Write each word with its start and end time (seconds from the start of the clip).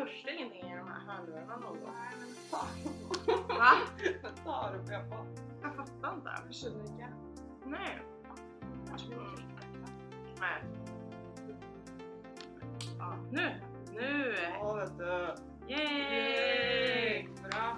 hörs 0.00 0.22
det 0.24 0.34
ingenting 0.34 0.72
i 0.72 0.76
de 0.76 0.88
här 0.88 1.00
hörlurarna 1.06 1.56
någon 1.56 1.80
gång? 1.80 1.94
Nej 1.94 2.14
men 2.18 2.34
fan. 2.50 2.68
Va? 3.58 3.72
Vad 4.22 4.44
tar 4.44 4.72
du 4.72 4.86
på 4.86 4.92
jag 4.92 5.10
på? 5.10 5.26
Jag 5.62 5.74
fattar 5.76 6.14
inte. 6.14 6.30
Jag 6.36 6.46
ikke. 6.84 7.08
Nej. 7.66 7.98
Mm. 9.10 9.36
Nej. 10.40 10.62
Ja, 12.98 13.16
nu! 13.30 13.60
Nu! 13.94 14.36
Å, 14.60 14.74
vet 14.74 14.98
du. 14.98 15.34
Yay! 15.68 17.28
Bra. 17.42 17.76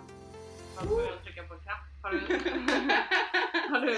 Får 0.76 1.00
ju 1.00 1.16
trycka 1.24 1.42
på 1.42 1.54
knapp. 1.54 1.84
Har 2.02 2.10
du, 2.10 2.18
har 3.70 3.80
du, 3.80 3.96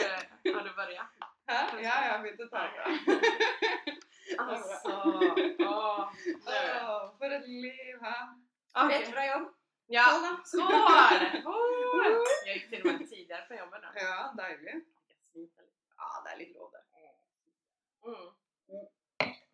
har 0.55 0.65
du 0.65 0.75
börjat? 0.75 1.07
Ja, 1.47 1.67
å 2.45 2.49
ta 2.49 2.59
det. 2.59 2.85
Alltså, 4.39 4.89
åh. 4.89 6.11
Nu. 6.27 6.45
Åh, 6.87 7.15
for 7.19 7.31
et 7.33 7.49
liv, 7.49 7.97
hæ? 8.03 8.17
Rett 8.75 9.09
fra 9.09 9.27
jobb. 9.27 9.55
Ja, 9.87 10.39
Skål, 10.45 10.63
skål! 11.43 12.25
Jag 12.47 12.55
gick 12.57 12.71
till 12.71 12.81
och 12.81 12.87
med 12.87 13.09
tidigare 13.11 13.47
från 13.47 13.59
jobbet 13.59 13.81
nu. 13.83 14.01
Ja, 14.01 14.35
deilig. 14.37 14.83
Jag. 15.33 15.49
Ja, 15.97 16.23
det 16.25 16.39
litt 16.39 16.55
lov, 16.55 16.71
det. 16.73 16.85
Mm. 18.09 18.35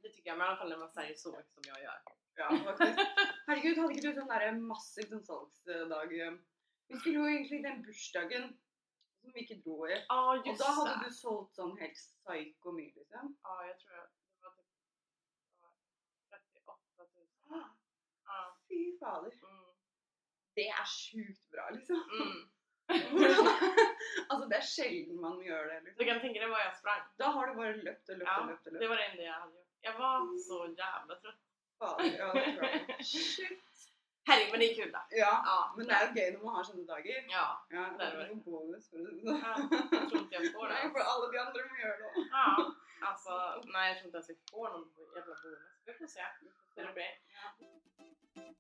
Det 0.03 0.09
tycker 0.09 0.31
jag, 0.31 0.39
men 0.39 0.47
i 0.47 0.49
alla 0.49 0.57
fall 0.57 0.69
när 0.69 0.77
man 0.77 0.91
säljer 0.91 1.15
så 1.15 1.31
mycket 1.31 1.53
som 1.55 1.63
jag 1.67 1.83
gör. 1.83 2.03
Ja, 2.35 2.59
faktisk. 2.65 2.99
Herregud, 3.47 3.79
hadde 3.79 3.95
ikke 3.95 4.09
du 4.09 4.15
sånn 4.17 4.31
der 4.31 4.53
massiv 4.57 5.11
salgsdag? 5.27 6.15
Vi 6.89 6.99
skulle 6.99 7.19
jo 7.19 7.27
egentlig 7.29 7.63
den 7.65 7.83
bursdagen 7.85 8.47
som 9.21 9.33
vi 9.35 9.45
ikke 9.45 9.59
dro 9.65 9.77
i. 9.89 9.99
Just 10.47 10.63
da 10.63 10.71
hadde 10.79 10.95
det. 10.95 11.11
du 11.11 11.15
solgt 11.15 11.53
sånn 11.59 11.77
helt 11.81 11.99
psyko 12.01 12.73
mye, 12.73 12.95
liksom. 12.97 13.35
Ja, 13.45 13.57
jag 13.67 13.77
tror 13.83 13.99
att 13.99 14.15
det 14.17 14.47
var 14.47 14.55
typ 14.57 14.73
det 16.55 16.65
var 16.65 16.81
38 16.97 17.05
000. 17.05 17.61
Ja. 18.31 18.41
Fy 18.69 18.99
fader. 18.99 19.20
Mm. 19.20 19.20
Det 20.57 20.67
er 20.69 20.87
sjukt 20.87 21.45
bra, 21.53 21.65
liksom. 21.71 21.97
Mm. 22.11 22.41
altså, 24.31 24.45
det 24.51 24.57
er 24.59 24.67
sjelden 24.75 25.21
man 25.21 25.39
gjør 25.47 25.63
det, 25.71 25.79
Du 25.81 25.85
liksom. 25.87 26.07
kan 26.09 26.21
tänka 26.21 26.41
dig 26.41 26.49
vad 26.49 26.61
jag 26.61 26.77
sprang. 26.81 27.03
Da 27.19 27.25
har 27.37 27.47
du 27.47 27.55
bare 27.55 27.77
løpt 27.77 28.09
og 28.11 28.17
løpt 28.19 28.29
Ja, 28.31 28.41
og 28.41 28.47
løpt. 28.51 28.67
og 28.67 28.73
Det 28.81 28.89
var 28.89 28.97
det 28.97 29.05
enda 29.11 29.23
jag 29.23 29.33
hade 29.33 29.53
gjort. 29.53 29.67
Jag 29.81 29.95
var 29.99 30.17
så 30.49 30.59
jävla 30.83 31.15
trött. 31.23 31.43
Fader, 31.79 32.19
ja, 32.19 32.33
det 32.33 32.53
tror 32.57 32.65
jeg. 32.69 33.05
Shit. 33.07 33.67
Herregud, 34.29 34.51
men 34.53 34.61
det 34.61 34.67
är 34.71 34.75
kul 34.83 34.93
då. 34.93 34.99
Ja, 35.11 35.35
Ja, 35.51 35.59
men 35.77 35.87
det 35.87 35.95
er 35.97 36.03
jo 36.07 36.13
gøy 36.19 36.29
når 36.35 36.43
man 36.45 36.55
har 36.57 36.65
sånne 36.71 36.85
dager. 36.93 37.21
Ja, 37.37 37.47
Ja, 37.77 37.85
Det 37.99 38.05
er 38.07 38.29
det 38.29 38.45
bonus, 38.45 38.91
for 38.91 38.99
ja, 38.99 39.55
jag 39.93 40.05
tror 40.11 40.21
inte 40.23 40.35
jag 40.37 40.53
får 40.53 40.69
Nei, 40.73 40.83
det. 40.83 40.91
for 40.95 41.01
alle 41.13 41.27
de 41.33 41.39
andre 41.47 41.61
må 41.71 41.77
gjøre 41.85 41.97
det. 42.03 42.11
Ja, 42.37 42.47
alltså 43.09 43.33
nej 43.75 43.85
jag 43.89 43.97
tror 43.99 44.07
inte 44.09 44.17
ens 44.19 44.31
vi 44.31 44.37
får 44.53 44.69
någon 44.75 44.87
jävla 45.17 45.35
bonus. 45.43 45.59
Vi 45.87 45.93
får 45.99 46.07
se 46.07 46.21
det 46.75 46.93
blir. 46.95 47.15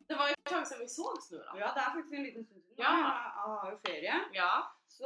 Det 0.08 0.14
var 0.20 0.28
ett 0.50 0.56
tag 0.58 0.66
sedan 0.68 0.78
vi 0.84 0.88
sågs 0.88 1.30
nu 1.30 1.38
då. 1.38 1.58
Ja, 1.62 1.68
det 1.74 1.80
er 1.80 1.90
faktisk 1.94 2.14
en 2.14 2.22
liten 2.22 2.44
stund 2.44 2.62
siden. 2.64 2.76
Ja. 2.84 2.92
Jeg 2.98 3.32
har 3.46 3.70
jo 3.72 3.78
ferie. 3.86 4.14
Ja. 4.32 4.52
Så 4.88 5.04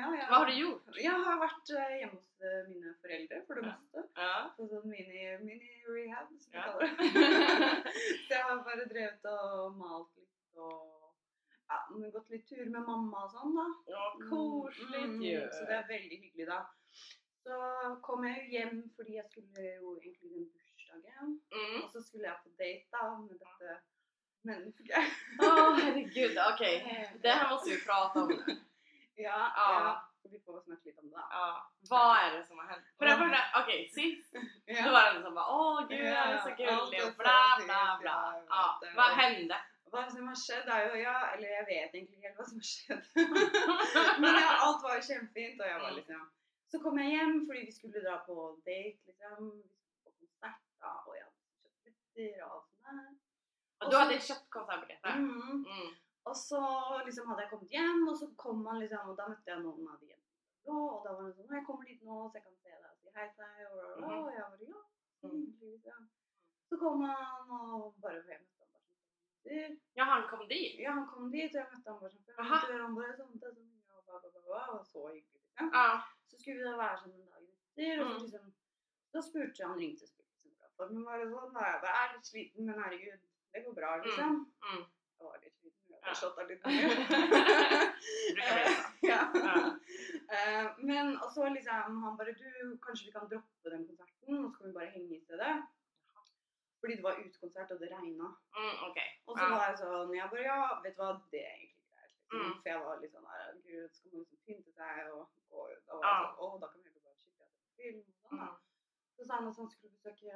ja, 0.00 0.06
ja. 0.18 0.26
Vad 0.30 0.38
har 0.38 0.46
du 0.46 0.54
gjort? 0.60 0.88
Jeg 0.98 1.12
har 1.26 1.38
vært 1.46 1.70
eh, 1.80 1.92
hjemme 2.00 2.18
hos 2.18 2.40
eh, 2.48 2.62
mine 2.70 2.94
foreldre 3.02 3.38
for 3.46 3.54
det 3.54 3.62
Ja. 3.66 3.74
meste. 3.76 4.02
Ja. 4.16 4.34
På 4.56 4.66
sånn 4.72 4.88
mini- 4.90 5.38
mini-rehab, 5.46 6.28
som 6.40 6.50
vi 6.52 6.58
Ja. 6.58 6.64
kaller 6.64 6.80
det. 6.86 6.96
så 8.26 8.34
jeg 8.34 8.42
har 8.48 8.64
bare 8.68 8.88
drevet 8.94 9.24
og 9.34 9.76
malt 9.78 10.10
litt 10.16 10.56
og 10.56 10.98
ja, 11.72 11.78
men 11.94 12.10
gått 12.12 12.28
litt 12.30 12.48
tur 12.48 12.64
med 12.68 12.82
mamma 12.84 13.22
og 13.24 13.30
sånn, 13.32 13.54
da. 13.56 13.66
Ja, 13.94 14.02
kosligt 14.28 15.22
ju. 15.24 15.38
Så 15.56 15.62
det 15.70 15.76
er 15.78 15.86
veldig 15.88 16.18
hyggelig, 16.24 16.46
da. 16.50 16.58
Så 17.42 17.54
kom 18.02 18.26
jeg 18.26 18.42
jo 18.42 18.50
hjem 18.58 18.82
fordi 18.96 19.16
jeg 19.16 19.30
skulle 19.30 19.70
jo 19.78 19.94
egentlig 20.02 20.30
den 20.34 20.50
bursdagen. 20.52 21.32
Mm. 21.54 21.78
Og 21.84 21.88
så 21.94 22.02
skulle 22.02 22.28
jeg 22.28 22.38
på 22.44 22.50
da 22.92 23.06
med 23.18 23.38
dette 23.40 23.78
mennesket. 24.44 25.04
Åh 25.42 25.74
herregud, 25.82 26.38
okej. 26.54 26.76
Det 27.22 27.28
här 27.30 27.50
måste 27.50 27.70
vi 27.70 27.80
prata 27.84 28.22
om 28.22 28.28
nu. 28.28 28.44
Ja, 29.14 29.52
Ja. 29.56 29.72
ja. 29.84 30.08
Vi 30.30 30.38
får 30.40 30.60
snakke 30.60 30.84
litt 30.88 30.98
om 30.98 31.10
det. 31.10 31.16
Ja, 31.30 31.70
vad 31.90 32.16
är 32.16 32.38
det 32.38 32.44
som 32.46 32.58
har 32.58 32.66
hänt? 32.66 32.84
För 32.98 33.06
det 33.06 33.16
första, 33.16 33.38
okej 33.62 33.88
sist 33.88 34.34
Ja. 34.64 34.84
då 34.86 34.90
var 34.92 35.02
det 35.02 35.10
en 35.18 35.22
som 35.22 35.34
bara 35.34 35.46
åh 35.48 35.88
gud 35.88 35.98
jag 36.06 36.26
är 36.30 36.38
så 36.38 36.48
gullig 36.48 36.68
allt 36.72 36.94
är 36.94 37.08
och 37.08 37.14
bla 37.16 37.42
bla 37.64 37.98
bla. 38.00 38.42
ja, 38.48 38.78
jag 38.82 38.94
vad 38.94 39.10
hände? 39.22 39.56
Hva 39.92 40.10
som 40.10 40.28
har 40.28 40.34
skjedd, 40.34 40.68
er 40.68 40.88
jo 40.88 40.94
ja, 41.02 41.16
Eller 41.34 41.48
jeg 41.48 41.64
vet 41.72 41.94
ikke 41.94 42.20
helt 42.22 42.36
hva 42.38 42.44
som 42.50 42.58
har 42.62 42.68
skjedd. 42.72 43.04
Men 44.22 44.34
ja, 44.40 44.50
alt 44.66 44.82
var 44.82 44.94
jo 44.96 45.02
kjempefint, 45.10 45.60
og 45.60 45.66
jeg 45.68 45.80
var 45.80 45.90
Mm. 45.90 45.96
liksom 46.00 46.22
Så 46.70 46.78
kom 46.82 46.98
jeg 46.98 47.10
hjem 47.10 47.34
fordi 47.46 47.60
vi 47.66 47.72
skulle 47.72 48.00
dra 48.06 48.16
på 48.28 48.34
date, 48.66 48.98
liksom. 49.08 49.38
Vi 49.52 49.62
skulle 49.68 50.04
på 50.04 50.10
konsert, 50.22 50.62
da, 50.80 50.90
og 51.06 51.12
jeg 51.18 51.24
hadde 51.26 51.36
kjøpt 51.60 51.82
billetter 51.84 52.44
og 52.44 52.50
alt 52.56 52.66
sånt 52.70 52.82
der. 52.86 53.10
Och 53.81 53.81
du 53.92 53.98
hade 54.00 54.18
köpt 54.28 54.48
konsertbiljetter? 54.56 55.18
Mhm. 55.20 55.58
Mm. 55.68 55.90
Og 56.30 56.36
så 56.38 56.58
liksom 57.06 57.28
hadde 57.28 57.42
jeg 57.42 57.50
kommet 57.50 57.72
hjem, 57.76 58.02
og 58.08 58.16
så 58.18 58.26
kom 58.38 58.66
han 58.66 58.78
liksom, 58.82 59.08
og 59.10 59.16
da 59.18 59.24
møtte 59.32 59.50
jeg 59.50 59.62
noen 59.62 59.88
av 59.90 59.96
de 60.00 60.06
jentene. 60.12 60.28
Og 60.72 61.02
da 61.04 61.12
var 61.14 61.22
han 61.26 61.32
sånn 61.34 61.50
'Jeg 61.54 61.66
kommer 61.66 61.84
dit 61.90 62.02
nå, 62.06 62.16
så 62.30 62.34
jeg 62.38 62.44
kan 62.44 62.56
se 62.62 62.70
deg 62.82 62.90
og 62.90 62.98
si 63.02 63.08
hei 63.16 63.26
til 63.28 63.42
deg.' 63.44 63.70
Og, 63.70 63.78
og, 63.82 64.02
og, 64.02 64.26
og 64.26 64.32
jeg 64.34 64.44
bare 64.50 64.66
'Ja, 64.70 64.80
liksom. 65.22 66.08
Så 66.68 66.78
kom 66.82 67.00
han 67.02 67.92
bare 68.02 68.22
jeg 68.30 68.40
møtte 68.42 68.60
han 68.62 68.70
bare 68.72 68.86
sånn 68.86 69.78
Ja, 69.98 70.04
han 70.04 70.28
kom 70.30 70.48
dit? 70.48 70.78
Ja, 70.84 70.90
han 70.98 71.06
kom 71.12 71.30
dit, 71.32 71.52
jeg 71.54 71.66
møtte 71.72 71.90
han 71.90 72.00
bare 72.00 72.10
sånn 72.10 72.38
Aha. 72.38 72.58
før. 72.66 72.78
Han 72.82 72.94
bare 72.94 73.16
sånn, 73.18 73.34
det 73.40 73.46
er 73.48 73.54
sånn, 73.58 73.70
ja, 73.88 74.00
bla, 74.06 74.18
bla, 74.20 74.30
bla, 74.30 74.42
bla, 74.46 74.62
og 74.78 74.86
så 74.86 75.00
hyggelig, 75.08 75.40
liksom. 75.42 75.70
Ja. 75.74 75.88
Så 76.30 76.38
skulle 76.38 76.58
vi 76.58 76.64
da 76.70 76.76
være 76.84 76.98
sammen 77.02 77.26
dagen 77.26 77.50
etter, 77.52 78.04
og 78.04 78.10
så 78.10 78.16
Mm. 78.16 78.22
liksom, 78.22 78.52
da 79.12 79.20
spurte 79.20 79.66
han, 79.66 79.78
ringte 79.78 80.06
spurte 80.06 80.32
liksom, 80.44 80.54
bra 80.58 80.68
formen 80.78 81.04
var 81.04 81.18
det 81.18 81.28
sånn, 81.34 81.56
og 81.58 81.62
jeg 81.68 81.80
bare 81.84 81.98
er 82.04 82.14
litt 82.14 82.26
sliten, 82.30 82.64
men 82.66 82.82
herregud, 82.82 83.20
det 83.52 83.64
går 83.64 83.74
bra, 83.78 83.96
liksom. 84.04 84.32
Mm. 84.66 84.84
Jeg 85.18 85.26
var 85.28 85.38
litt 85.42 85.56
sliten, 85.60 85.90
jeg 85.92 85.98
Ja. 86.00 86.06
hadde 86.06 86.18
slått 86.20 86.38
av 86.38 86.48
litt 86.48 86.62
Brukar 86.62 88.54
bli 88.56 88.64
så. 88.74 88.82
ja. 89.10 89.20
Ja. 89.42 89.56
Eh, 90.32 90.66
Men 90.78 91.16
og 91.20 91.28
så 91.34 91.44
liksom, 91.52 91.96
han 92.02 92.16
bare, 92.16 92.32
du, 92.32 92.78
kanskje 92.80 93.06
vi 93.06 93.12
kan 93.12 93.26
droppe 93.28 93.70
den 93.70 93.82
konserten, 93.88 94.44
og 94.44 94.50
så 94.52 94.58
kan 94.58 94.66
vi 94.70 94.72
bare 94.78 94.90
henge 94.94 95.16
i 95.16 95.20
stedet. 95.20 95.50
Fordi 96.80 96.94
det 96.96 97.04
var 97.04 97.18
utekonsert, 97.20 97.70
og 97.74 97.80
det 97.82 97.90
regnet. 97.92 98.32
Mm, 98.56 98.76
okej. 98.88 99.08
Og 99.26 99.36
så 99.38 99.44
Ja. 99.44 99.50
var 99.54 99.66
jeg 99.68 99.78
sånn, 99.82 100.14
jeg 100.16 100.30
bare, 100.32 100.42
ja, 100.48 100.80
vet 100.84 100.96
du 100.96 101.02
hva, 101.02 101.10
det 101.34 101.42
er 101.44 101.52
egentlig 101.58 101.84
greit. 101.92 102.14
Liksom. 102.16 102.40
Mm. 102.40 102.54
For 102.62 102.68
jeg 102.72 102.80
var 102.86 103.00
litt 103.02 103.12
sånn 103.12 103.28
der, 103.28 103.52
gud, 103.66 103.90
skal 103.98 104.10
man 104.12 104.20
liksom 104.24 104.38
pynte 104.46 104.72
seg 104.78 105.12
og 105.12 105.22
gå 105.52 105.60
ut, 105.74 105.84
og 105.92 106.00
Ja. 106.02 106.14
sånn, 106.22 106.34
å, 106.40 106.60
da 106.62 106.66
kan 106.72 106.80
vi 106.80 106.88
heller 106.88 107.04
bare 107.06 107.20
kikke 107.20 107.44
på 107.44 107.76
film 107.76 108.00
og 108.08 108.14
sånn. 108.22 108.40
Mm. 108.40 108.56
Så 109.16 109.20
sa 109.26 109.32
han 109.36 109.48
at 109.52 109.56
han 109.60 109.70
skulle 109.70 109.92
besøke 109.92 110.32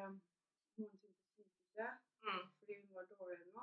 moren 0.77 0.99
sin 1.01 1.15
på 1.17 1.25
sykehuset, 1.33 1.91
Mm. 2.27 2.43
fordi 2.61 2.75
nå. 3.55 3.63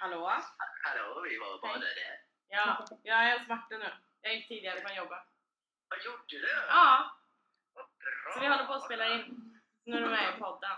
Hallå? 0.00 0.20
Hallå, 0.84 1.22
vi 1.28 1.38
var 1.38 1.60
bara 1.60 1.78
där. 1.78 2.20
Ja, 2.48 2.84
jag 3.02 3.24
är 3.24 3.38
hos 3.38 3.48
Martin 3.48 3.78
nu. 3.80 3.92
Jag 4.20 4.34
gick 4.34 4.48
tidigare 4.48 4.80
från 4.80 4.96
jobbet. 4.96 5.22
Vad 5.88 6.04
gjorde 6.04 6.24
du? 6.28 6.48
Ja, 6.68 7.16
Vad 7.72 7.86
bra! 7.98 8.32
så 8.34 8.40
vi 8.40 8.46
håller 8.46 8.66
på 8.66 8.72
att 8.72 8.84
spela 8.84 9.14
in. 9.14 9.22
Nu 9.84 9.96
är 9.96 10.00
du 10.00 10.08
med 10.10 10.34
i 10.36 10.40
podden. 10.40 10.76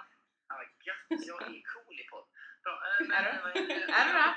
Ja, 0.49 0.55
vad 0.57 0.67
gött. 0.87 1.27
Jag 1.27 1.43
är 1.43 1.63
cool 1.73 2.01
i 2.01 2.05
podd. 2.11 2.29
Bra. 2.63 2.73
äh, 3.01 3.07
men- 3.09 3.13
Är 3.13 3.55
du? 3.55 3.67
det? 3.67 3.73
Är 3.93 4.07
du 4.07 4.13
det? 4.13 4.35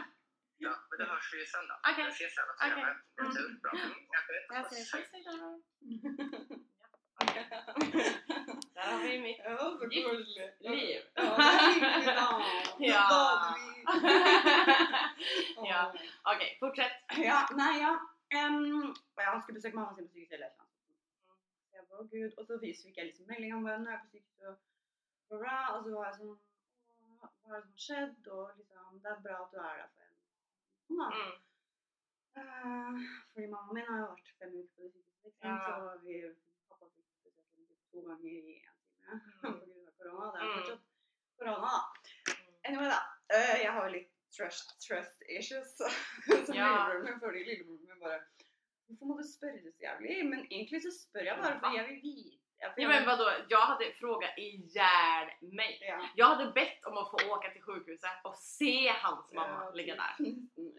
Ja, 0.58 0.74
men 0.90 1.00
då 1.00 1.06
hörs 1.06 1.34
vi 1.34 1.46
sen 1.46 1.68
då. 1.68 1.76
Okej. 1.92 2.04
Jag 2.04 2.14
ses 2.14 2.36
sen 2.36 2.50
också. 2.50 2.66
Okej. 2.68 2.84
Okay. 2.84 2.96
Mm. 3.20 3.36
Tur. 3.36 3.60
Bra. 3.62 3.72
Mm. 3.72 3.92
Jag 4.50 4.66
säger 4.70 4.86
puss. 4.92 6.66
Där 8.74 8.82
har 8.92 9.04
vi 9.04 9.20
mitt 9.20 9.42
Ja, 9.46 9.58
så 9.58 10.70
liv. 10.70 11.02
Ja. 11.14 12.42
Ja. 12.80 13.56
Ja. 15.70 15.94
Okej, 16.36 16.58
fortsätt. 16.60 16.92
Ja, 17.18 17.48
nei, 17.52 17.80
ja. 17.82 18.00
Um, 18.48 18.90
og 19.16 19.24
ja, 19.24 19.30
han 19.32 19.42
skulle 19.42 19.56
besøke 19.60 19.76
mamma 19.76 19.96
sin 19.96 20.08
på. 20.58 20.64
Så 21.70 21.76
Jeg 21.76 21.84
bare, 21.90 22.04
å 22.04 22.08
gud, 22.12 22.32
og 22.38 22.46
så 22.48 22.60
fikk 22.62 22.98
jeg 22.98 23.06
liksom 23.10 23.26
melding 23.28 23.56
om 23.56 23.66
henne, 23.66 23.90
jeg 23.90 23.98
er 23.98 24.04
på 24.06 24.12
og 25.30 25.40
bla, 25.40 25.40
bla, 25.40 25.58
og 25.76 25.84
så 25.84 25.90
var 25.96 26.06
«Åh, 27.20 27.30
hva 27.44 27.56
er 27.56 27.62
det 27.62 27.68
som 27.68 27.80
skjedd, 27.86 28.28
og 28.38 28.52
liksom, 28.58 29.00
det 29.04 29.12
er 29.12 29.24
bra 29.26 29.38
at 29.44 29.52
du 29.54 29.58
er 29.60 29.76
der 29.82 29.90
for 29.94 30.02
en. 30.06 30.16
Sånn 30.88 31.00
da. 31.02 31.08
Mm. 31.16 31.34
Eh, 32.40 32.94
fordi 33.34 33.48
mamma 33.52 33.72
min 33.76 33.90
har 33.90 34.06
vært 34.14 34.30
fem 34.40 34.54
uker 34.62 34.70
på 34.78 34.84
liksom, 34.94 35.50
Ja. 35.50 35.58
så 35.66 35.98
vi, 36.06 36.14
pappa 36.70 36.86
fikk 36.94 37.08
besøke 37.16 37.42
henne 37.42 37.78
to 37.92 38.02
ganger 38.08 38.30
i 38.30 38.38
en 38.40 38.46
time, 38.46 38.66
Mm. 39.10 39.20
på 39.42 39.48
av 39.88 39.92
korona, 39.98 40.26
det 40.34 40.42
er 40.42 40.48
Mm. 40.48 40.56
fortsatt 40.58 40.82
korona 41.40 41.70
da. 41.76 41.82
Anyway 42.68 42.88
da, 42.96 43.00
eh, 43.36 43.56
jeg 43.64 43.72
har 43.74 43.84
jo 43.88 43.92
litt 43.98 44.12
trust, 44.38 44.68
trust 44.88 45.24
issues, 45.40 45.72
som 46.46 46.56
Ja. 46.56 46.68
lillebroren 46.68 47.04
min, 47.06 47.20
fordi 47.24 47.44
lillebroren 47.50 47.86
min 47.90 48.00
bare, 48.04 48.20
hvorfor 48.88 49.06
må 49.06 49.18
du 49.22 49.24
spørre 49.38 49.60
så 49.64 49.72
jævlig? 49.86 50.26
Men 50.30 50.40
egentlig 50.52 50.82
så 50.86 50.92
spør 51.02 51.24
jeg 51.30 51.38
bare, 51.42 51.60
for 51.60 51.76
jeg 51.78 51.88
vil 51.90 52.02
vite. 52.04 52.36
For 52.60 52.82
Ja, 52.82 52.88
men 52.92 53.06
vadå? 53.08 53.26
Jag 53.50 53.62
hade 53.72 53.86
frågat 54.02 54.38
ihjäl 54.38 55.28
mig. 55.42 55.78
ja. 55.82 56.10
Jag 56.16 56.26
hade 56.36 56.52
bett 56.52 56.86
om 56.86 56.98
att 56.98 57.10
få 57.12 57.18
åka 57.36 57.52
till 57.52 57.62
sjukhuset 57.64 58.18
och 58.24 58.36
se 58.38 58.90
hans 59.04 59.34
mamma 59.34 59.64
Ja, 59.66 59.72
ligga 59.72 59.96
där. 59.96 60.14
Ja. 60.20 60.26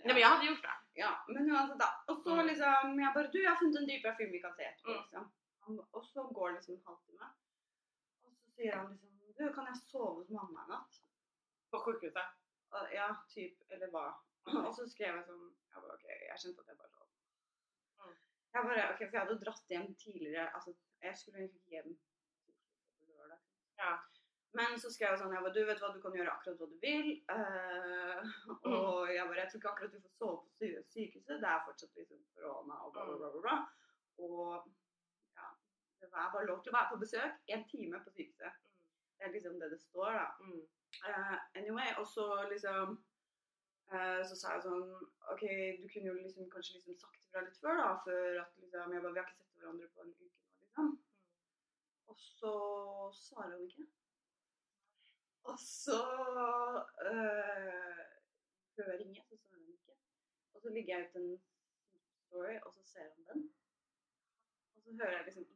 Nej 0.05 0.15
men 0.15 0.19
jag 0.25 0.29
hade 0.29 0.47
gjort 0.47 0.63
det. 0.63 0.77
Ja, 1.03 1.25
men 1.29 1.51
uansett 1.51 1.79
da. 1.79 1.89
Og 2.09 2.17
så 2.23 2.31
Mm. 2.35 2.47
liksom, 2.47 3.01
jeg 3.01 3.13
bare, 3.15 3.29
du, 3.33 3.39
jeg 3.43 3.51
har 3.51 3.57
funnet 3.59 3.77
en 3.81 3.87
dritbra 3.89 4.17
film 4.17 4.33
vi 4.33 4.41
kan 4.41 4.55
se 4.57 4.63
etterpå, 4.65 4.91
Mm. 4.91 5.01
liksom. 5.03 5.33
Han, 5.67 5.79
og 5.93 6.05
så 6.07 6.25
går 6.35 6.49
det 6.49 6.57
liksom 6.59 6.75
en 6.75 6.87
halvtime. 6.89 7.31
Og 8.25 8.35
så 8.37 8.53
sier 8.57 8.77
han 8.77 8.91
liksom, 8.93 9.17
du, 9.39 9.47
kan 9.55 9.69
jeg 9.71 9.81
sove 9.87 10.15
hos 10.21 10.31
mamma 10.35 10.65
en 10.65 10.75
natt? 10.75 11.01
På 11.71 11.81
sjukhuset? 11.85 12.37
Ja, 12.93 13.09
typ, 13.35 13.63
eller 13.71 13.91
hva? 13.95 14.07
Mhm. 14.47 14.65
Og 14.67 14.75
så 14.77 14.87
skrev 14.89 15.17
jeg 15.19 15.27
sånn 15.27 15.49
Jeg 15.71 15.83
bare, 15.83 15.95
ok, 15.97 16.05
jeg 16.29 16.39
skjønte 16.43 16.63
at 16.65 16.71
jeg 16.73 16.79
bare 16.81 16.93
sov. 16.95 17.09
Mm. 18.01 18.15
Jeg 18.55 18.63
bare, 18.69 18.87
ok, 18.93 18.99
For 19.03 19.17
jeg 19.17 19.23
hadde 19.25 19.37
dratt 19.45 19.69
hjem 19.75 19.91
tidligere. 20.05 20.47
Altså, 20.59 20.75
jeg 21.05 21.19
skulle 21.19 21.39
egentlig 21.39 21.75
hjem 21.75 21.93
på 23.01 23.13
lørdag. 23.13 23.39
Ja. 23.79 23.93
Men 24.59 24.81
så 24.83 24.91
skrev 24.91 25.13
jeg 25.15 25.21
sånn 25.21 25.35
jeg 25.37 25.45
bare, 25.45 25.55
Du 25.55 25.61
vet 25.69 25.83
hva, 25.83 25.93
du 25.95 26.01
kan 26.03 26.17
gjøre 26.19 26.33
akkurat 26.35 26.59
hva 26.59 26.67
du 26.73 26.79
vil. 26.83 27.11
eh, 27.37 28.33
og 28.73 29.13
jeg 29.15 29.29
bare 29.29 29.41
Jeg 29.45 29.51
tror 29.53 29.61
ikke 29.61 29.73
akkurat 29.75 29.95
du 29.95 30.01
får 30.07 30.17
sove 30.19 30.41
på 30.43 30.73
sykehuset. 30.97 31.37
Det 31.45 31.51
er 31.53 31.65
fortsatt 31.69 32.01
liksom 32.03 32.25
korona 32.35 32.81
og 32.85 32.93
bla, 32.97 33.07
bla, 33.07 33.17
bla. 33.23 33.31
bla, 33.37 33.43
bla. 33.47 34.63
Var 36.11 36.33
bare 36.35 36.47
lov 36.47 36.63
til 36.63 36.73
å 36.73 36.77
være 36.79 36.91
på 36.93 37.01
besøk 37.05 37.55
en 37.55 37.65
time 37.71 38.01
på 38.05 38.13
sykehuset. 38.17 38.59
Det 39.17 39.27
er 39.27 39.35
liksom 39.37 39.61
det 39.61 39.71
det 39.71 39.81
står, 39.81 40.13
da. 40.19 40.27
Mm. 40.41 40.63
Eh, 41.09 41.39
anyway, 41.61 41.91
og 42.01 42.07
så 42.07 42.25
liksom 42.51 43.05
eh, 43.93 44.23
Så 44.29 44.35
sa 44.41 44.57
jeg 44.57 44.65
sånn 44.65 44.89
OK, 45.33 45.45
du 45.79 45.87
kunne 45.93 46.11
jo 46.11 46.17
liksom 46.17 46.49
kanskje 46.51 46.79
liksom 46.79 46.97
sagt 46.99 47.29
ifra 47.29 47.45
litt 47.45 47.61
før, 47.63 47.79
da. 47.79 47.93
Før 48.07 48.41
at 48.43 48.59
liksom 48.59 48.97
Jeg 48.97 49.05
bare 49.05 49.15
Vi 49.15 49.23
har 49.23 49.29
ikke 49.29 49.39
sett 49.39 49.61
hverandre 49.61 49.91
på 49.95 50.07
en 50.07 50.13
uke 50.17 50.27
nå, 50.27 50.57
liksom. 50.65 50.91
Og 52.11 52.19
så 52.19 52.55
svarer 53.21 53.55
han 53.55 53.69
ikke. 53.69 53.87
Og 55.51 55.63
så 55.63 56.01
eh, 57.07 58.03
prøver 58.75 58.91
jeg 58.91 58.97
å 58.97 59.01
ringe, 59.05 59.23
så 59.29 59.39
svarer 59.45 59.63
han 59.63 59.79
ikke. 59.79 59.97
Og 60.55 60.65
så 60.65 60.75
legger 60.75 60.97
jeg 60.97 61.07
ut 61.07 61.21
en 61.21 61.31
story, 62.27 62.59
og 62.67 62.75
så 62.75 62.87
ser 62.91 63.09
han 63.15 63.27
den. 63.31 63.49
Og 64.75 64.83
så 64.85 64.99
hører 64.99 65.17
jeg 65.21 65.27
liksom 65.31 65.49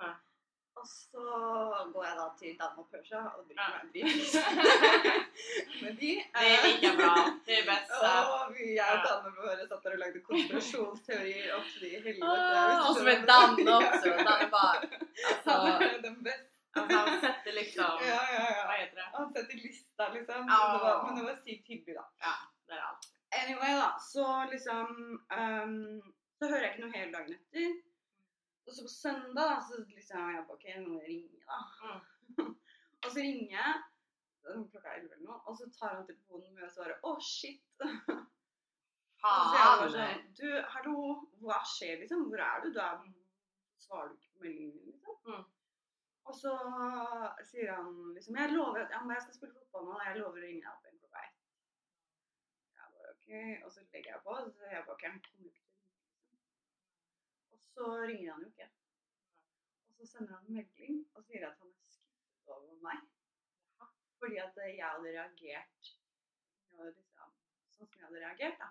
Nei. 0.00 0.14
Og 0.78 0.86
så 0.86 1.22
går 1.92 2.04
jeg 2.06 2.16
da 2.18 2.26
til 2.40 2.52
Dama 2.58 2.82
Persia 2.92 3.18
og 3.36 3.46
drikker 3.48 3.70
Ja. 3.72 3.80
en 3.82 3.90
bit 3.92 4.04
med 5.82 5.94
de. 6.00 6.12
Det 6.34 6.50
är 6.54 6.62
lika 6.68 6.96
bra. 6.96 7.14
Det 7.46 7.54
är 7.60 7.66
bäst. 7.66 7.90
Og 8.32 8.54
vi 8.54 8.64
og 8.64 8.76
Ja. 8.76 9.02
Danne 9.06 9.30
bare 9.36 9.66
satt 9.68 9.82
der 9.84 9.92
og 9.96 9.98
lagde 10.04 10.20
konspirasjonsteorier 10.28 11.54
opp 11.56 11.66
til 11.80 11.90
helvete. 11.90 12.22
Ah, 12.22 12.68
hvis 12.68 12.78
du 12.78 12.90
och 12.90 12.96
så 12.96 13.04
med 13.04 13.26
Danne 13.32 13.72
också. 13.76 14.08
Danne 14.28 14.48
bara, 14.50 14.74
Han 15.44 15.66
alltså, 15.66 15.84
er 15.96 16.02
den 16.02 16.22
beste. 16.24 16.46
alltså 16.76 16.96
han 16.96 17.20
sätter 17.20 17.52
liksom, 17.60 17.84
Ja, 18.10 18.20
ja, 18.34 18.46
vad 18.68 18.74
ja. 18.74 18.80
heter 18.82 18.96
det? 18.96 19.08
Han 19.14 19.32
setter 19.34 19.54
lista, 19.54 20.08
liksom. 20.16 20.40
Ja. 20.48 20.60
Det 20.72 20.78
var, 20.84 20.96
men 21.06 21.16
det 21.18 21.22
var 21.32 21.36
sykt 21.44 21.68
hyggelig, 21.68 21.94
da. 21.96 22.04
Ja, 22.26 22.34
det 22.66 22.72
är 22.72 22.82
allt. 22.88 23.04
Anyway, 23.42 23.72
da. 23.82 23.96
Så 24.00 24.44
liksom 24.52 24.86
ehm, 25.32 26.02
Så 26.38 26.46
hører 26.48 26.62
jeg 26.62 26.70
ikke 26.74 26.82
noe 26.86 26.98
hele 26.98 27.12
dagen 27.12 27.32
etter. 27.34 27.87
Og 28.68 28.74
så 28.76 28.84
på 28.84 28.92
søndag, 28.92 29.44
da, 29.48 29.60
så 29.64 29.78
liksom 29.80 30.32
jeg 30.32 30.42
bare 30.48 30.56
OK, 30.56 30.66
nå 30.76 30.88
må 30.92 30.98
jeg 31.00 31.12
ringe, 31.12 31.44
da. 31.48 31.60
Mm. 32.38 32.50
og 33.02 33.08
så 33.08 33.18
ringer 33.18 33.78
Klokka 34.48 34.88
er 34.88 34.98
elleve 34.98 35.16
eller 35.16 35.26
noe. 35.28 35.38
Og 35.50 35.56
så 35.58 35.66
tar 35.76 35.94
han 35.96 36.06
telefonen 36.08 36.54
med 36.54 36.64
og 36.64 36.72
svarer 36.72 37.00
'Å, 37.02 37.14
shit'. 37.20 37.82
Og 39.26 39.46
så 39.50 39.56
jeg 39.58 39.68
bare 39.68 39.86
Fan! 39.92 39.94
sånn 39.94 40.34
Du, 40.38 40.46
hallo, 40.74 40.98
hva 41.42 41.58
skjer, 41.66 41.96
liksom? 42.02 42.28
Hvor 42.30 42.42
er 42.44 42.62
du? 42.62 42.68
Du 42.74 42.80
er 42.80 43.00
Svarer 43.82 44.12
du 44.12 44.14
ikke 44.14 44.34
på 44.34 44.44
meldingen 44.44 44.84
liksom? 44.86 45.16
Mm. 45.26 45.44
Og 46.28 46.36
så 46.36 46.52
sier 47.50 47.72
han 47.72 47.94
liksom 48.14 48.38
Jeg 48.38 48.54
lover 48.54 48.84
at 48.84 48.94
ja, 48.94 49.00
men 49.04 49.16
jeg 49.16 49.24
skal 49.26 49.38
spille 49.38 49.56
fotball 49.56 49.88
nå, 49.88 49.96
og 49.96 50.06
jeg 50.06 50.20
lover 50.20 50.42
å 50.42 50.44
ringe 50.44 50.62
deg 50.64 50.72
opp 50.74 50.86
igjen 50.86 51.00
klokka 51.02 51.24
ett. 51.24 51.38
Jeg 52.78 52.92
bare 52.94 53.14
OK. 53.14 53.30
Og 53.64 53.72
så 53.74 53.84
legger 53.86 54.12
jeg 54.12 54.24
på, 54.26 54.36
og 54.36 54.44
så 54.44 54.52
sier 54.58 54.76
jeg 54.76 54.86
bare 54.88 54.98
OK, 54.98 55.06
han 55.08 55.22
kommer 55.26 55.46
jo 55.46 55.52
ikke 55.52 55.64
til 55.64 55.72
å 55.72 55.80
ringe. 55.80 56.04
Liksom. 56.20 56.44
Og 57.54 57.57
så 57.74 57.92
ringer 58.10 58.32
han 58.32 58.44
jo 58.44 58.50
ikke. 58.52 58.68
Og 59.88 59.94
så 59.98 60.10
sender 60.12 60.34
han 60.36 60.48
en 60.48 60.58
melding 60.58 60.98
og 61.14 61.24
sier 61.28 61.46
at 61.48 61.62
han 61.62 61.72
er 61.72 61.94
skuffet 61.94 62.56
over 62.56 62.82
meg. 62.84 63.06
Fordi 64.18 64.36
at 64.42 64.60
jeg 64.64 64.82
hadde 64.82 65.14
reagert 65.14 65.90
liksom, 66.86 67.34
sånn 67.74 67.90
som 67.90 67.98
jeg 67.98 68.06
hadde 68.06 68.22
reagert, 68.24 68.62
da. 68.62 68.70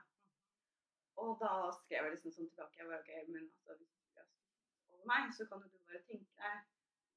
Og 1.18 1.38
da 1.42 1.52
skrev 1.80 2.06
jeg 2.06 2.16
liksom 2.16 2.34
sånn 2.36 2.50
tilbake 2.54 2.82
jeg 2.82 2.90
bare, 2.90 3.04
ok, 3.04 3.30
men 3.34 3.46
altså, 3.48 3.78
hvis 3.80 3.94
du 3.94 4.20
er 4.22 4.28
skuffet 4.32 4.98
over 4.98 5.08
meg, 5.12 5.30
så 5.38 5.48
kan 5.50 5.64
jo 5.64 5.72
du 5.72 5.80
bare 5.90 6.04
tenke 6.10 6.42
deg 6.42 6.66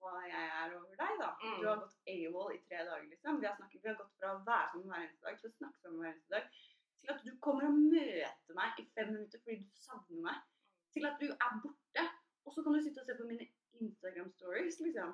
hva 0.01 0.13
jeg 0.25 0.45
er 0.63 0.75
over 0.79 0.95
deg, 1.03 1.17
da. 1.21 1.31
Mm. 1.43 1.57
Du 1.61 1.67
har 1.69 1.81
gått 1.83 2.13
AWOL 2.15 2.55
i 2.57 2.61
tre 2.69 2.85
dager, 2.89 3.09
liksom. 3.11 3.41
Vi 3.43 3.49
har, 3.49 3.57
snakket, 3.59 3.83
vi 3.83 3.91
har 3.91 3.99
gått 3.99 4.15
fra 4.17 4.31
å 4.33 4.45
være 4.47 4.71
sammen 4.73 4.93
hver 4.93 5.05
eneste 5.05 5.27
dag 5.27 5.41
til 5.41 5.51
å 5.51 5.57
snakke 5.59 5.83
sammen 5.83 6.01
hver 6.01 6.13
eneste 6.15 6.37
dag, 6.37 6.63
til 7.01 7.13
at 7.15 7.27
du 7.27 7.31
kommer 7.45 7.69
og 7.69 7.83
møter 7.83 8.57
meg 8.57 8.81
i 8.81 8.87
fem 8.97 9.13
minutter 9.13 9.45
fordi 9.45 9.59
du 9.61 9.85
savner 9.85 10.25
meg, 10.25 10.49
til 10.95 11.07
at 11.09 11.17
du 11.23 11.29
er 11.31 11.57
borte, 11.65 12.05
og 12.45 12.55
så 12.55 12.63
kan 12.63 12.75
du 12.75 12.83
sitte 12.83 13.03
og 13.03 13.09
se 13.09 13.17
på 13.19 13.29
mine 13.29 13.47
Instagram 13.81 14.31
stories, 14.37 14.81
liksom. 14.85 15.13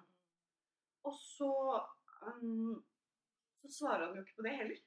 Og 1.07 1.15
så 1.23 1.53
um, 2.27 2.85
så 3.67 3.79
svarer 3.79 4.07
han 4.07 4.17
jo 4.17 4.23
ikke 4.23 4.37
på 4.39 4.47
det 4.47 4.55
heller. 4.61 4.79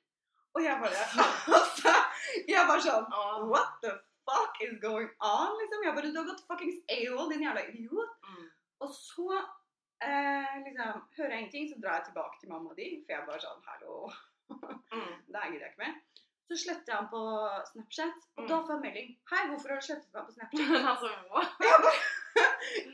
Og 0.54 0.64
jeg 0.64 0.76
bare 0.84 1.02
altså, 1.60 1.94
Jeg 2.52 2.68
bare 2.70 2.84
sånn 2.86 3.08
Ja. 3.14 3.26
What 3.52 3.76
the 3.84 3.92
fuck 4.30 4.62
is 4.66 4.76
going 4.82 5.10
on? 5.26 5.56
Liksom. 5.62 5.86
Jeg 5.86 5.96
bare 5.98 6.14
Du 6.14 6.20
har 6.22 6.30
gått 6.32 6.46
fuckings 6.48 6.80
AOL, 6.96 7.30
din 7.32 7.46
jævla 7.46 7.66
idiot. 7.70 8.16
Mm. 8.30 8.48
Og 8.86 8.94
så 8.96 9.28
eh, 9.38 10.56
liksom 10.66 11.04
hører 11.18 11.34
jeg 11.34 11.40
ingenting, 11.44 11.70
så 11.70 11.80
drar 11.84 12.00
jeg 12.00 12.10
tilbake 12.10 12.42
til 12.42 12.52
mamma 12.54 12.74
og 12.74 12.80
de, 12.80 12.90
for 13.04 13.16
jeg 13.16 13.28
bare 13.30 13.44
sånn 13.46 13.70
Hallo. 13.70 14.00
Mm. 14.50 15.16
Det 15.32 15.44
her 15.44 15.52
gidder 15.52 15.66
jeg 15.68 15.74
ikke 15.74 15.86
mer. 15.86 15.98
Så 16.50 16.58
sletter 16.58 16.90
jeg 16.90 16.98
han 16.98 17.10
på 17.14 17.20
Snapchat, 17.72 18.24
og 18.38 18.44
Mm. 18.44 18.48
da 18.50 18.56
får 18.66 18.72
jeg 18.74 18.82
melding. 18.86 19.10
Hei, 19.32 19.42
hvorfor 19.50 19.70
har 19.70 19.78
du 19.82 19.86
slettet 19.86 20.14
meg 20.16 20.24
på 20.26 20.34
Snapchat? 20.34 20.86
Alltså, 20.92 21.10
what? 21.30 21.52
Jeg 21.62 21.78
bare, 21.86 22.00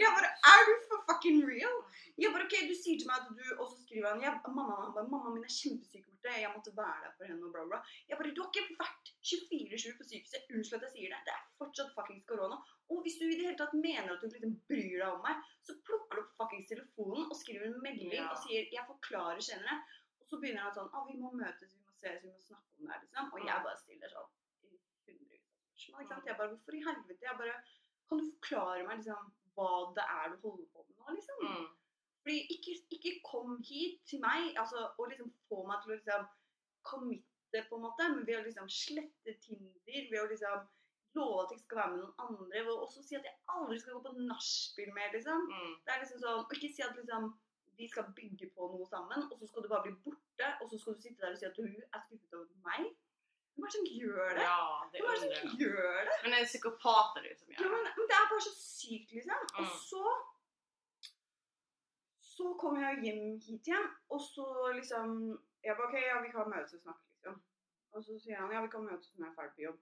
jeg 0.01 0.09
bare 0.17 0.31
Er 0.51 0.59
du 0.67 0.73
for 0.89 0.99
fucking 1.09 1.39
real? 1.47 1.77
Jeg 2.19 2.31
bare, 2.33 2.43
ok, 2.47 2.55
Du 2.69 2.75
sier 2.75 2.99
til 2.99 3.07
meg 3.07 3.15
at 3.21 3.27
du 3.31 3.45
Og 3.61 3.67
så 3.71 3.77
skriver 3.85 4.07
han 4.11 4.21
jeg, 4.25 4.33
mamma, 4.47 4.75
han 4.83 4.91
bare, 4.97 5.07
mamma 5.13 5.31
min 5.35 5.43
er 5.47 5.53
kjempesyk 5.59 6.03
borte. 6.09 6.33
Jeg 6.43 6.51
måtte 6.55 6.71
være 6.75 6.99
der 7.05 7.13
for 7.17 7.25
henne. 7.31 7.43
og 7.47 7.51
bla 7.55 7.63
bla. 7.71 7.79
Jeg 8.09 8.17
bare, 8.19 8.33
Du 8.35 8.41
har 8.43 8.51
ikke 8.51 8.75
vært 8.83 9.05
24-7 9.31 9.97
på 9.99 10.03
sykehuset. 10.11 10.41
Unnskyld 10.51 10.79
at 10.79 10.85
jeg 10.87 10.93
sier 10.97 11.09
det. 11.15 11.21
Det 11.27 11.33
er 11.37 11.43
fortsatt 11.63 11.95
fuckings 11.95 12.25
korona. 12.31 12.57
Og 12.91 12.97
hvis 13.07 13.17
du 13.19 13.23
i 13.27 13.35
det 13.39 13.45
hele 13.47 13.57
tatt 13.63 13.73
mener 13.87 14.11
at 14.15 14.19
du 14.21 14.27
liksom 14.35 14.55
bryr 14.67 14.97
deg 14.99 15.09
om 15.15 15.21
meg, 15.23 15.39
så 15.63 15.71
plukker 15.87 16.19
du 16.19 16.21
opp 16.25 16.35
fuckings 16.43 16.67
telefonen 16.73 17.23
og 17.31 17.35
skriver 17.39 17.65
en 17.71 17.79
melding 17.87 18.11
Ja. 18.19 18.27
og 18.31 18.37
sier 18.43 18.67
'jeg 18.71 18.83
forklarer 18.91 19.39
senere'. 19.49 19.79
Og 20.19 20.25
så 20.29 20.35
begynner 20.41 20.63
han 20.67 20.75
sånn 20.75 20.91
'Å, 20.91 21.07
vi 21.07 21.15
må 21.23 21.31
møtes, 21.31 21.71
vi 21.79 21.84
ses, 22.05 22.21
vi 22.23 22.33
må 22.33 22.41
snakke 22.47 22.79
om 22.79 22.91
det 22.91 23.01
liksom. 23.03 23.31
Og 23.33 23.47
jeg 23.49 23.65
bare 23.67 23.81
stiller 23.81 24.13
sånn 24.13 24.29
i 24.65 24.75
hundrevis 25.09 25.49
av 25.49 25.63
spørsmål. 25.65 26.03
ikke 26.03 26.13
sant? 26.13 26.29
Jeg 26.29 26.37
bare 26.41 26.51
'Hvorfor 26.51 26.77
i 26.77 26.85
helvete?' 26.89 27.27
Jeg 27.29 27.41
bare 27.41 27.57
Kan 28.07 28.19
du 28.19 28.25
forklare 28.33 28.87
meg 28.87 28.97
liksom 28.97 29.21
hva 29.55 29.69
det 29.97 30.05
er 30.19 30.25
du 30.29 30.35
holder 30.45 30.67
på 30.73 30.85
med 30.87 30.95
nå, 30.99 31.05
liksom? 31.17 31.37
Mm. 31.41 31.67
Fordi 32.21 32.39
ikke, 32.55 32.73
ikke 32.95 33.13
kom 33.31 33.49
hit 33.69 33.95
til 34.09 34.19
meg 34.21 34.57
altså, 34.61 34.79
og 34.99 35.09
liksom 35.09 35.29
få 35.49 35.59
meg 35.69 35.77
til 35.81 35.91
å 35.91 35.95
liksom 35.95 36.27
committe, 36.89 37.59
på 37.69 37.75
en 37.75 37.85
måte, 37.87 38.09
men 38.13 38.27
ved 38.27 38.37
å 38.39 38.45
liksom 38.45 38.69
slette 38.69 39.33
Tinder, 39.45 40.01
ved 40.11 40.21
å 40.21 40.29
liksom 40.33 40.67
love 41.15 41.43
at 41.43 41.51
jeg 41.53 41.61
skal 41.63 41.77
være 41.81 41.91
med 41.93 41.99
noen 42.03 42.23
andre, 42.25 42.63
ved 42.65 42.73
å 42.73 42.83
også 42.85 43.03
si 43.05 43.15
at 43.15 43.27
jeg 43.29 43.37
aldri 43.57 43.79
skal 43.79 43.95
gå 43.95 44.01
på 44.05 44.27
nachspiel 44.31 44.91
mer, 44.97 45.09
liksom. 45.15 45.47
Mm. 45.49 45.73
Det 45.85 45.93
er 45.93 46.01
liksom 46.03 46.21
sånn, 46.23 46.41
og 46.41 46.55
ikke 46.57 46.73
si 46.75 46.85
at 46.85 46.97
liksom 46.99 47.29
de 47.79 47.87
skal 47.91 48.11
bygge 48.17 48.49
på 48.55 48.69
noe 48.71 48.85
sammen, 48.89 49.25
og 49.31 49.39
så 49.39 49.47
skal 49.49 49.65
du 49.65 49.71
bare 49.71 49.87
bli 49.87 49.95
borte, 50.05 50.14
så 50.77 50.81
skal 50.83 50.93
du 50.95 51.01
sitte 51.01 51.21
der 51.25 51.31
og 51.31 51.37
si 51.39 51.45
at 51.45 51.57
du 51.57 51.63
er 51.65 52.01
skuffet 52.05 52.33
over 52.39 52.55
meg. 52.69 52.83
Hvem 53.55 53.63
er 53.65 53.69
det 53.71 53.75
som 53.77 53.85
gjør 54.01 54.29
det? 54.37 54.45
Ja, 54.51 54.61
det 54.91 55.01
Hvem 55.01 55.09
er 55.11 55.19
det 55.23 55.37
som 55.41 55.57
gjør 55.63 55.99
det? 56.09 56.15
Men 56.23 56.31
det 56.31 56.39
är 56.41 56.45
psykopater 56.53 57.23
som 57.39 57.47
Ja, 57.51 57.67
men, 57.73 57.81
det. 57.85 57.91
men 57.97 58.05
det 58.09 58.15
er 58.19 58.25
bare 58.31 58.41
så 58.49 58.53
sykt, 58.79 59.09
liksom. 59.17 59.41
Og 59.59 59.63
Mm. 59.65 59.75
så 59.89 60.03
Så 62.35 62.45
kommer 62.61 62.79
jeg 62.85 63.03
hjem 63.05 63.39
hit 63.45 63.67
igjen, 63.67 63.85
og 64.13 64.19
så 64.21 64.45
liksom 64.79 65.07
Jeg 65.65 65.75
bare 65.77 65.87
OK, 65.89 65.95
ja, 66.11 66.17
vi 66.25 66.31
kan 66.33 66.49
møtes 66.53 66.73
og 66.77 66.81
snakke, 66.85 67.03
liksom. 67.15 67.35
Og 67.93 68.03
så 68.05 68.11
sier 68.23 68.37
han 68.41 68.51
ja, 68.53 68.61
vi 68.65 68.69
kan 68.73 68.83
møtes 68.85 69.13
når 69.15 69.25
jeg 69.25 69.31
er 69.31 69.37
ferdig 69.39 69.55
på 69.57 69.61
jobb. 69.67 69.79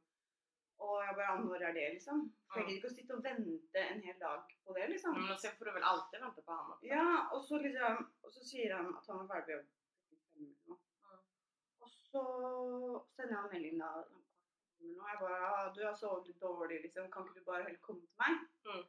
Og 0.85 0.93
jeg 1.05 1.15
bare 1.17 1.27
ja, 1.31 1.35
når 1.43 1.61
er 1.69 1.73
det, 1.79 1.87
liksom? 1.97 2.17
For 2.51 2.59
jeg 2.59 2.63
Mm. 2.65 2.69
gidder 2.69 2.79
ikke 2.79 2.91
å 2.93 2.97
sitte 2.97 3.13
og 3.17 3.23
vente 3.23 3.79
en 3.93 4.01
hel 4.07 4.19
dag 4.27 4.41
på 4.65 4.73
det, 4.77 4.85
liksom. 4.93 5.13
Men 5.27 5.37
sen 5.43 5.55
får 5.57 5.65
du 5.65 5.71
väl 5.77 5.83
alltid 5.91 6.19
vänta 6.25 6.41
på 6.47 6.51
också. 6.71 6.85
Ja, 6.95 7.07
og 7.33 7.39
så 7.47 7.53
liksom 7.65 7.93
Og 8.23 8.29
så 8.33 8.41
sier 8.51 8.75
han 8.77 8.87
at 8.97 9.07
han 9.07 9.19
er 9.23 9.27
ferdig 9.33 9.45
på 9.45 9.51
jobb 9.57 9.67
klokken 10.07 10.19
fem 10.33 10.45
eller 10.45 10.67
noe. 10.67 10.77
Mm. 10.77 11.81
Og 11.81 11.89
så 12.13 12.23
sender 13.15 13.35
han 13.41 13.51
melding 13.53 13.79
da 13.81 13.89
nå. 14.09 14.19
Jeg 14.83 15.17
bare 15.19 15.37
ja, 15.43 15.73
'Du 15.73 15.81
har 15.85 15.95
sovet 15.95 16.27
litt 16.27 16.41
dårlig, 16.41 16.81
liksom. 16.85 17.11
Kan 17.11 17.27
ikke 17.27 17.39
du 17.39 17.45
bare 17.49 17.63
heller 17.63 17.85
komme 17.87 18.01
til 18.01 18.15
meg?' 18.23 18.41
Mm. 18.67 18.85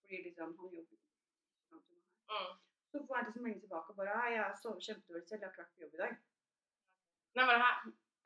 Fordi 0.00 0.16
liksom 0.26 0.58
han 0.60 0.74
jobber 0.76 0.96
her. 0.96 1.12
Mm. 2.32 2.52
Så 2.90 2.96
får 3.06 3.16
jeg 3.16 3.26
liksom 3.26 3.42
melding 3.42 3.62
tilbake 3.62 3.90
og 3.90 3.96
bare 4.00 4.14
'Ja, 4.14 4.24
jeg 4.34 4.42
har 4.44 4.56
sovet 4.62 4.86
kjempedårlig 4.86 5.28
selv. 5.28 5.40
Jeg 5.40 5.48
har 5.48 5.52
ikke 5.52 5.62
vært 5.62 5.74
på 5.74 5.84
jobb 5.84 5.94
i 5.94 6.02
dag.' 6.04 6.16
När 7.36 7.46
var 7.46 7.52
det 7.52 7.64
här? 7.68 7.76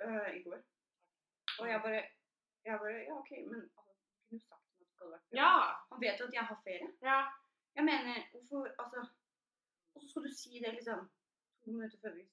Øh, 0.05 0.37
I 0.37 0.43
går. 0.43 0.59
Og 1.61 1.69
jeg 1.69 1.81
bare 1.85 2.03
jeg 2.65 2.79
bare, 2.79 3.05
Ja, 3.09 3.15
OK, 3.21 3.31
men 3.31 3.61
altså, 3.79 3.93
du 4.11 4.19
kunne 4.29 4.41
jo 4.41 4.47
sagt 4.51 4.65
meg 4.79 4.87
at 4.87 4.93
du 4.93 4.97
hadde 4.99 5.13
vært 5.15 5.25
på 5.27 5.33
jobb. 5.33 5.41
Ja! 5.43 5.55
Han 5.91 6.01
vet 6.05 6.21
jo 6.21 6.27
at 6.29 6.37
jeg 6.39 6.45
har 6.51 6.59
ferie. 6.67 6.89
Ja. 7.09 7.19
Jeg 7.77 7.85
mener, 7.91 8.15
hvorfor 8.33 8.61
Altså 8.83 9.01
så 10.01 10.09
skal 10.11 10.23
du 10.27 10.33
si 10.43 10.53
det 10.65 10.75
liksom 10.75 11.01
to 11.63 11.71
minutter 11.71 11.99
før 12.03 12.13
vi 12.19 12.25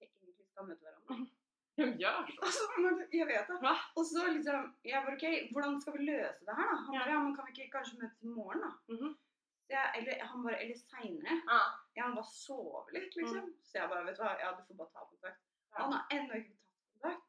egentlig 0.00 0.46
skal 0.50 0.66
møte 0.68 0.82
hverandre. 0.84 1.16
Vem 1.78 1.92
gör 2.02 2.26
så? 2.26 2.42
Altså, 2.46 2.64
men 2.84 2.94
jeg 3.12 3.26
vet 3.30 3.48
det. 3.50 3.56
Va? 3.62 3.74
Og 3.98 4.04
så 4.10 4.24
liksom 4.36 4.64
Jeg 4.84 5.02
bare 5.04 5.14
OK, 5.16 5.26
hvordan 5.52 5.80
skal 5.82 5.92
vi 5.98 6.06
løse 6.10 6.44
det 6.48 6.54
her, 6.58 6.68
da? 6.72 6.76
Han 6.84 6.94
Ja. 6.94 7.00
bare 7.04 7.12
Ja, 7.14 7.18
men 7.24 7.34
kan 7.36 7.46
vi 7.46 7.52
ikke 7.54 7.70
kanskje 7.76 7.98
møtes 8.02 8.22
i 8.22 8.32
morgen, 8.38 8.60
da? 8.66 8.70
Mhm. 8.94 9.12
Så 9.68 9.70
jeg, 9.76 9.86
eller 9.98 10.24
han 10.30 10.42
bare, 10.44 10.58
eller 10.62 10.78
seinere. 10.80 11.34
Ja. 11.52 11.60
Ja, 11.96 12.02
han 12.08 12.14
bare 12.18 12.30
sover 12.44 12.90
litt, 12.96 13.12
liksom. 13.20 13.44
Så 13.68 13.72
jeg 13.78 13.88
bare, 13.90 14.04
vet 14.06 14.16
du 14.18 14.22
hva, 14.22 14.34
ja, 14.42 14.50
du 14.56 14.62
får 14.68 14.76
bare 14.80 14.92
ta 14.94 15.00
kontakt. 15.12 15.40
Ja. 15.72 15.76
Han 15.82 15.92
har 15.92 16.04
ennå 16.16 16.32
ikke 16.40 16.54
tatt 16.56 16.92
kontakt. 16.92 17.24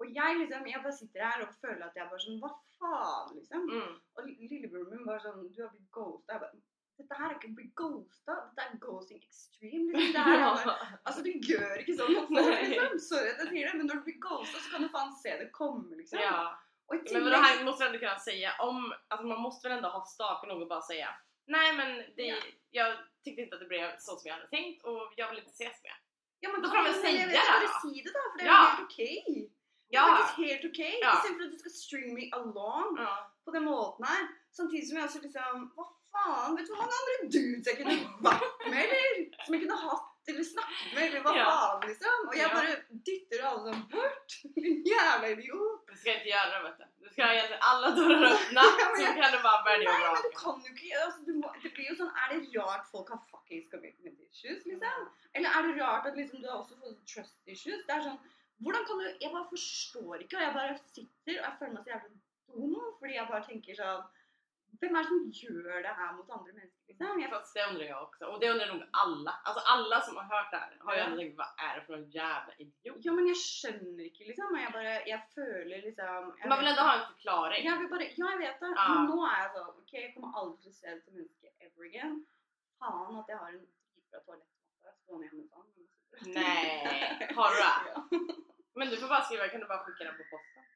Og 0.00 0.06
jeg 0.18 0.38
liksom, 0.40 0.66
jeg 0.72 0.82
bare 0.84 0.98
sitter 1.00 1.24
her 1.28 1.42
og 1.46 1.54
føler 1.62 1.84
at 1.86 1.96
jeg 1.98 2.08
bare 2.10 2.24
sånn, 2.26 2.40
hva 2.42 2.50
faen, 2.78 3.34
liksom. 3.38 3.60
Mm. 3.74 3.94
Og 4.16 4.20
lillebroren 4.50 4.90
min 4.94 5.06
bare 5.08 5.20
sånn, 5.26 5.42
du 5.56 5.60
har 5.62 5.72
blitt 5.74 5.90
ghosta. 5.96 6.32
Jeg 6.32 6.40
bare, 6.44 6.62
dette 7.00 7.18
her 7.18 7.28
er 7.30 7.34
ikke 7.38 7.50
å 7.50 7.56
bli 7.58 7.66
ghosta, 7.80 8.34
dette 8.56 8.64
er 8.66 8.78
ghosting 8.84 9.20
extreme. 9.22 9.92
Liksom. 9.96 10.12
Det 10.12 10.24
her 10.26 10.38
er 10.38 10.64
bare, 10.64 10.88
altså, 11.04 11.22
du 11.26 11.30
gjør 11.50 11.76
ikke 11.82 11.96
sånn 12.00 12.12
mot 12.16 12.28
folk, 12.28 12.64
liksom. 12.72 12.98
Sorry 13.08 13.30
at 13.32 13.38
jeg 13.44 13.48
sier 13.54 13.70
det, 13.70 13.76
men 13.80 13.86
når 13.90 14.00
du 14.00 14.04
blir 14.08 14.18
ghosta 14.26 14.58
så 14.64 14.68
kan 14.74 14.84
du 14.86 14.90
faen 14.94 15.12
se 15.22 15.36
det 15.42 15.48
komme, 15.56 15.96
liksom. 16.00 16.20
Ja. 16.22 16.56
Og 16.90 16.96
i 16.96 16.98
Men 16.98 17.06
tillegg, 17.22 17.42
han 17.46 17.64
måste 17.68 17.86
ändå 17.86 17.98
kunna 18.02 18.18
säga 18.18 18.50
om, 18.66 18.92
alltså 19.08 19.26
man 19.26 19.40
måste 19.40 19.68
väl 19.68 19.76
ändå 19.78 19.88
ha 19.88 20.00
stake 20.04 20.46
nog 20.46 20.62
och 20.62 20.68
bara 20.68 20.82
säga 20.82 21.08
Nej 21.46 21.72
men 21.76 21.90
det, 22.16 22.26
Ja. 22.26 22.36
jag 22.70 22.96
tyckte 23.24 23.42
inte 23.42 23.54
att 23.56 23.60
det 23.60 23.66
blev 23.70 23.96
så 23.98 24.16
som 24.16 24.28
jag 24.28 24.34
hade 24.34 24.48
tänkt 24.48 24.84
och 24.84 25.12
jag 25.16 25.28
vill 25.30 25.38
inte 25.38 25.50
ses 25.50 25.82
med. 25.82 25.96
ja, 26.40 26.50
men 26.52 26.62
då 26.62 26.68
kan 26.70 26.84
du 26.84 26.92
säga 26.92 27.26
det, 27.26 27.32
da. 27.32 27.80
si 27.82 28.02
det 28.02 28.12
da, 28.18 28.22
for 28.32 28.38
det 28.38 28.44
er 28.44 28.48
Ja. 28.50 28.62
helt 28.64 28.80
ok. 28.80 28.96
Det 28.96 29.96
er 29.96 30.00
Ja! 30.00 30.02
faktisk 30.16 30.36
helt 30.38 30.64
ok, 30.70 30.78
Ja. 31.02 31.12
istedenfor 31.14 31.44
at 31.46 31.52
du 31.52 31.58
skal 31.58 31.70
string 31.84 32.14
me 32.14 32.24
along. 32.32 32.98
ja. 32.98 33.14
på 33.44 33.50
den 33.50 33.64
måten 33.64 34.04
her. 34.06 34.22
Samtidig 34.52 34.88
som 34.88 34.96
jeg 34.98 35.04
også 35.06 35.20
liksom 35.22 35.70
Hva 35.76 35.84
faen? 36.14 36.56
Vet 36.56 36.66
du 36.66 36.72
hvor 36.74 36.82
mange 36.84 37.00
andre 37.00 37.16
dudes 37.34 37.66
jeg 37.66 37.76
kunne 37.80 37.96
vært 38.28 38.64
med, 38.70 38.80
eller? 38.84 39.26
Som 39.44 39.54
jeg 39.54 39.62
kunne 39.66 39.80
hatt 39.88 40.06
eller 40.30 40.44
snakket 40.46 40.90
med, 40.94 41.02
eller 41.08 41.22
hva 41.24 41.32
Ja. 41.36 41.44
faen, 41.50 41.86
liksom? 41.90 42.18
Og 42.28 42.34
jeg 42.36 42.46
Ja. 42.46 42.54
bare 42.54 42.72
dytter 43.08 43.40
alle 43.50 43.60
sånn 43.72 43.84
bort. 43.94 44.28
Din 44.54 44.84
jævla 44.86 45.28
idiot. 45.34 45.86
Du 45.90 45.96
ska 45.96 46.12
inte 46.14 46.28
göra 46.30 46.50
det 46.54 46.60
vet 46.66 46.78
du. 46.78 46.84
Du 47.04 47.08
ska 47.14 47.24
ha 47.24 47.58
alla 47.70 47.88
dörrar 47.96 48.26
öppna 48.36 48.62
Ja, 48.80 48.86
så 48.96 49.02
jag- 49.02 49.16
kan 49.22 49.32
du 49.32 49.38
bara 49.48 49.62
välja 49.70 49.90
och 49.90 49.98
men 50.00 50.22
du 50.22 50.28
vraka. 50.30 50.38
kan 50.42 50.62
jo 50.66 50.70
ikke 50.74 51.04
altså, 51.04 51.20
du 51.26 51.32
må, 51.40 51.48
Det 51.62 51.70
blir 51.74 51.88
jo 51.90 51.94
sånn 52.00 52.12
Er 52.20 52.28
det 52.34 52.58
rart 52.58 52.86
folk 52.92 53.08
har 53.10 53.20
fuckings 53.30 53.70
commitment 53.72 54.18
issues, 54.30 54.62
liksom? 54.66 55.08
Eller 55.34 55.48
er 55.56 55.62
det 55.66 55.82
rart 55.82 56.06
at 56.06 56.16
liksom, 56.16 56.42
du 56.42 56.48
har 56.48 56.58
også 56.62 56.78
fått 56.78 57.00
trust 57.14 57.36
issues? 57.46 57.82
Det 57.86 57.94
er 57.96 58.02
sånn 58.06 58.18
Hvordan 58.62 58.84
kan 58.86 58.98
du 58.98 59.04
Jeg 59.20 59.30
bare 59.32 59.48
forstår 59.50 60.14
ikke, 60.22 60.36
og 60.36 60.42
jeg 60.46 60.54
bare 60.54 60.78
sitter 60.94 61.34
og 61.40 61.44
jeg 61.48 61.56
føler 61.58 61.72
meg 61.74 61.84
så 61.84 61.90
jævlig 61.90 62.20
dum 62.46 62.94
fordi 63.00 63.14
jeg 63.14 63.28
bare 63.30 63.44
tenker 63.50 63.74
sånn 63.82 64.04
Hvem 64.78 64.96
er 64.96 65.02
det 65.02 65.10
som 65.10 65.22
gjør 65.40 65.82
det 65.86 65.92
her 66.00 66.12
mot 66.16 66.30
andre 66.36 66.52
mennesker? 66.52 66.84
Liksom? 66.88 67.20
Jeg 67.20 67.30
Fast 67.30 67.54
det 67.56 67.64
undrar 67.70 67.84
jag 67.84 68.02
också. 68.02 68.24
Och 68.30 68.40
det 68.40 68.50
undrar 68.52 68.66
nog 68.72 68.82
alla. 69.02 69.32
Alltså 69.44 69.62
alla 69.74 70.00
som 70.00 70.16
har 70.16 70.24
hört 70.34 70.50
det 70.50 70.56
här 70.56 70.76
har 70.80 70.94
ju 70.94 71.00
ändå 71.00 71.16
tänkt 71.16 71.38
vad 71.38 71.50
är 71.68 71.72
det 71.76 71.82
för 71.86 71.92
någon 71.96 72.10
jävla 72.10 72.52
idiot? 72.62 73.00
Ja, 73.06 73.12
men 73.12 73.26
jeg 73.30 73.36
skjønner 73.36 74.04
ikke, 74.10 74.24
liksom. 74.30 74.58
Jeg 74.64 74.72
bare 74.78 74.94
Jeg 75.12 75.20
føler 75.34 75.76
liksom 75.88 76.22
jeg 76.38 76.48
Man 76.48 76.58
vill 76.58 76.72
ändå 76.72 76.82
ha 76.88 76.94
en 76.98 77.08
förklaring. 77.12 77.64
Jeg 77.68 77.78
vil 77.80 77.90
bare 77.94 78.06
Ja, 78.20 78.26
jeg 78.34 78.40
vet 78.44 78.60
det. 78.60 78.72
Ja. 78.76 78.88
Men 78.94 79.10
nå 79.10 79.18
er 79.32 79.38
jeg 79.42 79.50
sånn 79.56 79.72
OK, 79.82 79.92
jeg 80.04 80.12
kommer 80.14 80.30
aldri 80.38 80.56
til 80.62 80.72
å 80.72 80.78
se 80.80 80.88
det 80.94 81.02
som 81.04 81.14
menneske 81.18 81.46
ever 81.66 81.82
again. 81.90 82.16
Faen 82.80 83.20
at 83.22 83.32
jeg 83.32 83.38
har 83.42 83.50
en 83.56 83.64
dritbra 83.94 84.20
toalettmappe 84.26 84.96
stående 85.02 85.24
hjemme 85.26 85.42
hos 85.44 85.52
han. 85.58 85.66
Nej, 86.38 87.28
har 87.38 87.48
du 87.54 87.58
det? 87.64 87.74
Men 88.78 88.88
du 88.90 88.96
får 88.96 89.08
bara 89.08 89.24
skriva, 89.26 89.48
kan 89.48 89.60
du 89.60 89.66
bara 89.66 89.84
skicka 89.84 90.04
den 90.04 90.16
på 90.20 90.24
posten? 90.32 90.69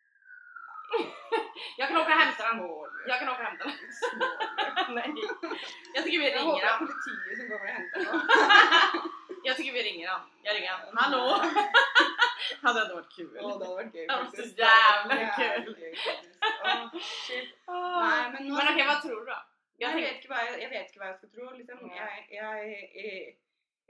jag 1.78 1.88
kan 1.88 1.96
åka 1.96 2.12
och 2.14 2.20
hämta 2.20 2.42
den. 2.48 2.58
Jag 3.08 3.18
kan 3.18 3.28
åka 3.28 3.38
och 3.42 3.46
hämta 3.48 3.64
den. 3.64 3.74
Nej. 4.94 5.12
Jag 5.94 6.04
tycker 6.04 6.18
vi 6.18 6.30
ringer 6.30 6.64
er 6.64 6.78
som 7.36 7.48
kommer 7.48 7.64
meg. 7.64 7.76
Jag 9.46 9.56
tycker 9.56 9.72
vi 9.72 9.82
ringer 9.82 10.08
han. 10.08 10.20
Jag 10.42 10.56
ringer 10.56 10.68
han. 10.70 10.96
Hallå! 10.96 11.42
Hade 12.62 12.80
ändå 12.82 12.94
varit 12.94 13.16
kul. 13.16 13.38
Å, 13.38 13.58
det 13.58 13.66
hadde 13.66 13.76
vært 13.76 13.94
gøy. 13.94 14.06
Det 14.06 14.14
var 14.16 14.24
så 14.24 14.30
faktisk. 14.30 14.58
jævla 14.58 15.14
Det 15.14 15.24
hadde 15.24 15.74
vært 15.74 15.98
kul. 16.92 17.00
shit. 17.00 17.50
Ah. 17.66 18.30
Men 18.32 18.52
okej, 18.52 18.86
vad 18.86 19.02
tror 19.02 19.20
du 19.20 19.26
då? 19.26 19.38
Jag 19.76 19.92
tänker, 19.92 20.14
vet, 20.14 20.26
hva 20.30 20.38
jeg, 20.46 20.60
jeg 20.62 20.70
vet 20.70 20.88
ikke 20.90 21.00
hva 21.02 21.10
jeg 21.10 21.18
skal 21.18 21.30
tro. 21.34 21.50
Liksom. 21.58 21.78
Nei. 21.88 21.96
Jeg, 21.98 22.12
jeg, 22.38 22.58
jeg, 22.94 23.36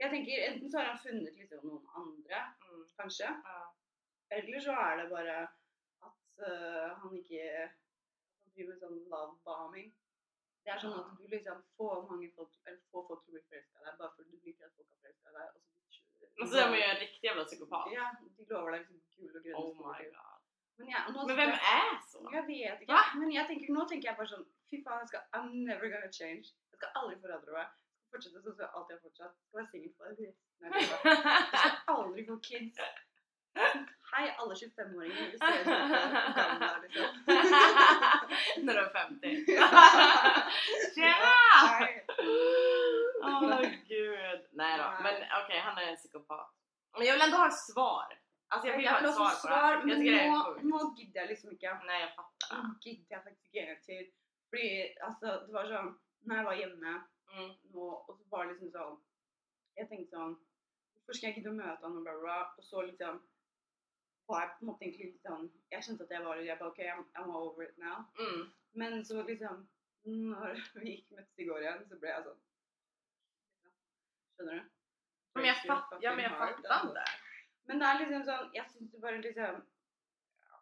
jeg 0.03 0.09
tenker 0.15 0.45
Enten 0.49 0.71
så 0.71 0.81
har 0.81 0.87
han 0.91 0.99
funnet 1.05 1.39
liksom 1.39 1.61
noen 1.69 1.85
andre, 2.03 2.41
mm, 2.67 2.83
kanskje. 2.99 3.29
ja. 3.31 3.61
Eller 4.35 4.59
så 4.59 4.73
er 4.73 4.93
det 5.01 5.09
bare 5.13 5.35
at 6.07 6.45
øh, 6.47 6.74
han 7.07 7.17
ikke 7.21 7.43
han 7.65 8.51
driver 8.55 8.73
med 8.73 8.81
sånn 8.83 8.97
love 9.13 9.37
bombing. 9.47 9.93
Det 10.65 10.71
er 10.73 10.79
sånn 10.81 10.95
at 10.99 11.09
du 11.19 11.27
liksom 11.29 11.61
får 11.77 12.05
mange 12.09 12.31
folk 12.35 12.53
eller 12.65 12.79
får 12.91 13.03
folk 13.07 13.23
til 13.25 13.31
å 13.31 13.35
bli 13.37 13.43
forelska 13.49 13.81
i 13.81 13.85
deg 13.87 13.97
bare 13.99 14.13
fordi 14.15 14.29
du 14.31 14.47
liker 14.49 14.65
at 14.65 14.73
folk 14.77 14.89
har 14.89 15.01
forelska 15.03 15.29
i 15.29 15.37
deg. 15.39 15.49
Og 15.55 15.61
så 15.61 15.71
Och 16.41 16.47
så 16.49 16.57
är 16.57 16.69
man 16.69 16.77
ju 16.77 16.83
en 16.83 16.97
riktig 16.99 17.27
jävla 17.27 17.43
psykopat. 17.45 17.91
Ja, 17.93 18.05
de 18.37 18.45
lover 18.49 18.71
deg 18.71 18.79
liksom 18.81 19.01
gull 19.15 19.35
og 19.37 19.43
grønne 19.43 19.59
Oh 19.59 19.73
skoger. 19.75 20.41
Men, 20.77 20.87
jeg, 20.89 21.01
nå 21.07 21.13
Men 21.13 21.21
sitter 21.21 21.35
vem 21.35 21.49
jeg- 21.49 21.61
är 21.81 21.99
så? 22.11 22.19
Jeg 22.33 22.43
vet 22.47 22.81
ikke. 22.81 22.93
Va? 22.93 23.01
Men 23.19 23.31
jeg 23.31 23.47
tenker, 23.47 23.73
nå 23.73 23.85
tenker 23.89 24.07
jeg 24.09 24.17
bare 24.17 24.27
sånn 24.33 24.45
Fy 24.69 24.81
faen, 24.83 24.99
jeg 24.99 25.07
skal, 25.07 25.21
I'm 25.37 25.49
never 25.69 25.87
gonna 25.93 26.11
change. 26.11 26.45
Jeg 26.71 26.77
skal 26.79 26.89
aldri 26.99 27.15
forandre 27.21 27.51
meg. 27.57 27.67
Fortsette 28.11 28.41
sånn 28.41 28.55
som 28.55 28.63
jeg 28.65 28.71
alltid 28.75 28.95
har 28.95 29.01
fortsatt. 29.07 29.33
Skal 29.47 29.57
være 29.61 29.69
singel 29.71 29.93
for 29.97 30.03
resten 30.05 30.25
av 30.65 30.73
livet. 30.75 30.99
Skal 31.61 31.95
aldri 31.95 32.25
få 32.29 32.35
kids. 32.49 32.79
Hei, 34.11 34.35
alle 34.37 34.53
25-åringer. 34.53 35.31
Vi 35.31 35.37
som 35.37 35.47
gamle, 36.35 36.81
liksom. 36.83 37.05
När 38.65 38.73
du 38.73 38.79
är 38.79 38.89
50. 38.93 39.45
Tjena! 40.95 41.35
Åh 43.23 43.61
gud. 43.87 44.41
Nej 44.51 44.77
då. 44.77 45.03
Men 45.03 45.15
okej, 45.43 45.59
han 45.59 45.77
är 45.77 45.87
en 45.87 45.95
psykopat. 45.95 46.53
Men 46.97 47.07
jag 47.07 47.13
vill 47.13 47.21
ändå 47.21 47.37
ha 47.37 47.51
svar. 47.51 48.19
Alltså 48.47 48.67
jag 48.67 48.77
vill 48.77 48.87
ha 48.87 48.99
ett 48.99 49.15
svar 49.15 49.41
på 49.41 49.47
det 49.47 49.53
här. 49.55 49.73
Jag 49.73 49.97
tycker 49.97 50.11
det 50.11 50.19
är 50.19 50.43
sjukt. 50.43 50.63
nå 50.63 50.95
liksom 51.27 51.51
ikke. 51.51 51.79
Nej 51.85 52.01
jag 52.01 52.15
fattar. 52.15 52.63
Nå 52.63 52.75
gidder 52.81 53.05
jeg 53.15 53.23
faktisk 53.23 53.45
ikke 53.45 53.59
en 53.59 53.67
gang 53.67 53.81
til. 53.81 54.05
Fordi 54.49 54.95
altså, 55.01 55.27
det 55.47 55.53
var 55.53 55.65
sånn 55.65 55.93
Når 56.25 56.35
jeg 56.35 56.45
var 56.45 56.53
hjemme 56.63 57.01
Mm. 57.35 57.51
nå, 57.73 57.87
og 58.07 58.17
så 58.17 58.23
var 58.29 58.45
det 58.45 58.51
liksom 58.53 58.69
sånn 58.71 58.99
Jeg 59.75 59.87
tenkte 59.89 60.15
sånn 60.15 60.35
jeg 61.21 61.33
gidde 61.35 61.49
å 61.51 61.57
møte 61.57 61.83
han 61.83 61.97
og 61.97 62.03
bla, 62.05 62.13
bla, 62.13 62.21
bla. 62.21 62.37
Og 62.57 62.63
så 62.63 62.81
liksom 62.81 63.17
var 64.27 64.41
jeg 64.41 64.51
på 64.51 64.63
en 64.63 64.69
måte 64.71 64.85
egentlig 64.85 65.07
litt 65.11 65.25
sånn 65.27 65.45
Jeg 65.71 65.83
skjønte 65.85 66.05
at 66.07 66.13
jeg 66.15 66.23
var 66.25 66.39
jeg 66.41 66.57
bare, 66.59 66.69
OK, 66.71 66.79
I'm, 66.93 67.03
I'm 67.19 67.33
over 67.37 67.63
it 67.67 67.77
now. 67.81 67.97
Mm. 68.19 68.45
Men 68.81 69.05
så 69.05 69.23
liksom 69.27 69.67
Når 70.05 70.81
vi 70.81 70.95
gikk 70.95 71.11
møttes 71.17 71.39
i 71.41 71.47
går 71.49 71.61
igjen, 71.65 71.85
så 71.89 71.99
ble 72.01 72.09
jeg 72.13 72.25
sånn 72.29 72.41
Skjønner 74.35 74.59
du? 74.59 74.71
Men 75.35 75.45
jag, 75.49 75.61
fatt, 75.67 75.93
ja, 76.01 76.11
men 76.15 76.23
jag 76.23 76.37
fattar 76.39 76.85
inte. 76.87 77.05
Men 77.67 77.79
det 77.81 77.87
er 77.89 78.01
liksom 78.01 78.25
sånn 78.29 78.51
Jeg 78.55 78.69
syns 78.71 78.91
det 78.93 79.01
bare 79.03 79.21
liksom 79.23 79.61
ja, 80.45 80.59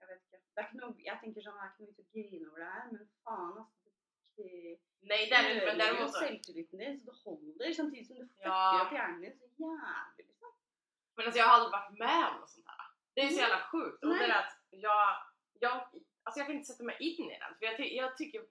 Jeg 0.00 0.08
vet 0.10 0.20
ikke. 0.26 0.40
Det 0.52 0.62
er 0.62 0.68
ikke 0.68 0.80
noe 0.82 1.06
Jeg 1.08 1.20
tenker 1.24 1.46
sånn 1.46 1.58
Det 1.60 1.66
er 1.66 1.72
ikke 1.72 1.84
noe 1.84 1.92
vits 1.92 2.02
å 2.02 2.08
grine 2.16 2.48
over 2.50 2.64
det 2.64 2.72
her, 2.76 2.88
men 2.92 3.06
faen, 3.26 3.54
altså. 3.64 3.78
Det 4.38 4.78
Nej 5.04 5.26
det 5.30 5.34
är 5.36 5.42
det 5.42 5.54
inte, 5.54 5.66
men 5.66 5.78
däremot 5.78 6.12
så. 6.12 6.18
selvtilliten 6.20 6.78
din 6.78 7.00
så 7.00 7.04
det 7.10 7.16
holder, 7.24 7.72
samtidig 7.72 8.06
som 8.06 8.18
du 8.18 8.26
fucker 8.28 8.46
Ja. 8.48 8.82
opp 8.84 8.92
hjernen 8.94 9.20
din 9.20 9.32
så 9.38 9.48
jævlig, 9.64 10.26
liksom. 10.28 10.52
Men 11.16 11.26
alltså 11.26 11.38
jag 11.38 11.46
har 11.46 11.54
aldrig 11.54 11.72
varit 11.72 11.98
med 11.98 12.28
om 12.28 12.40
något 12.40 12.50
sånt 12.50 12.66
här. 12.68 12.81
Det 13.14 13.20
är 13.20 13.28
så 13.28 13.40
jävla 13.40 13.60
sjukt. 13.72 14.04
Och 14.04 14.10
det 14.10 14.24
är 14.24 14.38
att 14.42 14.54
jag, 14.70 15.16
jag, 15.64 15.74
alltså 16.22 16.38
jag 16.40 16.46
kan 16.46 16.56
inte 16.56 16.72
sätta 16.72 16.84
mig 16.84 16.96
in 17.00 17.30
i 17.30 17.38
den. 17.38 17.54
För 17.58 17.64
jag, 17.66 17.76
ty, 17.76 17.82
jag 17.82 18.16
tycker 18.16 18.46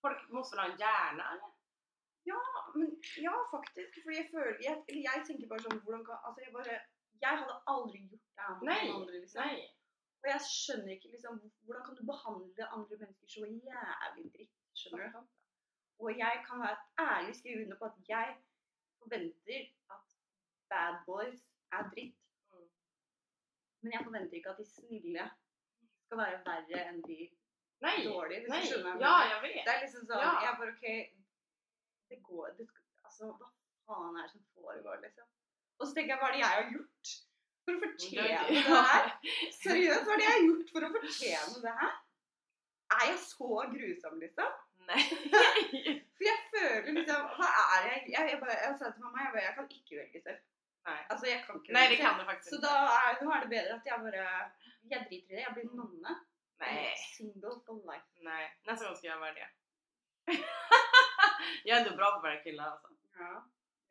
folk 0.00 0.30
måste 0.30 0.56
väl 0.56 0.64
ha 0.64 0.72
en 0.72 0.78
hjärna 0.78 1.32
eller? 1.32 1.50
Ja, 2.24 2.42
men 2.74 3.00
ja, 3.16 3.48
faktisk. 3.50 4.02
Fordi 4.02 4.16
jeg 4.16 4.30
føler 4.30 4.58
jeg, 4.62 4.84
Eller 4.88 5.02
jeg 5.10 5.24
tenker 5.26 5.48
bare 5.50 5.64
sånn 5.64 5.80
hvordan 5.84 6.04
kan 6.06 6.20
Altså, 6.28 6.44
jeg 6.44 6.52
bare 6.54 6.76
Jeg 7.24 7.38
hadde 7.40 7.56
aldri 7.72 7.98
gjort 8.10 8.28
det 8.36 8.44
her 8.46 8.54
mot 8.54 8.68
Nej, 8.68 8.90
andre, 8.90 9.18
liksom. 9.22 9.42
nej. 9.42 9.64
Og 10.22 10.28
jeg 10.30 10.44
skjønner 10.46 10.92
ikke 10.94 11.10
liksom 11.14 11.40
Hvordan 11.66 11.84
kan 11.86 11.98
du 11.98 12.04
behandle 12.12 12.68
andre 12.76 12.98
mennesker 13.00 13.32
så 13.34 13.48
jævlig 13.70 14.26
dritt? 14.36 14.54
Skjønner 14.78 15.16
du? 15.16 15.20
Og 16.02 16.18
jeg 16.18 16.44
kan 16.46 16.62
være 16.66 16.78
ærlig 17.10 17.34
skrive 17.40 17.64
under 17.64 17.78
på 17.80 17.90
at 17.90 17.98
jeg 18.14 18.36
forventer 19.02 19.62
at 19.96 20.06
bad 20.70 20.94
boys 21.06 21.42
er 21.76 21.90
dritt. 21.94 22.21
Men 23.82 23.94
jeg 23.96 24.04
forventer 24.06 24.38
ikke 24.38 24.52
at 24.52 24.60
de 24.62 24.66
snille 24.68 25.24
skal 26.06 26.20
være 26.22 26.42
verre 26.46 26.84
enn 26.90 27.00
de 27.06 27.18
Nej, 27.82 28.04
dårlige. 28.06 28.40
Hvis 28.44 28.52
nej. 28.52 28.62
du 28.62 28.68
skjønner 28.70 28.92
hva 28.94 29.00
jeg 29.00 29.08
Ja, 29.08 29.34
jag 29.34 29.42
vet. 29.42 29.58
Det 29.66 29.74
er 29.74 29.80
liksom 29.82 30.06
sånn 30.06 30.22
Ja. 30.22 30.32
Jeg 30.44 30.56
bare 30.60 30.74
OK 30.76 30.86
Det 32.12 32.18
går 32.28 32.54
det 32.58 32.68
Altså, 33.02 33.32
hva 33.40 33.48
faen 33.88 34.16
er 34.16 34.22
det 34.28 34.32
som 34.36 34.44
foregår, 34.54 35.02
liksom? 35.02 35.26
Og 35.78 35.88
så 35.88 35.94
tenker 35.96 36.14
jeg, 36.14 36.20
hva 36.22 36.28
er 36.28 36.34
det 36.36 36.42
jeg 36.42 36.54
har 36.58 36.70
gjort 36.76 37.12
for 37.64 37.74
å 37.74 37.80
fortjene 37.82 38.44
det 38.48 38.62
her? 38.68 39.08
Seriøst, 39.58 40.06
hva 40.06 40.14
er 40.14 40.20
det 40.22 40.26
jeg 40.28 40.36
har 40.36 40.46
gjort 40.46 40.70
for 40.76 40.86
å 40.86 40.92
fortjene 40.96 41.64
det 41.66 41.74
her? 41.80 41.96
Er 42.92 43.04
jeg 43.08 43.18
så 43.24 43.50
grusom, 43.74 44.20
liksom? 44.22 44.60
Nej. 44.86 45.02
For 46.16 46.24
jeg 46.26 46.38
føler 46.52 46.88
liksom 46.96 47.28
Hva 47.36 47.48
er 47.76 47.84
jeg 47.86 48.00
Jeg, 48.10 48.30
jeg, 48.32 48.38
bare, 48.40 48.56
jeg 48.64 48.74
sa 48.80 48.88
til 48.90 49.04
mamma 49.04 49.22
jeg, 49.22 49.30
bare, 49.34 49.44
jeg 49.44 49.54
kan 49.58 49.68
ikke 49.76 49.98
velge 50.00 50.22
selv. 50.24 50.40
Nej. 50.86 51.00
Altså, 51.10 51.26
jeg 51.26 51.38
kan 51.46 51.56
ikke 51.60 51.72
Nej, 51.72 51.88
det 51.90 51.96
kan 51.96 52.18
du 52.18 52.24
faktiskt 52.24 52.50
Så 52.50 52.56
inte. 52.56 52.66
da 52.68 52.74
er, 53.08 53.24
nå 53.24 53.30
er 53.30 53.40
det 53.44 53.50
bedre 53.56 53.74
at 53.78 53.86
jeg 53.86 53.98
bare 54.06 54.50
Jeg 54.90 55.06
driter 55.08 55.32
i 55.32 55.36
det. 55.36 55.42
Jeg 55.46 55.52
blir 55.54 55.68
nonne. 55.78 56.14
Nej. 56.62 56.94
Single 57.16 57.54
for 57.66 57.76
life. 57.92 58.08
Nej, 58.28 58.44
nästa 58.66 58.86
gång 58.86 58.96
ska 58.96 59.06
jag 59.06 59.18
vara 59.18 59.32
det. 59.40 59.48
jag 61.64 61.78
är 61.78 61.84
ändå 61.84 61.96
bra 61.96 62.10
på 62.10 62.16
att 62.18 62.24
välja 62.24 62.42
killar 62.42 62.70
alltså. 62.70 62.88
Ja. 63.18 63.44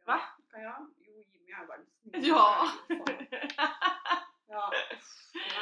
Va? 0.06 0.20
Kan 0.52 0.62
jeg? 0.62 0.76
Jo, 1.08 1.24
Jimmy 1.32 1.52
er 1.52 1.66
verdens 1.68 1.94
snilleste. 2.02 2.28
Ja! 2.30 2.72
Ja, 4.52 4.72
uff. 4.94 5.12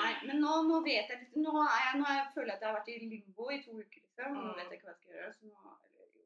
Nei, 0.01 0.13
men 0.27 0.39
nå, 0.41 0.53
nå 0.65 0.79
vet 0.81 1.12
jeg 1.12 1.19
litt 1.19 1.36
Nå, 1.38 1.51
er 1.62 1.81
jeg, 1.83 2.00
nå 2.01 2.05
er 2.09 2.15
jeg, 2.15 2.29
føler 2.33 2.48
jeg 2.50 2.55
at 2.55 2.63
jeg 2.63 2.69
har 2.69 2.77
vært 2.79 2.88
i 2.89 3.09
limbo 3.12 3.50
i 3.53 3.59
to 3.62 3.75
uker, 3.77 4.00
liksom. 4.01 4.38
Mm. 4.38 4.48
vet 4.57 4.71
jeg 4.71 4.79
ikke 4.79 4.88
hva 4.88 4.93
jeg 4.95 5.01
skal 5.01 5.13
gjøre. 5.13 5.33
Så 5.36 5.45
nå 5.45 5.75
Eller 5.86 6.07
jo. 6.15 6.24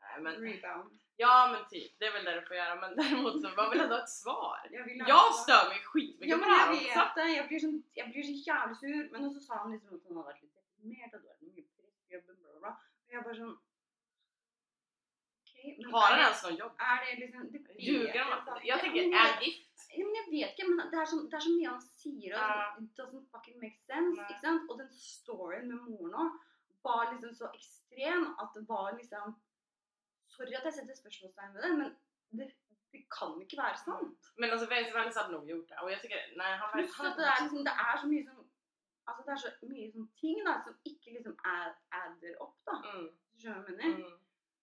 Nej, 0.00 0.14
men, 0.24 0.38
Rebound. 0.46 0.94
Ja 1.24 1.34
men 1.52 1.62
typ, 1.74 1.92
det 1.98 2.06
är 2.06 2.12
väl 2.12 2.24
det 2.24 2.34
du 2.40 2.46
får 2.46 2.56
göra 2.56 2.74
men 2.82 2.96
däremot 2.96 3.36
så 3.42 3.48
man 3.56 3.70
vill 3.70 3.80
ändå 3.80 3.94
ha 3.98 4.02
ett 4.02 4.16
svar. 4.22 4.58
Jag, 4.70 4.84
vill 4.84 4.98
Jag 5.14 5.34
stör 5.34 5.68
mig 5.68 5.78
skitmycket 5.90 6.30
Ja 6.32 6.36
men 6.42 6.48
jag 6.60 6.68
vet 6.70 6.96
också. 6.96 7.12
det, 7.20 7.28
jag 7.40 7.46
blir, 7.48 7.58
så, 7.64 7.68
jag 7.98 8.06
blir 8.10 8.22
så 8.22 8.36
jävla 8.50 8.74
sur. 8.74 9.02
Men 9.12 9.34
så 9.34 9.40
sa 9.40 9.54
han 9.62 9.72
liksom 9.72 9.88
att 9.96 10.02
han 10.08 10.16
hade 10.16 10.24
varit 10.28 10.42
lite 10.42 10.56
deprimerad 10.60 11.14
och 11.14 11.20
då. 11.40 11.46
Mycket 11.56 12.26
bla 12.26 12.34
bla 12.52 12.58
bla. 12.60 12.70
Och 13.06 13.12
jag 13.14 13.24
bara 13.24 13.34
sån... 13.34 13.58
Okej, 15.42 15.76
men 15.82 15.92
Har 15.94 16.06
är 16.08 16.12
han 16.12 16.20
ens 16.20 16.42
någon 16.44 16.56
jobb? 16.56 16.72
Är 16.78 16.98
det 17.06 17.20
liksom... 17.26 17.42
Det 17.52 17.58
vet 17.58 17.82
Ljuger 17.82 18.06
inte. 18.06 18.34
alltid? 18.52 18.68
Jag 18.70 18.80
tänker, 18.80 19.00
är 19.02 19.18
han 19.32 19.42
gift? 19.44 19.64
Ja, 19.96 20.04
men 20.06 20.14
jag 20.20 20.26
vet 20.36 20.50
ikke, 20.58 20.68
men 20.68 20.90
det 20.92 20.98
er 21.02 21.06
så, 21.10 21.16
det 21.32 21.36
er 21.38 21.70
han 21.70 21.80
sier, 21.82 22.34
og 22.36 22.40
Ja. 22.40 22.76
it 22.82 22.90
doesn't 23.00 23.24
fucking 23.34 23.56
make 23.64 23.78
sense. 23.90 24.16
Nei. 24.20 24.26
ikke 24.30 24.40
sant? 24.46 24.70
Og 24.70 24.78
den 24.78 24.90
storyen 24.92 25.68
med 25.72 25.78
moren 25.86 26.14
òg 26.22 26.30
var 26.86 27.12
liksom 27.12 27.32
så 27.40 27.48
ekstrem 27.58 28.26
at 28.42 28.50
det 28.54 28.64
var 28.68 28.92
liksom 29.00 29.34
Sorry 30.38 30.54
at 30.58 30.64
jeg 30.68 30.74
setter 30.78 30.94
spørsmålstegn 31.02 31.54
ved 31.54 31.62
det, 31.66 31.70
men 31.80 31.88
det, 32.40 32.46
det 32.92 33.00
kan 33.18 33.32
ikke 33.44 33.56
være 33.62 33.78
sant. 33.86 34.20
Men 34.40 34.50
alltså 34.54 34.66
Venus 34.74 34.94
Valens 34.96 35.16
hade 35.20 35.32
nog 35.36 35.48
gjort 35.50 35.68
det 35.70 35.78
och 35.82 35.90
jag 35.92 36.00
tycker, 36.02 36.20
nej 36.40 36.52
han 36.60 36.68
Pluss 36.74 36.94
han- 36.98 37.16
det 37.18 37.26
er, 37.32 37.38
liksom, 37.42 37.64
det 37.68 37.74
er 37.88 37.96
så 38.02 38.06
mye 38.12 38.24
som 38.28 38.36
Altså 39.08 39.22
det 39.26 39.32
er 39.32 39.40
så 39.42 39.50
mye 39.72 39.86
sånn 39.92 40.08
ting 40.20 40.38
da, 40.46 40.52
som 40.64 40.74
ikke 40.90 41.08
liksom 41.16 41.36
er, 41.56 41.68
adder 42.02 42.34
opp, 42.44 42.56
da. 42.68 42.74
Mm, 42.88 43.06
du 43.32 43.36
skjønner 43.40 43.62
hva 43.64 43.70
jeg 43.70 43.78
mener? 43.82 44.08
mm. 44.08 44.16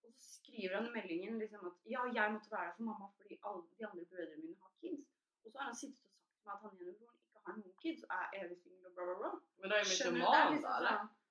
Og 0.06 0.12
så 0.18 0.24
skriver 0.38 0.76
han 0.78 0.86
i 0.90 0.94
meldingen 0.98 1.40
liksom 1.44 1.62
at 1.70 1.78
ja, 1.94 2.02
jeg 2.18 2.34
måtte 2.36 2.52
være 2.56 2.68
der 2.68 2.76
for 2.78 2.84
mamma 2.90 3.08
fordi 3.18 3.36
alle 3.48 3.64
de 3.80 3.88
andre 3.90 4.06
brødrene 4.12 4.42
mine 4.44 4.58
har 4.66 4.72
kids. 4.82 5.08
Og 5.46 5.48
så 5.52 5.58
har 5.60 5.66
han 5.72 5.76
sittet 5.82 6.06
og 6.06 6.12
sagt 6.14 6.36
til 6.38 6.46
meg 6.46 6.54
at 6.56 6.62
han 6.66 6.78
ene 6.82 6.94
broren 7.00 7.18
ikke 7.26 7.42
har 7.46 7.54
noen 7.58 7.76
kids 7.84 8.02
og 8.06 8.12
er 8.20 8.28
evig 8.40 8.58
singel 8.64 8.86
og 8.90 8.94
bla, 8.96 9.04
bla, 9.10 9.16
bla. 9.22 9.32
Men 9.60 9.72
är 9.72 9.78
det 9.82 9.90
mycket 9.90 10.06
er 10.06 10.12
man 10.12 10.54
liksom 10.54 10.70
då 10.70 10.78
eller? 10.78 10.96
sånn 10.98 11.10
Det 11.10 11.16
er 11.16 11.25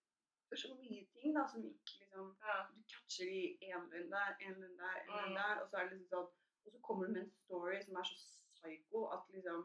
så 0.57 0.75
mye 0.79 1.05
ting 1.13 1.35
da 1.35 1.47
som 1.49 1.65
ikke 1.65 1.99
liksom 2.01 2.37
Ja. 2.41 2.57
Du 2.75 2.83
catcher 2.93 3.29
i 3.29 3.59
en 3.73 3.89
lund 3.91 4.11
der, 4.11 4.37
en 4.41 4.55
lund 4.61 4.79
der, 4.79 4.97
en 5.03 5.29
Mm. 5.29 5.35
der, 5.35 5.61
og 5.63 5.69
så 5.71 5.77
er 5.77 5.89
det 5.89 5.99
liksom 5.99 6.09
sånn 6.19 6.33
Og 6.67 6.73
så 6.73 6.79
kommer 6.81 7.07
du 7.07 7.13
med 7.13 7.23
en 7.23 7.31
story 7.31 7.81
som 7.83 7.97
er 7.97 8.03
så 8.09 8.15
psycho 8.55 9.07
at 9.13 9.25
liksom 9.35 9.65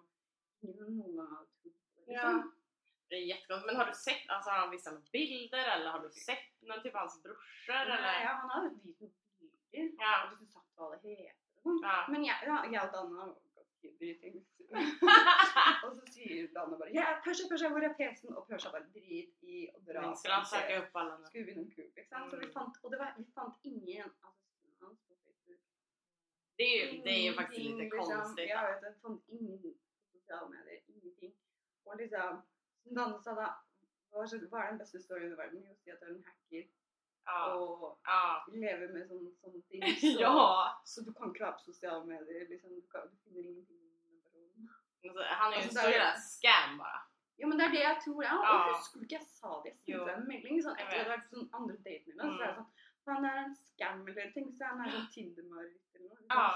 ingen 0.63 0.97
noen 0.97 1.15
gang 1.17 1.29
hadde 1.35 1.47
trodd 1.61 1.75
på 1.95 2.01
det. 2.05 2.13
Ja. 2.13 2.31
Liksom. 2.33 2.55
Det 3.09 3.15
är 3.15 3.25
jättekonstigt. 3.25 3.65
Men 3.67 3.75
har 3.75 3.85
du 3.85 3.93
sett, 3.93 4.29
alltså 4.29 4.49
har 4.49 4.59
han 4.59 4.71
visat 4.71 4.93
några 4.93 5.07
bilder 5.11 5.65
eller 5.75 5.89
har 5.91 5.99
du 5.99 6.09
sett 6.11 6.61
någon 6.61 6.81
typ 6.83 6.93
av 6.95 6.99
hans 6.99 7.23
brorsor 7.23 7.73
eller? 7.95 8.21
Ja, 8.25 8.31
han 8.41 8.49
har 8.49 8.61
noen 8.61 8.79
bilder. 8.83 9.09
Ja. 9.71 10.13
Og 10.23 10.29
liksom 10.31 10.47
sagt 10.47 10.75
hva 10.75 10.89
det 10.91 11.09
heter. 11.09 11.35
Ja. 11.83 12.05
Men 12.09 12.23
jeg, 12.25 12.35
ja, 12.45 12.57
jeg 12.71 12.81
og 12.87 12.93
Danne 12.93 13.19
har 13.19 13.35
dritings. 13.99 14.47
Og 15.83 15.95
så 15.95 16.05
sier 16.13 16.47
Danne 16.53 16.77
bare 16.79 16.91
ja, 16.93 17.05
Persia, 17.25 17.47
Persia, 17.49 17.69
hvor 17.69 17.83
er 17.87 17.93
PC-en? 17.97 18.35
Og 18.37 18.47
Persia 18.47 18.71
bare 18.71 18.85
drit 18.93 19.33
i 19.41 19.63
å 19.75 19.79
dra 19.87 20.11
Skulle 20.15 20.33
han 20.41 20.45
söka 20.45 20.81
upp 20.83 20.95
alla 21.01 21.17
nu? 21.17 21.25
Skulle 21.25 21.45
vi 21.45 21.55
noen 21.57 21.71
kul, 21.71 21.87
ikke 21.87 22.05
sant? 22.09 22.31
Så 22.31 22.37
vi 22.37 22.45
Mm. 22.45 22.53
fant, 22.57 22.75
og 22.83 22.91
det 22.91 22.99
var, 22.99 23.13
vi 23.17 23.25
fant 23.33 23.57
ingen. 23.63 24.11
Det 26.59 26.63
är 26.63 26.75
ju, 26.85 27.01
det 27.03 27.09
är 27.09 27.23
ju 27.23 27.33
faktiskt 27.33 27.59
lite 27.61 27.77
liksom. 27.83 27.99
konstigt. 27.99 28.49
Jag 28.49 28.67
vet, 28.67 28.83
jag 28.83 29.01
fant 29.01 29.23
ingen 29.27 29.61
på 29.61 29.73
sosiale 30.11 30.49
medier, 30.49 30.81
ingenting. 30.87 31.33
Og 31.85 31.97
liksom, 31.97 32.41
som 32.83 32.95
Danne 32.95 33.19
sa 33.23 33.33
da, 33.37 33.47
hva 34.11 34.23
er, 34.25 34.43
hva 34.51 34.63
er 34.65 34.71
den 34.73 34.79
beste 34.81 34.99
storyen 34.99 35.31
i 35.33 35.37
verden? 35.39 35.63
Jo, 35.63 35.75
si 35.79 35.91
at 35.93 36.01
du 36.01 36.05
er 36.09 36.15
en 36.17 36.23
hacker 36.27 36.65
Ja. 37.29 37.53
og 37.55 37.99
Ja. 38.05 38.45
lever 38.53 38.87
med 38.93 39.07
sånne, 39.09 39.31
sånne 39.41 39.61
ting. 39.69 39.81
Så, 40.01 40.19
ja. 40.21 40.81
så 40.85 41.01
du 41.05 41.11
kan 41.13 41.33
på 41.53 41.59
sosiale 41.59 42.05
medier, 42.05 42.47
liksom, 42.49 42.69
du, 42.75 42.81
kan, 42.91 43.01
du 43.11 43.15
finner 43.23 43.41
ingenting 43.49 43.79
den 43.79 44.21
personen. 44.23 44.69
Alltså, 45.03 45.21
han 45.41 45.53
är 45.53 45.57
ju 45.57 45.61
en 45.61 45.63
Alltså, 45.63 45.79
stor 45.79 45.87
där- 45.89 45.97
jävla 45.97 46.15
scam 46.17 46.77
bara. 46.77 46.99
Ja, 47.41 47.47
men 47.47 47.57
det 47.57 47.65
er 47.65 47.69
det 47.71 47.83
jeg 47.83 48.01
tror, 48.03 48.23
ja. 48.23 48.35
Ja. 48.43 48.81
Du 48.93 49.03
ikke 49.05 49.15
jeg 49.15 49.27
sa 49.27 49.51
det? 49.65 49.71
Sendte 49.85 50.05
deg 50.05 50.15
en 50.17 50.27
melding 50.27 50.57
sånn, 50.63 50.75
Jeg 50.77 50.85
etter 50.87 50.91
at 50.91 50.97
jeg 50.97 51.05
hadde 51.05 51.09
vet. 51.09 51.19
vært 51.19 51.29
på 51.29 51.57
andre 51.57 51.75
date 51.87 52.07
med 52.07 52.25
henne. 52.25 52.37
Så 52.37 52.41
er 52.43 52.47
jeg 52.49 52.57
Mm. 52.57 52.59
sånn, 52.59 53.15
han 53.15 53.25
er 53.29 53.37
en 53.45 53.55
scam 53.55 54.07
eller 54.07 54.31
ting, 54.35 54.47
så 54.57 54.63
han 54.71 54.81
er 54.85 54.89
sånn 54.95 55.07
Tinder-mareritt 55.15 55.95
eller 55.95 56.09
noe. 56.09 56.25
Ja. 56.29 56.47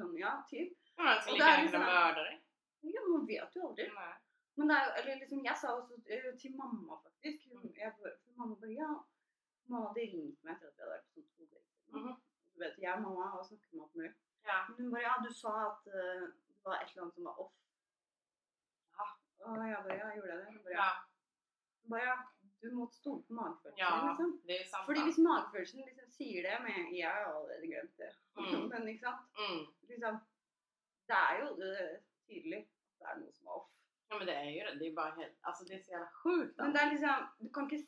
Sånn, 0.00 0.16
ja, 0.18 0.32
typ. 0.50 0.70
Men 0.96 1.06
han 1.06 1.20
skulle 1.20 1.32
Och 1.32 1.38
lika 1.38 1.46
är 1.46 1.56
gärna 1.56 1.70
kunna 1.70 1.86
mörda 1.86 2.22
dig. 2.28 2.36
Ja, 2.80 3.00
man 3.12 3.26
vet 3.26 3.54
jo 3.56 3.68
aldri. 3.68 3.86
Nej. 3.94 4.14
Men 4.56 4.68
det 4.68 4.74
jo, 4.74 4.92
eller 4.98 5.16
liksom, 5.22 5.44
jeg 5.44 5.56
sa 5.58 5.68
også 5.78 5.94
eh, 6.10 6.34
til 6.40 6.56
mamma 6.56 6.98
faktisk, 7.04 7.48
hun, 7.48 7.62
Mm. 7.62 7.72
bare- 8.02 8.16
for 8.24 8.32
mamma 8.36 8.54
bare, 8.60 8.72
ja, 8.82 9.04
at 9.70 9.96
vi 9.96 10.80
hadde 10.80 10.90
vært 10.92 11.06
på 11.06 11.20
sånn 11.20 11.30
to 11.36 11.46
dater. 11.46 11.64
Mhm. 11.92 12.20
Du 12.52 12.60
vet, 12.60 12.78
jeg 12.78 12.94
og 12.94 13.02
mamma 13.02 13.30
har 13.32 13.44
snakket 13.44 13.72
om 13.74 13.84
alt 13.84 13.94
mulig. 13.94 14.12
Ja. 14.44 14.58
Men 14.68 14.76
hun 14.78 14.90
bare, 14.92 15.02
ja, 15.02 15.14
du 15.24 15.30
sa 15.34 15.52
at 15.70 15.86
eh, 15.86 16.26
det 16.48 16.64
var 16.64 16.80
et 16.80 16.90
eller 16.90 17.02
annet 17.02 17.14
som 17.14 17.24
var 17.24 17.40
off. 17.44 17.54
Ja. 18.98 19.06
Og 19.46 19.64
jeg 19.68 19.84
bare, 19.86 19.98
ja, 20.00 20.10
gjorde 20.16 20.32
jeg 20.32 20.38
det? 20.38 20.52
Hun 20.52 20.62
bare, 20.66 20.76
ja. 20.76 20.90
Hun 21.82 21.90
bare, 21.94 22.04
ja, 22.10 22.16
du 22.62 22.68
må 22.76 22.86
stole 22.94 23.22
på 23.26 23.34
magefølelsen, 23.34 23.78
ja, 23.78 23.90
liksom. 24.08 24.40
det 24.46 24.60
är 24.60 24.64
sant. 24.64 24.86
Fordi 24.86 25.00
hvis 25.06 25.18
magefølelsen 25.18 25.80
liksom 25.80 26.10
sier 26.18 26.42
det 26.46 26.58
med, 26.66 26.92
jeg 26.98 27.10
har 27.10 27.24
allerede 27.24 27.66
glemt 27.66 27.96
det. 28.02 28.12
Mm. 28.38 28.66
Men 28.72 28.88
ikke 28.88 29.06
sant? 29.06 29.24
Mm. 29.42 29.64
Liksom, 29.90 30.20
det 31.08 31.18
er 31.28 31.40
jo 31.40 31.48
eh, 31.66 31.96
tydelig 32.28 32.60
at 32.62 32.98
det 32.98 33.10
er 33.10 33.22
noe 33.22 33.32
som 33.38 33.48
er 33.48 33.60
off. 33.60 33.68
Ja 34.12 34.18
men 34.18 34.26
det 34.26 34.34
är 34.34 34.50
ju 34.50 34.60
det. 34.60 34.78
Det 34.78 34.86
är 34.86 34.92
bara 34.92 35.10
helt, 35.10 35.36
alltså 35.40 35.64
det 35.64 35.74
är 35.74 35.78
så 35.78 35.90
jävla 35.90 36.10
sjukt. 36.22 36.56
Men 36.56 36.72
det 36.72 36.80
er 36.80 36.90
liksom, 36.90 37.28
du 37.38 37.48
kan 37.52 37.64
ikke 37.70 37.86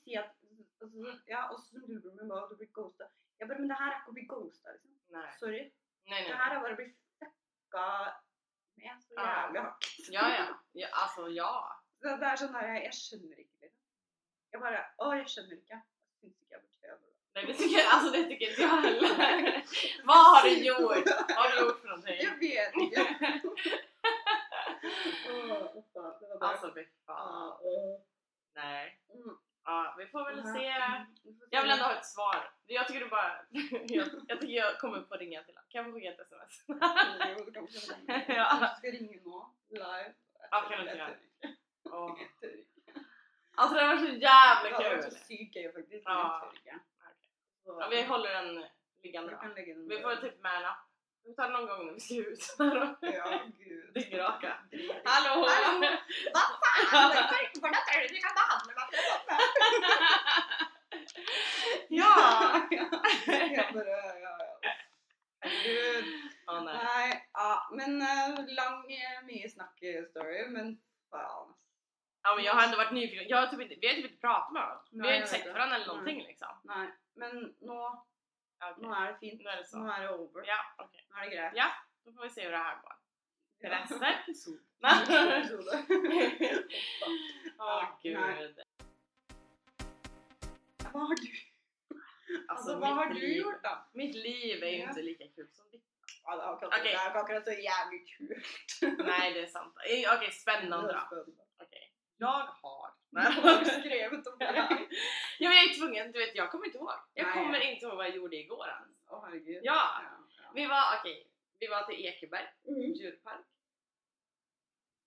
at 0.84 0.90
altså, 0.94 1.22
Ja, 1.34 1.40
også 1.52 1.66
som 1.68 1.80
lillebroren 1.80 2.18
min 2.20 2.28
bare, 2.32 2.48
du 2.50 2.56
blir 2.60 2.72
ghosta. 2.78 3.04
Jeg 3.38 3.48
bare, 3.48 3.58
men 3.62 3.70
det 3.70 3.78
her 3.80 3.90
er 3.92 3.96
ikke 4.00 4.12
å 4.12 4.18
bli 4.18 4.26
ghosta, 4.34 4.74
liksom. 4.76 4.92
Nej. 5.16 5.30
Sorry. 5.38 5.62
Nej 6.10 6.20
nej. 6.20 6.28
Det 6.28 6.36
her 6.42 6.50
er 6.56 6.60
bare 6.64 6.76
å 6.76 6.80
bli 6.82 6.88
fucka 7.22 7.86
med 8.82 9.02
så 9.06 9.12
Ja. 9.16 9.24
jævlig 9.30 9.60
hardt. 9.64 9.84
Ja 10.16 10.26
ja. 10.38 10.46
ja 10.82 10.88
alltså 11.02 11.22
ja. 11.40 11.52
Så 12.00 12.16
det 12.20 12.28
er 12.28 12.36
sånn 12.42 12.52
der, 12.56 12.70
jeg 12.84 12.94
skjønner 13.00 13.36
ikke, 13.44 13.58
liksom. 13.64 13.84
Jeg 14.52 14.60
bare, 14.60 14.80
å, 15.02 15.12
jeg 15.18 15.28
skjønner 15.34 15.56
ikke. 15.58 15.78
Jeg 15.80 16.20
syns 16.20 16.34
burde 16.38 16.52
gjøre 16.84 16.98
det. 17.00 17.10
Nej 17.34 17.46
det 17.46 17.54
tycker, 17.58 17.80
alltså 17.94 18.08
det 18.14 18.22
tycker 18.28 18.50
inte 18.50 18.62
jag 18.62 18.68
heller. 18.86 19.14
Vad 20.08 20.22
har 20.32 20.42
du 20.48 20.52
gjort? 20.66 21.08
Vad 21.28 21.38
har 21.38 21.48
du 21.50 21.56
gjort 21.64 21.80
för 21.80 21.88
någonting? 21.88 22.18
Jeg 22.26 22.34
vet. 22.44 22.72
Åh, 25.30 25.82
bare... 25.94 26.48
Alltså 26.50 26.74
fy 26.74 26.84
fan. 27.06 27.58
Åh. 27.62 28.00
Nej. 28.54 29.00
Mm. 29.14 29.38
Ja, 29.64 29.94
vi 29.98 30.06
får 30.06 30.24
väl 30.24 30.38
Ja. 30.38 30.54
se. 30.54 30.72
Jag 31.50 31.62
vill 31.62 31.70
ändå 31.70 31.84
ha 31.84 31.92
ett 31.94 32.06
svar. 32.06 32.50
Jag 32.66 32.86
tycker 32.86 33.00
du 33.00 33.08
bara... 33.08 33.36
jag, 33.88 34.08
jag 34.28 34.40
tycker 34.40 34.54
jag 34.54 34.78
kommer 34.78 35.02
få 35.02 35.14
ringa 35.14 35.42
till 35.42 35.54
honom. 35.54 35.68
Kan 35.68 35.78
jag 35.84 35.86
få 35.86 35.92
skicka 35.92 36.12
ett 36.12 36.20
sms? 36.20 36.64
Jo, 37.38 37.44
du 37.44 37.52
kan 37.52 37.66
få. 37.68 38.12
Ja. 38.32 38.74
Skal 38.78 38.90
ringe 38.90 39.20
nå, 39.24 39.54
live. 39.70 40.14
Ja, 40.50 40.60
kan 40.60 40.78
du 40.78 40.82
inte 40.84 40.96
göra? 40.96 41.10
ikke. 41.10 42.28
Alltså 43.56 43.76
det 43.76 43.86
var 43.86 43.96
så 43.96 44.06
jävla 44.06 44.78
kul! 44.78 44.90
vært 44.90 45.04
så 45.04 45.18
sykt 45.18 45.56
gøy 45.56 45.72
faktisk, 45.72 46.04
men 46.06 46.16
Ja. 46.16 46.50
Ja, 47.66 47.88
vi 47.90 48.02
håller 48.02 48.30
den 48.42 48.64
liggande 49.02 49.32
då. 49.32 49.54
Vi 49.88 50.02
får 50.02 50.16
typ 50.16 50.40
med 50.42 50.56
en 50.56 50.64
app. 50.64 50.88
Vi 51.26 51.34
tar 51.34 51.46
det 51.48 51.52
någon 51.52 51.66
gång 51.66 51.86
när 51.86 51.92
vi 51.94 52.00
ska 52.00 52.14
ut. 52.14 52.56
Ja, 53.00 53.40
gud. 53.58 53.94
Dyngraka. 53.94 54.52
Hallå! 55.04 55.46
Hallå! 55.48 55.88
Faen? 56.34 57.12
Hvorfor 57.12 57.60
hvordan 57.60 57.82
tror 57.86 58.00
du 58.02 58.08
du 58.14 58.20
kan 58.24 58.34
meg 58.38 58.46
på 58.66 58.70
den 58.70 58.78
måten? 58.80 59.00
ja! 61.88 62.14
Ja, 63.28 63.64
ja. 64.24 64.38
Herregud. 65.40 66.04
Åh 66.46 66.64
nej. 66.64 67.28
Ja, 67.32 67.68
men 67.72 68.02
eh, 68.02 68.28
lang, 68.58 68.92
eh, 68.92 69.18
mye 69.26 69.48
snakk-story, 69.48 70.48
men 70.48 70.66
faen. 71.10 71.48
ass. 71.50 71.58
Ja 72.22 72.34
men 72.34 72.44
jag 72.44 72.54
har 72.54 72.64
ändå 72.64 72.76
varit 72.76 72.92
nyfiken. 72.92 73.28
Jag 73.28 73.36
har 73.38 73.46
typ 73.46 73.60
inte, 73.60 73.74
vi 73.80 73.86
har 73.88 73.94
typ 73.94 74.04
inte 74.04 74.20
pratat 74.20 74.52
med 74.52 74.62
varandra. 74.62 74.84
Vi 74.90 74.98
Nej, 74.98 75.10
har 75.10 75.16
inte 75.16 75.28
sett 75.28 75.52
varandra 75.52 75.76
eller 75.76 75.86
någonting 75.86 76.22
liksom. 76.22 76.48
Nei, 76.64 76.88
men 77.14 77.54
nå, 77.60 78.06
Okej. 78.60 78.82
nå 78.82 78.94
er 78.94 79.06
det 79.12 79.18
fint. 79.20 79.40
Nu 79.42 79.48
är 79.50 79.56
det. 79.56 79.78
Nå 79.78 79.88
er 79.92 80.00
det 80.02 80.10
over. 80.10 80.44
Ja, 80.46 80.58
okej. 80.78 81.06
Nå 81.10 81.16
er 81.16 81.24
det 81.24 81.30
greit. 81.36 81.52
Ja, 81.56 81.68
då 82.04 82.12
får 82.12 82.22
vi 82.22 82.30
se 82.30 82.44
hur 82.44 82.50
det 82.50 82.56
här 82.56 82.80
går. 82.82 82.94
Till 83.60 83.70
Ja. 83.70 83.78
Neste 83.80 84.06
episode. 84.06 84.60
Ja, 87.58 87.98
gud. 88.02 88.16
Hva 90.92 91.00
har 91.00 91.16
du, 91.16 91.28
altså, 92.48 92.74
hva 92.78 92.88
mitt 92.88 92.96
har 92.98 93.08
du 93.14 93.14
liv- 93.20 93.36
gjort, 93.42 93.62
da? 93.62 93.72
Mitt 93.92 94.14
liv 94.14 94.62
är 94.62 94.68
ju 94.68 94.78
Ja. 94.78 94.88
inte 94.88 95.02
lika 95.02 95.24
kul 95.36 95.48
som 95.52 95.70
ditt. 95.70 95.84
Ja, 96.24 96.36
det 96.36 96.42
er 96.42 96.48
akkurat, 96.52 96.72
Okej. 96.72 96.82
det 96.82 96.92
er 96.94 97.16
akkurat 97.20 97.44
så 97.44 97.50
jævlig 97.52 98.00
kult. 98.16 98.98
Nej, 99.06 99.32
det 99.34 99.42
är 99.42 99.46
sant. 99.46 99.74
Eh, 99.90 100.14
Okej, 100.14 100.30
spännande 100.32 100.92
Det 101.58 101.76
Jag 102.18 102.28
har... 102.62 102.94
Har 103.16 103.58
du 103.58 103.64
skrevet 103.64 104.26
om 104.26 104.38
det? 104.38 104.44
Ja, 105.38 105.48
men 105.48 105.56
jag 105.58 105.64
är 105.64 105.74
tvungen, 105.78 106.12
du 106.12 106.18
vet 106.18 106.34
jag 106.36 106.50
kommer 106.50 106.66
inte 106.66 106.78
ihåg. 106.78 106.90
Jag 107.14 107.26
Nej. 107.26 107.34
kommer 107.34 107.60
inte 107.60 107.86
ihåg 107.86 107.96
vad 107.96 108.06
jag 108.06 108.16
gjorde 108.16 108.36
igår 108.36 108.66
ens. 108.68 108.96
Å, 109.10 109.20
herregud. 109.24 109.60
Ja, 109.62 110.02
ja. 110.02 110.50
vi 110.54 110.66
var, 110.66 110.98
okej, 111.00 111.30
vi 111.60 111.66
var 111.66 111.82
till 111.82 112.06
Ekeberg 112.06 112.46
Mm. 112.68 112.92
djurpark. 112.92 113.44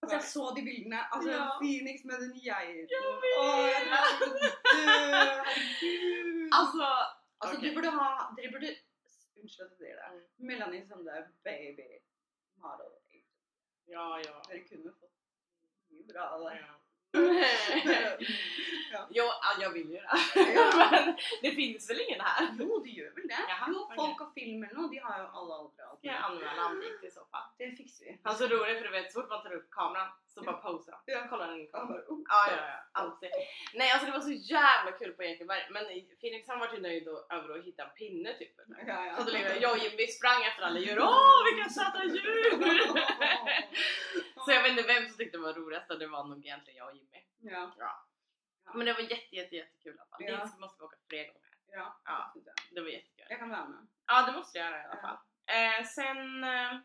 Altså, 0.01 0.15
jeg 0.17 0.23
så 0.23 0.51
de 0.55 0.61
bildene. 0.61 0.99
Altså, 1.11 1.31
Ja. 1.31 1.57
Phoenix 1.61 2.03
med 2.03 2.15
den 2.21 2.33
geiten. 2.33 2.87
Jeg 2.89 3.01
Åh, 3.39 3.63
vet. 3.65 3.73
skulle 4.19 4.39
dø. 4.39 5.43
Herregud. 5.47 6.49
Alltså, 6.59 6.85
Altså, 7.41 7.57
okej. 7.57 7.69
du 7.69 7.75
burde 7.75 7.89
ha 7.99 8.09
Dere 8.37 8.51
burde 8.51 8.69
Unnskyld 9.41 9.65
at 9.65 9.71
jeg 9.71 9.77
sier 9.77 9.95
det. 9.95 10.07
Mm. 10.13 10.47
Melanie 10.47 10.87
som 10.87 11.03
det 11.05 11.13
er 11.17 11.25
baby 11.43 11.87
model. 12.55 12.91
ja, 13.87 14.05
ja. 14.27 14.35
Dere 14.49 14.63
kunne 14.69 14.93
fått 14.99 15.13
mye 15.91 16.03
bra 16.13 16.23
av 16.35 16.39
det. 16.45 16.55
ja. 16.61 16.73
ja. 17.85 18.17
Jo, 19.17 19.25
ja, 19.45 19.51
jag 19.63 19.71
vill 19.77 19.89
ju 19.95 19.99
det. 20.05 20.17
Ja. 20.55 20.89
Men 20.91 21.15
det 21.41 21.51
finns 21.51 21.89
väl 21.89 21.99
ingen 22.07 22.21
här? 22.21 22.55
Jo, 22.59 22.79
du 22.85 22.89
gjør 22.89 23.11
vel 23.15 23.27
det? 23.27 23.43
Jaha, 23.51 23.65
jo, 23.73 23.79
folk 23.95 24.19
har 24.19 24.31
film 24.39 24.63
eller 24.63 24.75
något, 24.81 24.91
de 24.91 24.99
har 24.99 25.17
ju 25.19 25.25
alla 25.39 25.55
åldrar 25.63 25.85
och 25.85 25.91
allt. 25.91 25.99
Ska 25.99 26.07
jag 26.07 26.23
anmäla 26.27 26.61
Andik 26.61 27.03
i 27.03 27.11
så 27.11 27.23
fall? 27.31 27.47
Det 27.57 27.71
fixar 27.71 28.05
vi. 28.05 28.19
Han 28.23 28.33
är 28.33 28.37
så 28.37 28.47
rolig 28.47 28.77
för 28.77 28.83
du 28.87 28.91
vet 28.91 29.11
så 29.11 29.21
fort 29.21 29.29
man 29.29 29.43
tar 29.43 29.53
upp 29.53 29.69
kameran 29.71 30.09
så 30.33 30.41
bara 30.41 30.57
posar 30.65 30.91
han. 30.91 31.01
Ja. 31.05 31.27
Kollar 31.29 31.47
den 31.47 31.59
in 31.59 31.67
kameran. 31.71 31.87
bara, 31.87 32.01
oh. 32.13 32.21
Ja, 32.33 32.41
ja, 32.51 32.57
ja, 32.73 32.79
alltid. 33.01 33.29
Nej 33.73 33.91
alltså 33.91 34.05
det 34.05 34.11
var 34.17 34.25
så 34.31 34.35
jävla 34.55 34.91
kul 34.99 35.11
på 35.17 35.23
Ekeberg 35.23 35.63
men 35.69 35.83
Phoenix 36.21 36.47
han 36.47 36.59
var 36.59 36.73
ju 36.73 36.79
nöjd 36.81 37.07
över 37.07 37.49
att 37.57 37.65
hitta 37.65 37.83
en 37.83 37.93
pinne 37.99 38.33
typ. 38.39 38.55
Ja, 38.87 39.05
ja. 39.05 39.15
Så 39.17 39.23
då 39.23 39.31
liksom, 39.31 39.57
jag 39.61 39.71
och 39.75 39.83
Jimmy 39.83 40.07
sprang 40.07 40.41
efter 40.49 40.63
alla 40.63 40.79
djur, 40.79 40.99
åh 40.99 41.39
vilka 41.47 41.69
söta 41.69 42.03
djur! 42.03 42.51
så 44.45 44.51
jag 44.51 44.63
vet 44.63 44.71
inte 44.71 44.83
vem 44.93 45.07
som 45.07 45.17
tyckte 45.17 45.37
det 45.37 45.43
var 45.43 45.53
roligast 45.53 45.91
och 45.91 45.99
det 45.99 46.07
var 46.07 46.23
nog 46.23 46.45
egentligen 46.45 46.77
jag 46.77 46.87
och 46.89 46.95
Jimmy. 46.95 47.19
Ja, 47.39 47.71
Men 48.73 48.85
det 48.85 48.93
var 48.93 48.99
jätte 49.01 49.35
jätte 49.35 49.55
jättekul 49.55 49.95
i 49.95 49.99
alla 49.99 50.09
fall. 50.09 50.23
Ja. 50.23 50.45
Dit 50.45 50.59
måste 50.59 50.81
vi 50.81 50.85
åka 50.85 50.97
fler 51.09 51.27
gånger. 51.33 51.49
ja. 51.71 51.99
Ja. 52.05 52.33
det 52.71 52.81
var 52.81 52.87
jättekul. 52.87 53.25
Jag 53.29 53.39
kan 53.39 53.49
med. 53.49 53.87
Ja 54.07 54.25
det 54.25 54.31
måste 54.31 54.57
jag 54.57 54.67
göra 54.71 54.81
i 54.81 54.85
alla 54.85 54.95
Ja. 54.95 55.01
fall. 55.01 55.17
Eh, 55.55 55.85
sen 55.85 56.43
eh, 56.43 56.79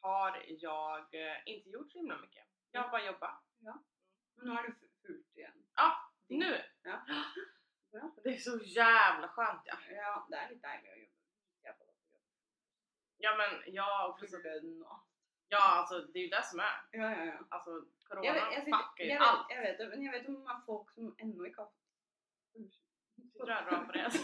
har 0.00 0.42
jag 0.48 1.14
eh, 1.14 1.36
inte 1.46 1.68
gjort 1.70 1.92
så 1.92 1.98
himla 1.98 2.16
mycket. 2.16 2.46
Jag 2.70 2.82
har 2.82 2.88
bara 2.90 3.04
jobbat. 3.06 3.42
Men 3.58 4.46
nu 4.46 4.50
har 4.50 4.62
du 4.62 4.68
fu- 4.72 5.06
fullt 5.06 5.36
igen. 5.36 5.66
Ja, 5.74 6.12
nu! 6.28 6.62
Ja. 6.82 7.04
Det 8.24 8.28
är 8.30 8.36
så 8.36 8.58
jävla 8.58 9.28
skönt 9.28 9.62
ja. 9.64 9.74
Ja, 9.90 10.26
det 10.30 10.36
är 10.36 10.48
lite 10.50 10.68
dejligt 10.68 10.92
att 10.92 10.98
jobba. 11.78 11.84
Att. 11.84 11.96
Ja 13.16 13.36
men 13.36 13.74
jag 13.74 14.10
också. 14.10 14.26
För 14.26 14.42
lön 14.42 14.82
och... 14.82 15.00
Ja 15.54 15.60
alltså 15.78 16.00
det 16.00 16.18
är 16.18 16.22
ju 16.22 16.28
det 16.28 16.44
som 16.44 16.58
är. 16.60 16.76
Ja, 16.90 17.10
ja, 17.16 17.24
ja. 17.24 17.38
Alltså 17.48 17.70
Jag 17.70 17.84
corona 18.08 18.32
vet, 18.32 18.42
jag, 18.54 18.64
sitter, 18.64 18.78
fuckar 18.78 19.04
ju 19.04 19.10
jag, 19.10 19.22
allt. 19.22 19.50
vet, 19.50 19.56
jag 19.56 19.62
vet 19.78 19.88
men 19.90 20.02
jag 20.02 20.12
vet 20.12 20.28
om 20.28 20.34
många 20.34 20.62
folk 20.66 20.90
som 20.90 21.14
ännu 21.18 21.54
har 21.56 21.68
Du 23.14 23.44
drar 23.44 23.62
bra 23.70 23.84
på 23.86 23.92
det. 23.92 24.10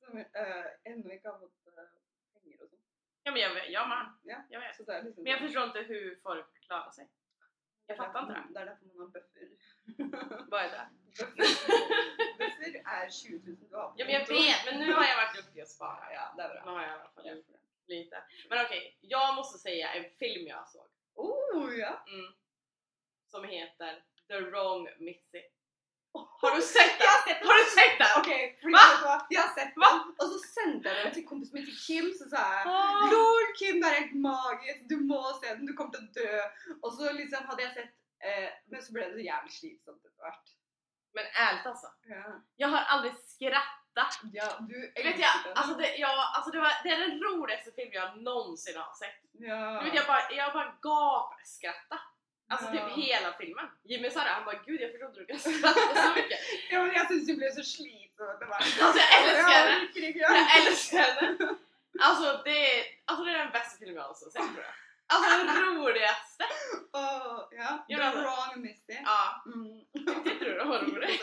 som 0.00 0.16
äh, 0.18 0.66
ännu 0.84 1.14
inte 1.14 1.28
har 1.28 1.38
fått 1.38 1.66
äh, 1.66 1.72
pengar 2.42 2.62
och 2.62 2.68
sånt. 2.70 2.82
ja 3.22 3.32
men 3.32 3.40
jag 3.40 3.54
vet, 3.54 3.68
jag 3.70 3.88
med. 3.88 4.06
Ja. 4.22 4.36
Jag 4.50 4.60
vet. 4.60 4.76
Så 4.76 4.82
det 4.82 4.94
är 4.94 5.02
liksom 5.02 5.22
Men 5.24 5.32
jag 5.32 5.40
förstår 5.40 5.64
inte 5.64 5.78
hur 5.80 6.20
folk 6.22 6.60
klarar 6.66 6.90
sig. 6.90 7.08
Jag 7.86 7.96
fattar 7.96 8.20
inte 8.22 8.32
det. 8.34 8.44
Det 8.54 8.60
är 8.60 8.66
därför 8.66 8.84
man 8.86 8.98
har 8.98 9.06
buffer. 9.06 9.48
Vad 10.50 10.60
är 10.64 10.68
det? 10.70 10.88
buffer 12.38 12.82
är 12.84 13.10
20 13.10 13.46
000 13.50 13.56
du 13.70 13.76
har 13.76 13.88
på 13.88 13.94
Ja 13.96 14.04
men 14.04 14.14
jag 14.14 14.26
vet 14.28 14.64
men 14.64 14.78
nu 14.80 14.92
har 14.92 15.04
jag 15.04 15.16
varit 15.16 15.36
duktig 15.36 15.60
att 15.60 15.68
spara. 15.68 16.12
Ja, 16.12 16.34
det 16.36 16.42
är 16.42 16.48
Nu 16.48 16.54
bra. 16.54 16.62
har 16.72 16.80
jag 16.82 16.90
i 16.90 16.92
alla 17.00 17.08
fall 17.14 17.42
lite. 17.88 18.22
Men 18.50 18.64
okej, 18.66 18.98
jag 19.00 19.34
måste 19.34 19.58
säga 19.58 19.92
en 19.94 20.10
film 20.10 20.46
jag 20.46 20.68
såg. 20.68 20.86
Oh 21.14 21.74
ja! 21.78 22.04
Mm. 22.08 22.32
Som 23.26 23.44
heter 23.44 24.04
The 24.28 24.40
Wrong 24.40 24.88
Missy. 24.98 25.42
Har 26.12 26.56
du 26.56 26.62
sett 26.62 26.98
den? 26.98 27.46
Har 27.48 27.54
du 27.64 27.64
sett 27.78 27.98
den? 27.98 28.22
Okej, 28.22 28.58
för 28.60 28.70
Va? 28.70 28.78
vet 28.78 28.98
du 28.98 29.04
vad? 29.04 29.26
jag 29.30 29.42
har 29.42 29.54
sett 29.54 29.72
Va? 29.76 29.86
den 30.04 30.14
och 30.18 30.32
så 30.32 30.38
sände 30.38 30.88
jag 30.94 31.06
den 31.06 31.14
till 31.14 31.26
kompis 31.26 31.50
som 31.50 31.58
heter 31.58 31.72
Kim 31.86 32.12
så 32.18 32.24
sa 32.28 32.36
jag 32.36 32.66
Ah. 32.66 33.10
LOL 33.12 33.46
Kim 33.58 33.80
det 33.80 33.86
här 33.86 33.96
är 33.96 34.00
helt 34.00 34.14
magiskt, 34.14 34.88
du 34.88 34.96
måste 34.96 35.46
se 35.46 35.54
den, 35.54 35.66
du 35.66 35.72
kommer 35.72 35.98
att 35.98 36.14
dö. 36.14 36.40
Och 36.82 36.92
så 36.92 37.12
liksom 37.12 37.44
hade 37.46 37.62
jag 37.62 37.72
sett, 37.74 37.90
eh, 38.18 38.48
det 39.16 39.22
jävligt 39.22 39.54
slitsamt 39.54 40.04
efterhvert. 40.06 40.48
Men 41.14 41.24
ärligt 41.34 41.66
alltså. 41.66 41.86
Ja. 42.08 42.24
Jag 42.56 42.68
har 42.68 42.78
aldrig 42.78 43.12
skrattat. 43.16 44.20
ja, 44.32 44.58
du 44.68 44.92
Vet 45.02 45.18
jag, 45.18 45.30
alltså 45.54 45.74
det, 45.74 45.96
jag, 45.96 46.10
alltså 46.34 46.50
det, 46.50 46.60
var, 46.60 46.72
det 46.82 46.88
är 46.90 46.98
den 47.00 47.20
roligaste 47.22 47.72
film 47.72 47.90
jag 47.92 48.16
någonsin 48.22 48.76
har 48.76 48.94
sett. 48.94 49.20
ja. 49.32 49.78
Du 49.80 49.84
vet, 49.84 49.94
jag 49.94 50.06
bara, 50.06 50.32
jag 50.32 50.52
bara 50.52 50.76
gapskrattade. 50.82 52.00
Alltså 52.48 52.66
Ja. 52.74 52.88
typ 52.88 52.96
hela 53.06 53.32
filmen. 53.32 53.66
Jimmy 53.84 54.10
sa 54.10 54.20
det, 54.24 54.28
han 54.30 54.44
bara 54.44 54.62
gud 54.66 54.80
jag 54.80 54.90
förstår 54.90 55.08
inte 55.08 55.20
du 55.20 55.26
kan 55.26 55.38
skratta 55.38 56.02
så 56.02 56.14
mycket. 56.16 56.38
ja, 56.70 56.82
men 56.82 56.92
jag 56.94 57.08
syns 57.08 57.26
det 57.26 57.34
blev 57.34 57.50
så. 57.50 57.62
Det 58.16 58.44
var... 58.46 58.56
Alltså 58.56 58.98
jag 58.98 59.28
älskar 59.28 59.80
riktigt, 59.80 60.16
Jag 60.16 60.30
ja. 60.36 60.46
älskar 60.66 61.20
den! 61.20 61.58
Alltså 62.00 62.42
det, 62.44 62.78
är- 62.78 62.84
alltså 63.04 63.24
det 63.24 63.30
är 63.30 63.38
den 63.38 63.52
bästa 63.52 63.78
filmen 63.78 63.96
jag 63.96 64.02
någonsin 64.02 64.30
sett 64.30 64.42
tror 64.42 64.64
jag. 64.64 64.74
Alltså 65.06 65.30
den 65.44 65.62
roligaste! 65.76 66.44
Åh, 66.92 67.48
ja. 67.50 67.84
The 67.88 67.96
wrong 68.20 68.62
Misty. 68.62 68.85
Ja, 69.06 69.42
Mm. 69.46 69.80
tyckte 70.24 70.44
du 70.44 70.54
den 70.58 70.68
var 70.68 70.78
rolig? 70.82 71.20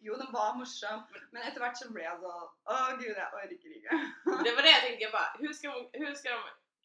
Jo, 0.00 0.14
den 0.14 0.32
var 0.32 0.54
morsom, 0.58 1.02
men 1.32 1.42
etter 1.42 1.60
hvert 1.64 1.76
så 1.80 1.88
ble 1.92 2.02
jeg 2.04 2.18
så 2.20 2.32
Å, 2.72 2.76
gud, 3.00 3.16
jeg 3.16 3.28
orker 3.40 3.76
ikke. 3.78 3.98
Det 4.44 4.52
var 4.56 4.62
det 4.62 4.72
jag 4.76 4.82
tänkte, 4.86 5.02
jag 5.06 5.12
bara 5.12 5.30
hur 5.42 5.52
ska, 5.52 5.68
hur 5.92 6.14
ska 6.14 6.30
de 6.30 6.42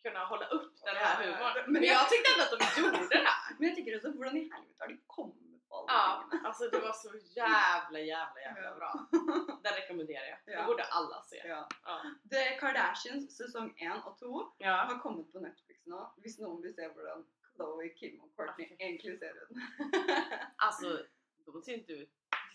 kunna 0.10 0.26
hålla 0.26 0.48
upp 0.48 0.74
den 0.86 0.96
här 0.96 1.16
humorn? 1.24 1.54
Men 1.66 1.74
Men 1.74 1.84
jag- 1.84 1.96
jag 1.96 2.10
tyckte 2.10 2.30
ändå 2.34 2.44
att 2.44 2.60
de 2.60 2.82
gjorde 2.82 3.08
det 3.16 3.24
här. 3.28 3.40
Men 3.60 3.68
jeg 3.70 3.76
tenker 3.76 3.96
også, 4.00 4.12
hvordan 4.18 4.38
i 4.38 4.44
helvete 4.54 4.80
har 4.80 4.88
de 4.88 4.98
kommet 5.08 5.68
på 5.70 5.76
alle 5.78 5.88
Ja, 5.94 6.04
tingene? 6.32 6.48
alltså 6.48 6.64
det 6.74 6.80
var 6.88 6.94
så 7.04 7.10
jävla 7.42 8.00
jävla 8.00 8.40
jävla 8.48 8.76
bra. 8.80 8.92
Det 9.64 9.70
rekommenderar 9.82 10.26
jag. 10.34 10.40
Det 10.46 10.52
Ja. 10.52 10.66
borde 10.66 10.84
alla 10.84 11.22
se. 11.30 11.42
Ja. 11.54 11.62
Ja. 11.86 11.96
The 12.32 12.44
Kardashians 12.60 13.38
sesong 13.38 13.70
1 13.78 14.06
og 14.06 14.20
2 14.20 14.52
ja. 14.58 14.76
har 14.90 15.00
kommet 15.00 15.32
på 15.34 15.40
Netflix 15.40 15.86
nå, 15.86 16.02
hvis 16.22 16.40
noen 16.40 16.62
vil 16.64 16.76
se 16.76 16.90
hvordan 17.66 17.90
Chloe, 17.90 17.90
Kim 18.00 18.20
og 18.22 18.30
Courtney 18.36 19.18
ser 19.20 19.34
ut. 19.34 19.58
Alltså, 20.58 21.06
de 21.46 21.62
ser 21.64 21.74
inte 21.74 21.94
ut... 21.94 22.10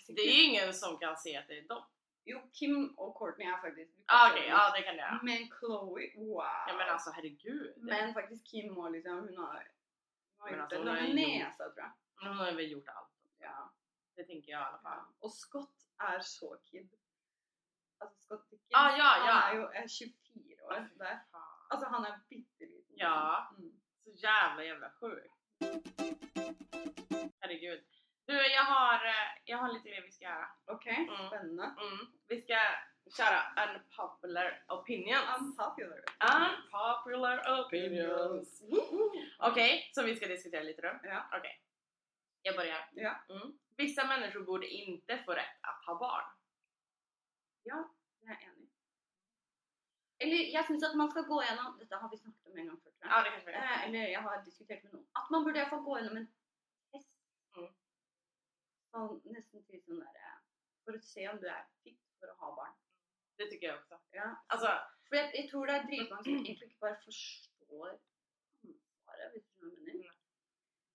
Det 0.09 0.21
är 0.23 0.45
ingen 0.45 0.75
som 0.75 0.99
kan 0.99 1.17
se 1.17 1.37
att 1.37 1.49
det 1.49 1.59
är 1.59 1.69
dem. 1.69 1.83
Jo, 2.25 2.51
Kim 2.53 2.95
og 2.99 3.15
Courtney 3.19 3.47
er 3.47 3.61
faktisk 3.61 3.91
Ah, 4.07 4.31
Okej, 4.31 4.47
ja 4.49 4.73
det 4.77 4.83
kan 4.83 4.97
jag 4.97 5.07
göra. 5.07 5.21
Men 5.23 5.49
Chloe, 5.59 6.13
wow! 6.17 6.45
Ja 6.69 6.75
men 6.79 6.89
alltså 6.89 7.11
herregud. 7.11 7.75
Men 7.77 8.15
faktisk 8.15 8.47
Kim 8.47 8.79
og 8.79 8.91
liksom, 8.93 9.13
hun 9.19 9.37
har, 9.37 9.69
hun 10.39 10.41
har 10.41 10.51
Men 10.51 10.59
gjort 10.61 10.71
det. 10.71 10.77
har 10.91 10.97
gjort- 11.07 11.15
nesa, 11.15 11.65
tror 11.65 11.77
jeg. 11.85 11.91
Hon 12.21 12.37
har 12.37 12.53
väl 12.53 12.71
gjort 12.71 12.89
allt. 12.89 13.13
Ja. 13.39 13.73
Det 14.17 14.25
tänker 14.25 14.53
jag 14.53 14.61
i 14.61 14.65
alla 14.65 14.79
fall. 14.79 14.99
Ja. 14.99 15.15
Och 15.21 15.33
Scott 15.33 15.77
är 15.99 16.21
så 16.21 16.57
kid. 16.65 16.91
Alltså 17.99 18.19
Scott 18.21 18.51
Dickens, 18.51 18.71
Ah, 18.75 18.91
ja, 18.97 19.17
ja. 19.27 19.33
han 19.33 19.57
är 19.57 19.61
ju 19.61 19.67
är 19.67 19.89
24 19.89 20.65
år. 20.67 20.91
Där. 20.95 21.19
fan. 21.33 21.67
Alltså 21.71 21.89
han 21.89 22.05
är 22.05 22.19
pytteliten. 22.29 22.95
Ja. 22.97 23.55
Mm. 23.59 23.78
Så 24.09 24.15
jävla 24.27 24.65
jävla 24.65 24.91
sjuk. 24.91 25.31
Herregud. 27.41 27.85
Du, 28.27 28.35
jag 28.47 28.65
har, 28.65 29.07
eh, 29.07 29.29
jag 29.45 29.59
har 29.59 29.73
lite 29.73 29.89
grejer 29.89 30.03
vi 30.03 30.11
ska 30.13 30.25
göra. 30.25 30.49
Okej, 30.67 31.09
Mm. 31.11 31.27
spännande. 31.29 31.65
Mm. 31.65 32.07
Vi 32.29 32.43
ska 32.43 32.59
köra 33.17 33.41
unpopular 33.75 34.65
opinions. 34.69 35.39
Unpopular. 35.41 36.05
Unpopular 36.21 37.65
opinions. 37.67 38.63
Okej, 39.39 39.91
som 39.95 40.05
vi 40.05 40.17
ska 40.17 40.27
diskutera 40.27 40.63
lite 40.63 40.83
då. 40.83 40.99
Ja. 41.03 41.25
Okej. 41.33 41.63
Jag 42.43 42.57
börjar. 42.57 42.89
Ja. 42.93 43.25
Mm. 43.29 43.59
Vissa 43.77 44.07
människor 44.07 44.41
borde 44.41 44.67
inte 44.67 45.19
få 45.27 45.33
rätt 45.33 45.59
att 45.63 45.85
ha 45.87 45.95
barn. 45.99 46.25
Ja, 47.63 47.95
jag 48.21 48.31
är 48.43 48.47
enig. 48.47 48.58
Eller 50.19 50.37
jag 50.37 50.67
syns 50.67 50.85
att 50.85 50.97
man 50.97 51.11
ska 51.11 51.21
gå 51.21 51.43
igenom, 51.43 51.79
detta 51.79 51.97
har 51.97 52.11
vi 52.11 52.19
snackat 52.19 52.47
om 52.47 52.59
en 52.59 52.69
gång 52.69 52.81
förut. 52.81 52.97
Ja, 53.01 53.23
det 53.23 53.31
kan. 53.31 53.55
Eh, 53.55 53.85
eller 53.87 54.09
jag 54.09 54.21
har 54.21 54.45
diskuterat 54.45 54.83
med 54.83 54.93
någon. 54.93 55.07
Att 55.13 55.31
man 55.31 55.45
borde 55.45 55.67
få 55.71 55.81
gå 55.81 55.99
igenom 55.99 56.17
en 56.17 56.27
test. 56.93 57.11
Mm. 57.57 57.73
Sån, 58.91 59.21
nästan 59.25 59.63
till 59.63 59.83
sån 59.85 59.99
där, 59.99 60.15
eh, 60.25 60.39
för 60.85 60.93
att 60.95 61.05
se 61.05 61.29
om 61.29 61.41
du 61.41 61.47
är 61.49 61.67
fit 61.83 62.01
för 62.21 62.29
att 62.29 62.39
ha 62.39 62.57
barn. 62.57 62.73
Det 63.37 63.51
tycker 63.51 63.67
jag 63.67 63.79
också. 63.79 64.01
Ja. 64.11 64.45
Alltså, 64.47 64.69
For 65.09 65.17
jeg, 65.17 65.33
jeg 65.35 65.49
tror 65.51 65.67
det 65.67 65.75
er 65.75 65.85
dritmange 65.89 66.25
som 66.25 66.35
egentlig 66.37 66.67
ikke 66.69 66.83
bare 66.85 66.97
forstår 67.05 67.87
ansvaret, 68.65 69.31
hvis 69.33 69.47
du 69.47 69.63
hva 69.63 69.71
jeg 69.73 69.85
mener. 69.87 70.17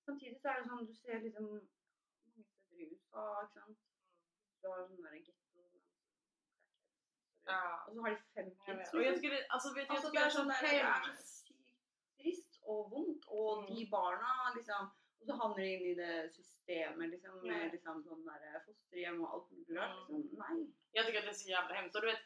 Samtidig 0.06 0.38
så 0.42 0.52
er 0.52 0.60
det 0.60 0.68
sånn, 0.70 0.86
du 0.90 0.94
ser 1.00 1.24
liksom 1.24 1.48
mange 1.54 2.44
steder 2.44 2.84
i 2.84 2.90
USA, 2.92 3.24
ikke 3.46 3.56
sant. 3.56 3.80
Du 4.62 4.70
har 4.70 4.84
sånn 4.86 5.08
der 5.08 5.18
getto. 5.18 5.43
Ja. 7.46 7.84
Og 7.88 7.94
så 7.96 8.02
har 8.02 8.10
de 8.10 8.18
fem 8.36 8.52
Jag 8.68 8.78
kids. 8.78 8.94
Och 8.94 9.00
jag 9.04 9.12
liksom. 9.12 9.18
skulle, 9.18 9.46
alltså 9.50 9.74
vet 9.74 9.90
Altså, 9.90 10.12
det 10.12 10.20
er 10.22 10.30
sånn 10.30 10.48
det 10.48 10.80
är 10.80 10.94
så 10.94 11.24
sykt 11.24 11.54
trist 12.18 12.60
og 12.66 12.92
vondt, 12.92 13.26
og 13.28 13.64
Mm. 13.64 13.76
de 13.76 13.86
barna 13.92 14.54
liksom 14.56 14.92
Og 15.22 15.28
så 15.28 15.34
havner 15.40 15.56
de 15.64 15.74
inn 15.74 15.86
i 15.92 15.96
det 15.96 16.34
systemet 16.36 17.10
liksom, 17.10 17.36
med 17.48 17.56
Mm. 17.62 17.72
liksom 17.72 18.04
sånn 18.04 18.26
der 18.26 18.60
fosterhjem 18.66 19.22
og 19.24 19.34
alt 19.34 19.52
mulig 19.52 19.78
rart. 19.80 20.10
Mm. 20.10 20.22
Liksom. 20.22 20.40
Nei. 20.40 20.68
Jag 20.92 21.06
tycker 21.06 21.20
att 21.20 21.26
det 21.26 21.32
är 21.32 21.44
så 21.44 21.50
jävla 21.50 21.76
hemskt. 21.76 21.96
Och 21.96 22.02
du 22.02 22.08
vet, 22.08 22.20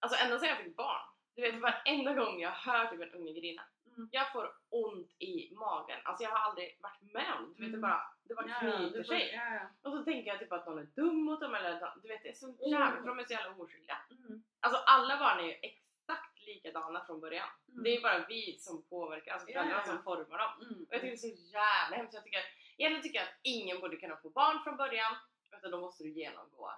alltså 0.00 0.24
ända 0.24 0.38
sedan 0.38 0.48
jag 0.48 0.58
fick 0.58 0.76
barn, 0.76 1.06
du 1.34 1.42
vet 1.42 1.60
varenda 1.60 2.14
gång 2.14 2.40
jag 2.40 2.50
hör 2.50 2.86
typ 2.86 3.00
en 3.00 3.10
unge 3.12 3.32
grina, 3.32 3.62
Mm. 3.86 4.08
jag 4.12 4.32
får 4.32 4.46
ont 4.70 5.10
i 5.18 5.54
magen. 5.54 6.00
Alltså 6.04 6.24
jag 6.24 6.30
har 6.30 6.38
aldrig 6.50 6.78
varit 6.82 7.02
med 7.14 7.34
om 7.38 7.44
det. 7.48 7.54
Du 7.54 7.62
vet, 7.62 7.72
det 7.72 7.78
Mm. 7.78 7.80
bara, 7.80 8.02
det 8.22 8.34
bara 8.34 8.48
Ja, 8.48 8.76
knyter 8.76 9.04
sig. 9.04 9.30
Ja, 9.34 9.54
ja. 9.54 9.68
Och 9.82 9.92
så 9.92 10.04
tänker 10.04 10.30
jag 10.30 10.38
typ 10.40 10.52
att 10.52 10.66
någon 10.66 10.78
är 10.78 10.88
dum 10.96 11.16
mot 11.24 11.40
dem 11.40 11.54
eller 11.54 11.92
du 12.02 12.08
vet 12.08 12.22
det 12.22 12.28
är 12.28 12.34
så 12.34 12.56
jävla, 12.70 13.00
för 13.00 13.06
de 13.08 13.18
är 13.18 13.24
så 13.24 13.32
jävla 13.32 13.62
oskyldiga. 13.62 13.98
Mm. 14.10 14.42
Alltså 14.66 14.82
alla 14.86 15.18
barn 15.18 15.38
är 15.40 15.44
ju 15.44 15.52
exakt 15.62 16.42
likadana 16.46 17.04
från 17.06 17.20
början. 17.20 17.48
Mm. 17.68 17.82
Det 17.84 17.96
är 17.96 18.00
bara 18.02 18.26
vi 18.26 18.58
som 18.58 18.82
påverkar, 18.88 19.32
alltså 19.32 19.48
Ja, 19.48 19.52
föräldrarna 19.54 19.82
ja, 19.86 19.86
ja. 19.86 19.92
som 19.94 20.02
formar 20.02 20.38
dem. 20.38 20.52
Mm. 20.62 20.82
Och 20.88 20.94
jag 20.94 21.00
tycker 21.00 21.06
det 21.06 21.12
är 21.12 21.36
så 21.36 21.42
jävla 21.52 21.96
hemskt. 21.96 22.14
Jag 22.14 22.24
tycker, 22.24 22.40
egentligen 22.76 23.02
tycker 23.02 23.18
jag 23.18 23.28
att 23.28 23.38
ingen 23.42 23.80
borde 23.80 23.96
kunna 23.96 24.16
få 24.16 24.30
barn 24.30 24.62
från 24.64 24.76
början, 24.76 25.16
utan 25.56 25.70
då 25.70 25.80
måste 25.80 26.02
du 26.04 26.10
genomgå 26.10 26.72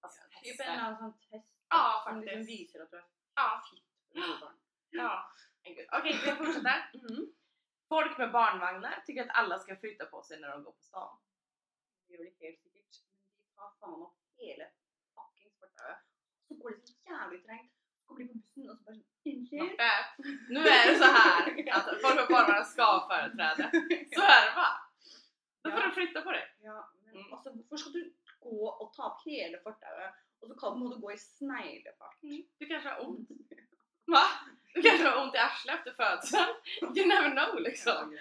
alltså, 0.00 0.20
Typ 0.22 0.36
en 0.36 0.42
tester. 0.44 0.64
eller 0.64 0.82
annan 0.82 0.96
sån 0.98 1.12
test 1.30 1.48
Ja, 1.68 2.02
som 2.06 2.20
liksom 2.20 2.38
faktiskt. 2.38 2.60
visar 2.60 2.80
att 2.80 2.90
du 2.90 2.96
är 2.96 3.04
Ja, 3.34 3.62
fit 3.70 3.84
för 4.12 4.40
barn. 4.40 4.56
ja. 4.90 5.32
Okej, 5.98 6.20
jag 6.26 6.38
fortsätter. 6.38 6.90
Mm. 7.08 7.32
Folk 7.88 8.18
med 8.18 8.32
barnvagnar 8.32 9.02
tycker 9.06 9.22
att 9.22 9.36
alla 9.36 9.58
ska 9.58 9.76
flytta 9.76 10.06
på 10.06 10.22
sig 10.22 10.40
när 10.40 10.48
de 10.48 10.64
går 10.64 10.72
på 10.72 10.82
stan. 10.82 11.18
Det 12.06 12.12
gör 12.14 12.24
det 12.24 12.46
helt 12.46 12.60
säkert. 12.62 12.96
Men 13.44 13.54
de 13.54 13.54
tar 13.56 13.70
fan 13.80 14.02
upp 14.02 14.14
hela 14.36 14.64
fucking 15.14 15.50
Svartö. 15.58 15.94
Så 16.52 16.62
går 16.62 16.70
det 16.70 16.86
så 16.86 16.94
jävligt 17.10 17.44
trängt. 17.46 17.72
Så 18.00 18.06
kommer 18.06 18.20
de 18.24 18.32
bussen 18.34 18.70
och 18.70 18.76
så 18.78 18.84
bara 18.84 18.96
bad. 19.78 20.26
Nu 20.48 20.60
är 20.60 20.92
det 20.92 20.98
så 20.98 21.04
här 21.04 21.40
att 21.72 21.84
folk 22.02 22.20
har 22.20 22.26
bara 22.30 22.46
vara 22.46 22.64
ska-företräde. 22.64 23.70
Så 24.14 24.22
är 24.22 24.46
det 24.46 24.52
bara. 24.56 24.76
Då 25.62 25.70
får 25.70 25.80
Ja. 25.80 25.86
du 25.86 25.92
flytta 25.92 26.20
på 26.22 26.32
dig. 26.32 26.54
Ja, 26.62 26.90
men 27.04 27.14
Mm. 27.16 27.32
altså, 27.32 27.50
hvorfor 27.50 27.76
skal 27.76 27.92
du 27.92 28.12
gå 28.40 28.68
og 28.68 28.94
ta 28.96 29.02
opp 29.06 29.20
hele 29.26 29.58
fortauet, 29.62 30.10
og 30.40 30.48
så 30.48 30.54
kan, 30.54 30.80
du 30.90 30.96
gå 31.00 31.12
i 31.12 31.18
sneglefart? 31.18 32.16
Du 32.58 32.66
kanske 32.66 32.88
har 32.88 33.00
ont. 33.08 33.28
Va? 34.06 34.22
Du 34.74 34.82
kanske 34.86 35.08
har 35.08 35.22
ont 35.24 35.34
i 35.34 35.38
arslet 35.38 35.74
efter 35.78 35.92
födseln. 35.94 36.54
You 36.96 37.06
never 37.08 37.30
know 37.30 37.60
liksom. 37.60 38.18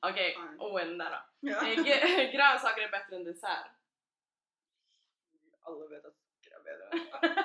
Okej, 0.00 0.34
Fine. 0.34 0.60
oen 0.60 0.98
där 0.98 1.10
då. 1.10 1.20
Ja. 1.40 1.66
Eh, 1.66 2.32
Grönsaker 2.34 2.82
är 2.82 2.90
bättre 2.90 3.16
än 3.16 3.24
dessert. 3.24 3.70
Alle 5.62 5.88
vet 5.88 6.04
at 6.04 6.14
sukker 6.16 6.56
er 6.56 6.62
bedre. 6.62 7.44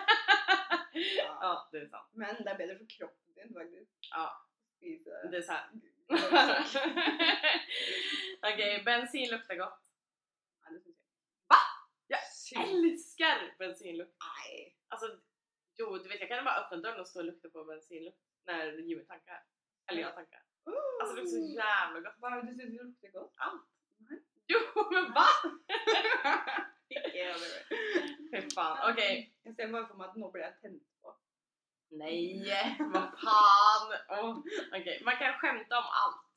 Ja, 1.18 1.70
det 1.72 1.78
är 1.78 1.88
sant. 1.88 2.10
Men 2.14 2.36
det 2.44 2.52
er 2.52 2.58
bedre 2.58 2.78
for 2.78 2.86
kroppen 2.98 3.34
din, 3.36 3.54
faktisk. 3.54 3.92
Ja. 4.12 4.48
Spise 4.76 5.28
Dessert. 5.32 5.70
Okej, 8.48 8.84
bensin 8.86 9.30
luktar 9.32 9.56
gott. 9.56 9.84
Nei, 10.64 10.74
det 10.74 10.82
syns 10.84 10.98
jeg. 10.98 11.08
Jag 12.54 12.70
älskar 12.70 13.56
bensinlukt. 13.60 14.16
Nei. 14.20 14.76
Alltså, 14.88 15.20
jo 15.78 15.98
du 15.98 16.10
vet 16.10 16.20
jag 16.20 16.30
kan 16.30 16.46
bara 16.46 16.56
öppna 16.56 16.78
dörren 16.78 17.00
och 17.00 17.08
stå 17.08 17.20
och 17.20 17.26
lukta 17.26 17.50
på 17.50 17.64
bensinlukt 17.64 18.18
när 18.44 18.78
Jimmy 18.78 19.06
tankar. 19.06 19.44
Eller 19.88 20.02
jag 20.02 20.16
tankar. 20.16 20.44
Alltså 21.02 21.16
det 21.16 21.22
luktar 21.22 21.32
så 21.32 21.38
jävla 21.38 22.00
gott. 22.00 22.22
Det 22.22 22.42
du 22.52 22.56
syns 22.56 22.82
lukter 22.82 23.10
godt? 23.10 23.34
Allt. 23.38 23.68
Nej. 23.98 24.20
Jo 24.48 24.60
men 24.92 25.14
va? 25.14 25.28
Fy 28.32 28.50
fan, 28.56 28.92
okej. 28.92 29.34
Jeg 29.44 29.56
ser 29.56 29.72
bare 29.72 29.88
for 29.88 29.96
meg 30.00 30.10
at 30.10 30.16
nå 30.20 30.32
blir 30.32 30.52
på. 30.62 30.68
Nej, 31.92 32.78
vad 32.94 33.10
fan! 33.24 33.88
Åh, 34.10 34.38
Okej, 34.80 35.02
man 35.06 35.18
kan 35.18 35.34
skämta 35.34 35.78
om 35.78 35.86
allt. 36.02 36.28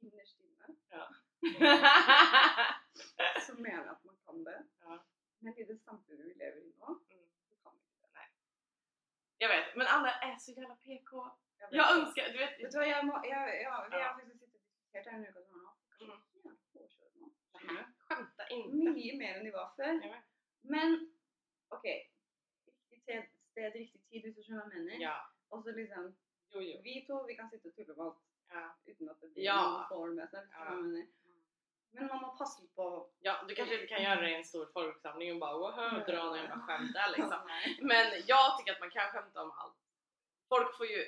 Innerst 0.00 0.40
inne 0.40 0.66
Ja. 0.90 1.08
så 3.46 3.54
mener 3.54 3.82
jeg 3.82 3.90
at 3.90 4.04
man 4.04 4.16
kan 4.26 4.44
det. 4.44 4.62
Ja. 4.80 4.98
Men 5.38 5.58
i 5.58 5.64
det 5.64 5.78
samfunnet 5.84 6.26
vi 6.26 6.32
lever 6.34 6.56
i 6.60 6.72
nå, 6.78 6.98
Mm. 7.10 7.28
så 7.48 7.54
kan 7.62 7.72
vi 7.74 7.78
ikke 7.80 8.06
det. 8.12 8.26
Jag 9.38 9.48
vet, 9.48 9.76
men 9.76 9.86
alla 9.86 10.10
är 10.12 10.36
så 10.38 10.52
jävla 10.52 10.74
PK. 10.76 11.30
Jag 11.58 11.70
det. 11.70 11.78
önskar, 12.00 12.24
du 12.32 12.38
vet, 12.38 12.58
Vet 12.64 12.72
du 12.72 12.78
hva, 12.78 12.86
jeg 12.86 13.06
må, 13.06 13.20
jeg, 13.24 13.60
ja, 13.64 13.86
vi 13.90 13.96
har 14.02 14.14
faktisk 14.14 14.32
sittet 14.40 14.48
og 14.48 14.52
diskutert 14.52 15.06
her 15.06 15.12
en 15.18 15.26
uke 15.26 15.40
nå. 15.52 15.70
Mm. 17.62 17.84
Skämta 18.08 18.48
inte. 18.48 18.90
Mye 18.96 19.16
mer 19.18 19.34
enn 19.38 19.44
de 19.44 19.50
var. 19.52 19.74
Jag 19.78 19.94
vet. 20.14 20.24
Men 20.62 21.15
ok, 21.70 21.84
riktig 22.66 23.00
sted, 23.02 23.22
sted, 23.50 23.72
riktig 23.74 24.00
tid, 24.10 24.22
du 24.36 24.42
skjønner 24.42 24.64
hva 24.64 24.74
jeg 24.74 24.84
mener. 24.84 25.00
Ja, 25.00 25.16
Og 25.50 25.62
så 25.64 25.70
liksom, 25.72 26.16
jo 26.54 26.60
jo. 26.60 26.80
vi 26.82 27.04
to, 27.06 27.22
vi 27.26 27.34
kan 27.36 27.50
sitte 27.50 27.68
og 27.68 27.74
tulle 27.76 27.94
om 27.94 28.06
alt 28.06 28.22
Ja. 28.50 28.64
uten 28.86 29.08
at 29.10 29.20
det 29.20 29.30
blir 29.34 29.44
Ja. 29.44 29.86
med 29.90 30.28
seg. 30.30 30.42
hvis 30.42 31.14
du 31.22 31.30
Ja. 32.00 32.00
Men 32.02 32.06
man 32.08 32.20
må 32.22 32.36
passe 32.38 32.60
litt 32.62 32.74
på 32.74 33.08
ja, 33.22 33.34
du 33.48 33.54
kanske 33.54 33.74
inte 33.74 33.86
kan 33.86 34.02
göra 34.02 34.20
det 34.20 34.30
i 34.30 34.34
en 34.34 34.44
stor 34.44 34.66
folksamling 34.74 35.32
och 35.32 35.38
bara 35.40 35.58
woho, 35.58 36.04
dra 36.06 36.24
någon 36.24 36.36
jävla 36.38 36.58
skämt 36.66 36.92
där 36.94 37.08
liksom. 37.16 37.40
Men 37.80 38.06
jag 38.26 38.58
tycker 38.58 38.72
att 38.72 38.80
man 38.80 38.90
kan 38.90 39.08
skämta 39.10 39.42
om 39.42 39.50
allt. 39.50 39.76
Folk 40.48 40.76
får 40.76 40.86
ju 40.86 41.04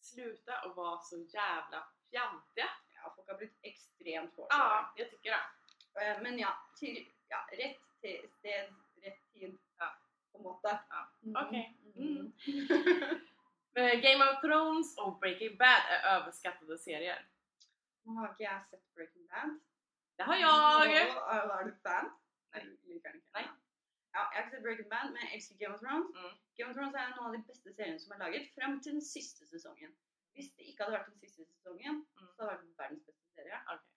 sluta 0.00 0.62
och 0.64 0.76
vara 0.76 0.98
så 1.00 1.16
jävla 1.18 1.88
fjantiga. 2.10 2.68
Ja, 2.94 3.12
folk 3.16 3.28
har 3.28 3.36
blitt 3.38 3.58
ekstremt 3.62 4.36
påkjørt. 4.36 4.48
Ja, 4.50 4.92
jag 4.96 5.10
tycker 5.10 5.30
det. 5.30 5.44
Eh, 6.02 6.22
Men 6.22 6.38
ja, 6.38 6.52
til, 6.78 7.12
ja, 7.28 7.46
rett 7.52 7.80
til 8.00 8.28
sted, 8.38 8.74
rett 9.02 9.32
tid, 9.32 9.58
En 10.36 10.42
måte. 10.42 10.78
Ja. 10.88 11.02
Mhm. 11.20 11.36
Okej. 11.36 11.78
Mhm. 11.94 12.32
Eh, 13.78 14.00
Game 14.00 14.24
of 14.24 14.40
Thrones 14.40 14.98
och 14.98 15.18
Breaking 15.20 15.56
Bad 15.58 15.82
är 15.94 16.16
överskattade 16.16 16.78
serier. 16.78 17.28
Har 18.04 18.28
ikke 18.32 18.42
jeg 18.44 18.62
sett 18.70 18.94
Breaking 18.94 19.26
Bad. 19.28 19.50
Det 20.16 20.22
har 20.24 20.36
jag! 20.36 20.54
Og, 21.16 21.60
er 21.60 21.64
du 21.68 21.74
fan? 21.84 22.06
Ikke? 22.88 23.12
Nei. 23.36 23.44
Ja, 24.14 24.22
jeg 24.32 24.40
har 24.42 24.50
sett 24.50 24.62
Breaking 24.62 24.88
Bad, 24.90 25.06
men 25.12 25.20
jeg 25.22 25.34
elsker 25.36 25.56
Game 25.60 25.74
of 25.74 25.80
Thrones. 25.84 26.08
Mm. 26.16 26.32
Game 26.56 26.70
of 26.70 26.76
Thrones 26.76 26.94
er 26.96 27.12
noen 27.16 27.26
av 27.28 27.34
de 27.36 27.42
beste 27.50 27.74
seriene 27.76 28.00
som 28.00 28.12
er 28.16 28.22
laget, 28.24 28.48
frem 28.56 28.80
til 28.82 28.92
den 28.96 29.04
siste 29.14 29.42
sesongen. 29.52 29.92
Hvis 30.32 30.48
det 30.56 30.64
ikke 30.70 30.82
hadde 30.84 30.96
vært 30.98 31.10
den 31.12 31.20
siste 31.24 31.44
sesongen, 31.52 31.94
Mm. 32.16 32.28
så 32.36 32.42
hadde 32.42 32.56
det 32.56 32.68
vært 32.68 32.80
verdens 32.82 33.04
beste 33.10 33.26
serie. 33.36 33.58
Okej. 33.74 33.88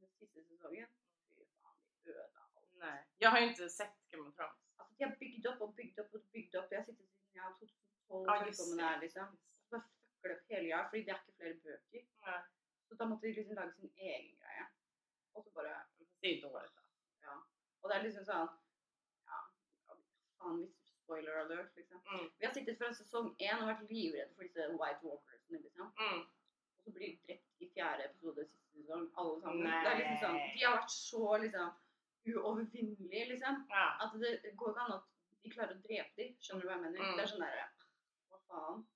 Den 0.00 0.10
siste 0.18 0.38
sesongen, 0.50 0.88
fy 1.34 1.40
faen, 1.62 1.78
de 2.04 2.10
ødela 2.10 2.40
alt. 2.56 2.74
Nej. 2.84 2.98
Jag 3.22 3.30
har 3.30 3.38
ju 3.38 3.46
inte 3.50 3.68
sett 3.70 3.94
Game 4.10 4.28
of 4.28 4.34
Thrones. 4.34 4.60
De 4.98 5.04
har 5.04 5.14
bygd 5.20 5.46
opp 5.46 5.60
og 5.66 5.74
bygd 5.76 5.98
opp 6.02 6.14
og 6.14 6.22
bygd 6.32 6.54
opp. 6.60 6.70
Jeg 6.72 6.78
har 6.80 6.84
sittet 6.86 7.06
siden 7.08 7.34
jeg 7.34 7.44
var 7.44 7.54
2012 7.58 8.26
Ja, 8.26 8.40
og 8.40 8.46
just 8.46 8.60
med 8.60 8.70
det. 8.70 8.78
det 8.78 8.88
her, 8.88 9.00
liksom. 9.04 9.38
Så 9.62 9.70
bare 9.70 9.82
fucker 9.84 10.28
det 10.28 10.36
opp 10.38 10.48
hele 10.50 10.66
greia, 10.68 10.82
fordi 10.88 11.02
det 11.04 11.12
er 11.14 11.20
ikke 11.22 11.36
flere 11.38 11.54
bøker. 11.66 12.02
Nej. 12.26 12.40
Så 12.88 12.94
da 12.94 13.04
måtte 13.04 13.26
de 13.26 13.32
liksom 13.38 13.56
lage 13.60 13.72
sin 13.74 13.92
egen 13.96 14.36
greie. 14.40 14.64
Og 15.34 15.44
så 15.44 15.50
bare 15.50 15.74
Det 16.20 16.26
är 16.28 16.34
ju 16.34 16.40
dåligt. 16.40 16.72
då. 17.22 17.32
Og 17.82 17.90
det 17.90 17.96
er 17.96 18.02
liksom 18.02 18.24
sånn 18.24 18.48
Ja, 19.28 19.38
faen, 20.38 20.56
hvis 20.62 20.74
spoiler 21.02 21.32
alert, 21.40 21.76
liksom. 21.76 22.00
Mm. 22.12 22.30
Vi 22.38 22.46
har 22.46 22.52
sittet 22.54 22.78
fra 22.78 22.88
sesong 22.94 23.28
én 23.38 23.60
og 23.62 23.68
vært 23.68 23.84
livredde 23.90 24.34
for 24.34 24.42
disse 24.42 24.66
White 24.80 25.02
Walkersene, 25.06 25.58
liksom. 25.62 25.92
Mm. 25.98 26.20
Og 26.76 26.82
så 26.84 26.90
blir 26.92 27.06
de 27.12 27.20
drept 27.26 27.62
i 27.62 27.68
fjerde 27.74 28.04
episode 28.10 28.44
siste 28.48 28.80
sesong, 28.82 29.06
alle 29.16 29.40
sammen. 29.40 29.62
Nei. 29.64 29.78
Det 29.84 29.90
er 29.92 29.96
liksom 30.00 30.18
sånn, 30.24 30.40
De 30.54 30.64
har 30.64 30.76
vært 30.78 30.90
så 30.96 31.22
liksom 31.44 31.70
uovervinnelige, 32.26 33.28
liksom. 33.32 33.66
Ja. 33.70 33.86
At 34.04 34.12
det 34.20 34.56
går 34.56 34.70
ikke 34.70 34.80
an 34.80 34.92
at 34.98 35.04
de 35.42 35.50
klarer 35.50 35.74
å 35.76 35.82
drepe 35.82 36.16
dem. 36.16 36.34
Skjønner 36.42 36.62
du 36.62 36.68
hva 36.68 36.74
jeg 36.76 36.82
mener? 36.84 37.00
Mm. 37.04 37.16
Det 37.16 37.22
er 37.24 37.30
sånn 37.32 37.44
derre 37.44 37.66
Hva 38.28 38.38
faen? 38.48 38.86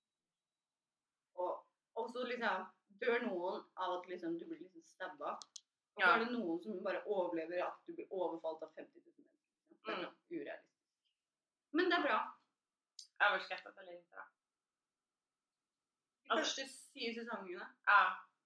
Og, 1.35 1.67
og 1.97 2.11
så 2.13 2.25
liksom 2.29 2.67
dør 3.03 3.25
noen 3.27 3.63
av 3.77 3.99
at 3.99 4.09
liksom 4.11 4.39
du 4.39 4.45
blir 4.47 4.61
liksom 4.63 4.83
stabba. 4.87 5.33
Og 5.95 6.03
så 6.03 6.07
Ja. 6.07 6.15
er 6.17 6.25
det 6.25 6.33
noen 6.33 6.61
som 6.63 6.83
bare 6.85 7.03
overlever 7.07 7.65
at 7.67 7.81
du 7.87 7.95
blir 7.95 8.07
overfalt 8.11 8.63
av 8.63 8.73
50 8.75 9.01
000 9.01 9.13
mennesker. 9.17 9.77
Det 9.85 9.93
er 9.93 10.07
Mm. 10.07 10.15
urealistisk. 10.31 10.79
Men 11.73 11.85
det 11.91 11.99
er 11.99 12.03
bra. 12.03 12.19
Överskattat 13.21 13.79
eller 13.79 13.93
inte 13.93 14.17
då? 14.17 14.25
De 16.25 16.31
Altså- 16.31 16.45
første 16.63 16.69
syv 16.69 17.15
sesongene. 17.15 17.67
Ja. 17.87 18.01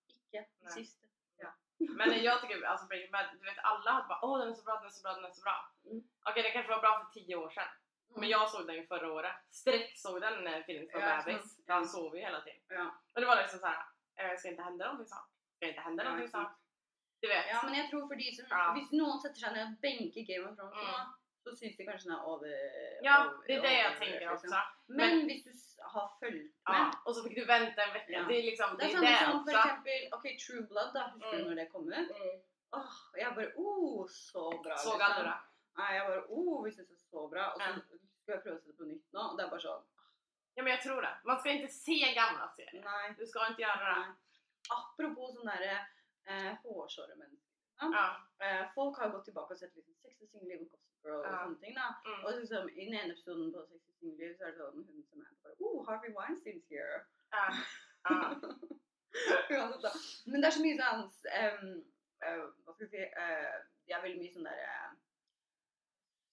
Ikke 0.09 0.47
de 0.63 0.71
siste. 0.73 1.06
Men 1.79 2.23
jag 2.23 2.41
tycker 2.41 2.63
alltså 2.63 2.87
Breaking 2.87 3.11
Bad, 3.11 3.27
du 3.41 3.45
vet 3.51 3.59
alla 3.73 3.91
hade 3.91 4.09
bara 4.09 4.21
åh 4.23 4.39
den 4.39 4.49
är 4.49 4.55
så 4.55 4.65
bra, 4.65 4.75
den 4.77 4.87
är 4.87 4.91
så 4.91 5.03
bra, 5.03 5.13
den 5.15 5.25
är 5.25 5.31
så 5.33 5.43
bra. 5.43 5.59
Mm. 5.85 6.03
Okej 6.31 6.43
den 6.43 6.53
kanske 6.53 6.73
var 6.73 6.81
bra 6.81 6.93
för 7.05 7.21
tio 7.21 7.37
år 7.37 7.51
sedan. 7.51 7.69
Men 8.09 8.17
Mm. 8.19 8.31
jag 8.31 8.51
såg 8.51 8.67
den 8.67 8.77
ju 8.77 8.87
förra 8.87 9.13
året. 9.13 9.37
Sträck 9.51 9.99
såg 9.99 10.21
den 10.21 10.45
när 10.45 10.63
Felix 10.63 10.95
var 10.95 11.01
Ja, 11.01 11.23
bebis. 11.27 11.65
För 11.67 11.73
han 11.73 11.89
sov 11.89 12.17
ju 12.17 12.21
hela 12.23 12.41
tiden. 12.41 12.61
Ja. 12.69 12.87
Och 13.15 13.21
det 13.21 13.27
var 13.27 13.37
liksom 13.37 13.59
såhär, 13.59 13.83
eh, 14.21 14.37
ska 14.39 14.49
inte 14.49 14.63
hända 14.63 14.85
någonting 14.85 15.07
snart? 15.07 15.29
Ska 15.57 15.69
inte 15.69 15.81
hända 15.81 16.03
Ja, 16.03 16.09
någonting 16.09 16.31
snart? 16.31 16.57
Du 17.21 17.29
vet. 17.29 17.47
ja, 17.49 17.61
men 17.65 17.75
jeg 17.75 17.91
tror 17.91 18.09
for 18.09 18.15
de 18.15 18.33
som 18.37 18.47
Ja. 18.51 18.73
Hvis 18.77 18.91
noen 18.93 19.21
setter 19.21 19.41
seg 19.41 19.53
ned 19.53 19.65
og 19.67 19.81
benker 19.85 20.23
Game 20.31 20.45
of 20.51 20.57
Thrones 20.57 20.75
Mm. 20.75 21.13
Så 21.47 21.57
syns 21.57 21.77
de 21.79 21.85
kanskje 21.87 22.09
den 22.11 22.17
er 22.19 22.25
over 22.33 22.53
Ja, 23.09 23.17
over- 23.27 23.47
det 23.47 23.55
är 23.55 23.63
det 23.63 23.79
jag 23.87 23.97
tänker 23.99 24.21
liksom. 24.21 24.35
också. 24.35 24.57
Men, 24.87 25.25
hvis 25.27 25.45
du 25.45 25.53
har 25.95 26.09
fulgt 26.21 26.55
med 26.69 26.75
Ja. 26.81 26.91
Och 27.07 27.17
så 27.17 27.23
fick 27.25 27.35
du 27.39 27.45
vänta 27.45 27.83
en 27.85 27.93
vecka. 27.93 28.13
Ja. 28.13 28.23
Det 28.29 28.35
är 28.41 28.43
liksom, 28.51 28.77
Det 28.79 28.85
er 28.85 28.89
det, 28.89 28.93
är 28.95 28.97
som 28.97 29.05
det 29.05 29.33
for 29.33 29.41
också. 29.41 29.57
eksempel 29.57 30.01
ok, 30.17 30.25
True 30.47 30.63
Blood, 30.71 30.91
da. 30.95 31.03
Husker 31.15 31.33
Mm. 31.39 31.45
du 31.45 31.49
når 31.51 31.55
det 31.63 31.67
kom 31.73 31.89
ut? 31.93 32.11
Mm. 32.11 32.41
Åh, 32.79 32.95
og 33.13 33.19
jeg 33.23 33.35
bare 33.39 33.51
oh, 33.57 34.07
så 34.09 34.43
bra. 34.65 34.77
Såg 34.77 34.99
liksom. 34.99 35.25
det. 35.25 35.39
Nei, 35.79 35.91
jeg 35.97 36.05
bare 36.11 36.23
oh, 36.29 36.65
vi 36.65 36.71
syns 36.73 36.89
det 36.89 36.99
så 37.11 37.21
bra. 37.33 37.45
Og 37.53 37.61
så 37.61 37.67
Ja. 37.69 37.73
skal 38.23 38.33
jeg 38.35 38.43
prøve 38.43 38.57
å 38.57 38.61
se 38.63 38.69
det 38.71 38.77
på 38.81 38.85
nytt 38.93 39.07
nå, 39.13 39.21
og 39.31 39.37
det 39.39 39.45
er 39.47 39.51
bare 39.51 39.61
sånn 39.69 39.85
Ja 40.57 40.63
men 40.63 40.73
jag 40.73 40.83
tror 40.83 41.01
det. 41.03 41.15
Man 41.25 41.39
ska 41.41 41.51
inte 41.51 41.73
se 41.73 41.99
gamla 42.21 42.49
serier. 42.57 42.85
Nei. 42.85 43.15
Du 43.19 43.27
ska 43.27 43.47
inte 43.49 43.63
göra 43.63 43.79
det. 43.85 44.01
nei. 44.01 44.15
Apropos 44.79 45.35
sånne 45.37 45.53
derre 45.59 45.87
eh, 46.29 46.55
hårsåre 46.65 47.15
mennesker. 47.17 47.53
Ja. 47.81 48.07
Eh, 48.47 48.65
folk 48.75 48.99
har 48.99 49.09
gått 49.09 49.25
tilbake 49.25 49.53
og 49.53 49.59
sett 49.59 49.75
liksom 49.77 49.95
Sex 50.03 50.21
and 50.23 50.31
Single 50.31 50.57
Girl 51.07 51.55
ting. 51.63 51.75
da. 51.79 51.89
Mm. 52.07 52.23
Og 52.25 52.31
liksom, 52.41 52.69
I 52.75 52.85
den 52.89 52.95
ene 53.01 53.13
episoden 53.15 53.53
på 53.55 53.63
Sex 53.71 53.81
and 53.89 53.97
Single 54.01 54.19
Liv 54.25 54.35
så 54.37 54.45
er 54.45 54.51
det 54.55 54.59
sånn 54.61 54.83
hun 54.87 55.03
som 55.11 55.23
er 55.23 55.35
bare 55.43 55.55
Oh, 55.67 55.79
Harvey 55.89 56.13
Weinstein's 56.19 56.67
here. 56.69 56.99
Uansett, 59.51 59.83
da. 59.87 59.93
Men 60.31 60.41
det 60.43 60.49
er 60.51 60.55
så 60.57 60.63
mye 60.65 60.77
sånn 60.81 61.03
em, 61.41 61.67
eh, 62.27 62.43
Hva 62.65 62.75
skal 62.75 62.85
vi 62.87 62.91
si 62.93 63.03
eh, 63.07 63.57
De 63.89 63.95
er 63.97 64.03
veldig 64.05 64.21
mye 64.23 64.35
sånn 64.35 64.47
der 64.49 64.61
eh, 64.67 64.91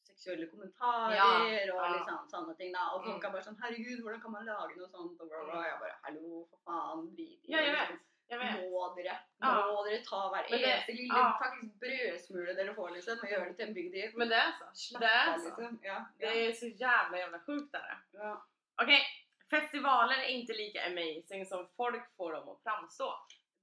seksuelle 0.10 0.48
kommentarer 0.52 1.16
Ja, 1.18 1.28
og 1.40 1.54
ja. 1.54 1.88
litt 1.96 2.08
sånn, 2.10 2.28
sånne 2.32 2.54
ting. 2.60 2.72
da. 2.76 2.84
Og 2.96 3.06
folk 3.08 3.18
Mm. 3.20 3.28
er 3.30 3.34
bare 3.38 3.46
sånn 3.48 3.60
Herregud, 3.64 4.02
hvordan 4.04 4.22
kan 4.26 4.32
man 4.36 4.46
lage 4.50 4.78
noe 4.80 4.90
sånt? 4.92 5.20
Og 5.22 5.30
bla, 5.32 5.44
bla. 5.50 5.64
Jeg 5.68 5.80
bare 5.84 5.98
Hallo, 6.08 6.44
for 6.52 6.60
faen. 6.68 7.08
Drit 7.16 7.44
i 7.44 7.56
det, 7.56 8.00
Må 8.32 8.96
dere, 8.96 9.18
Ja. 9.42 9.72
må 9.72 9.84
dere 9.86 10.04
ta 10.04 10.30
hver 10.30 10.48
det- 10.50 10.60
eneste 10.64 10.92
lille 10.94 11.18
ja. 11.18 11.38
faktisk 11.40 11.74
brødsmule 11.80 12.54
dere 12.56 12.74
får, 12.76 12.90
liksom, 12.90 13.20
og 13.24 13.30
gjøre 13.30 13.46
det 13.50 13.56
til 13.58 13.68
en 13.68 13.74
deal. 13.74 14.12
Men 14.18 14.30
det 14.30 14.36
är 14.36 14.52
så. 14.60 14.66
Slapp 14.74 15.02
Det 15.02 15.08
är 15.08 15.38
så. 15.38 15.46
liksom. 15.46 15.80
Ja, 15.84 16.06
Det 16.20 16.26
ja. 16.26 16.32
är 16.50 16.52
så 16.54 16.66
jävla 16.68 17.18
jävla 17.18 17.40
sjukt 17.40 17.72
där. 17.72 17.98
ja. 18.12 18.46
Okej, 18.82 19.02
festivaler 19.50 20.16
är 20.16 20.28
inte 20.28 20.54
lika 20.54 20.86
amazing 20.88 21.46
som 21.46 21.68
folk 21.78 22.16
får 22.18 22.34
dem 22.34 22.50
att 22.50 22.64
framstå. 22.64 23.14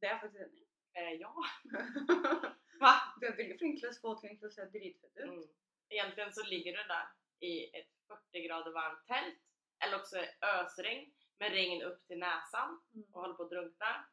Det 0.00 0.06
er 0.06 0.10
jeg 0.10 0.20
faktisk 0.20 0.40
enig. 0.40 0.66
Eh, 0.94 1.12
ja. 1.20 1.34
Va? 2.80 2.94
Du 3.20 3.26
er 3.26 3.36
veldig 3.36 3.58
flink 3.58 3.80
til 3.80 3.88
å 3.90 3.92
få 4.00 4.14
ting 4.20 4.38
til 4.38 4.48
å 4.48 4.52
se 4.52 4.64
dritfett 4.64 5.16
ut. 5.16 5.24
Mm. 5.28 5.48
egentligen 5.92 6.32
så 6.32 6.42
ligger 6.46 6.72
du 6.72 6.82
där 6.88 7.06
i 7.40 7.76
ett 7.78 7.88
40 8.08 8.46
grader 8.46 8.70
varmt 8.72 9.06
tält 9.06 9.38
eller 9.84 9.96
också 9.96 10.16
ösregn 10.42 11.10
med 11.38 11.52
regn 11.52 11.82
upp 11.82 12.06
till 12.06 12.18
näsan 12.18 12.80
Mm. 12.94 13.06
och 13.12 13.20
håller 13.20 13.34
på 13.34 13.42
att 13.42 13.50
drunkna. 13.50 14.04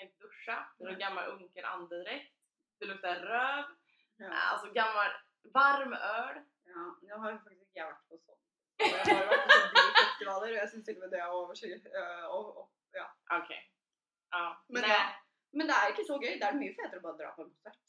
Kan 0.00 0.08
inte 0.08 0.22
duscha, 0.22 0.56
du 0.78 0.84
har 0.84 0.92
Nej. 0.92 1.00
gammal 1.00 1.26
unken 1.30 1.64
andedräkt, 1.64 2.34
det 2.78 2.86
luktar 2.86 3.14
röv, 3.16 3.64
Ja. 4.16 4.32
alltså 4.32 4.72
gammal 4.72 5.10
varm 5.54 5.92
öl. 5.92 6.36
Ja, 6.64 6.98
jag 7.02 7.18
har 7.18 7.32
faktiskt 7.38 7.62
inte 7.62 7.84
varit 7.84 8.08
på 8.08 8.18
sånt. 8.18 8.40
Jag 8.76 8.86
har 9.14 9.26
varit 9.26 9.44
på 9.44 9.50
sådana 9.50 9.72
bilfestivaler 9.74 10.48
och 10.52 10.56
jag 10.56 10.70
syns 10.70 10.84
till 10.84 10.96
och 10.96 11.00
med 11.00 11.10
det 11.10 11.26
var 11.26 11.54
så- 11.54 12.28
og, 12.36 12.56
og, 12.58 12.72
ja. 12.92 13.06
Okej. 13.30 13.72
Ja. 14.30 14.64
Men, 14.68 14.82
det, 14.82 14.96
men 15.52 15.66
det 15.66 15.74
er 15.74 15.88
ikke 15.90 16.04
så 16.06 16.16
gøy. 16.22 16.34
Det 16.40 16.46
er 16.48 16.58
mye 16.62 16.74
fetere 16.78 16.98
å 17.00 17.02
bare 17.02 17.18
dra 17.20 17.30
på 17.36 17.42
en 17.42 17.50
konsert. 17.50 17.86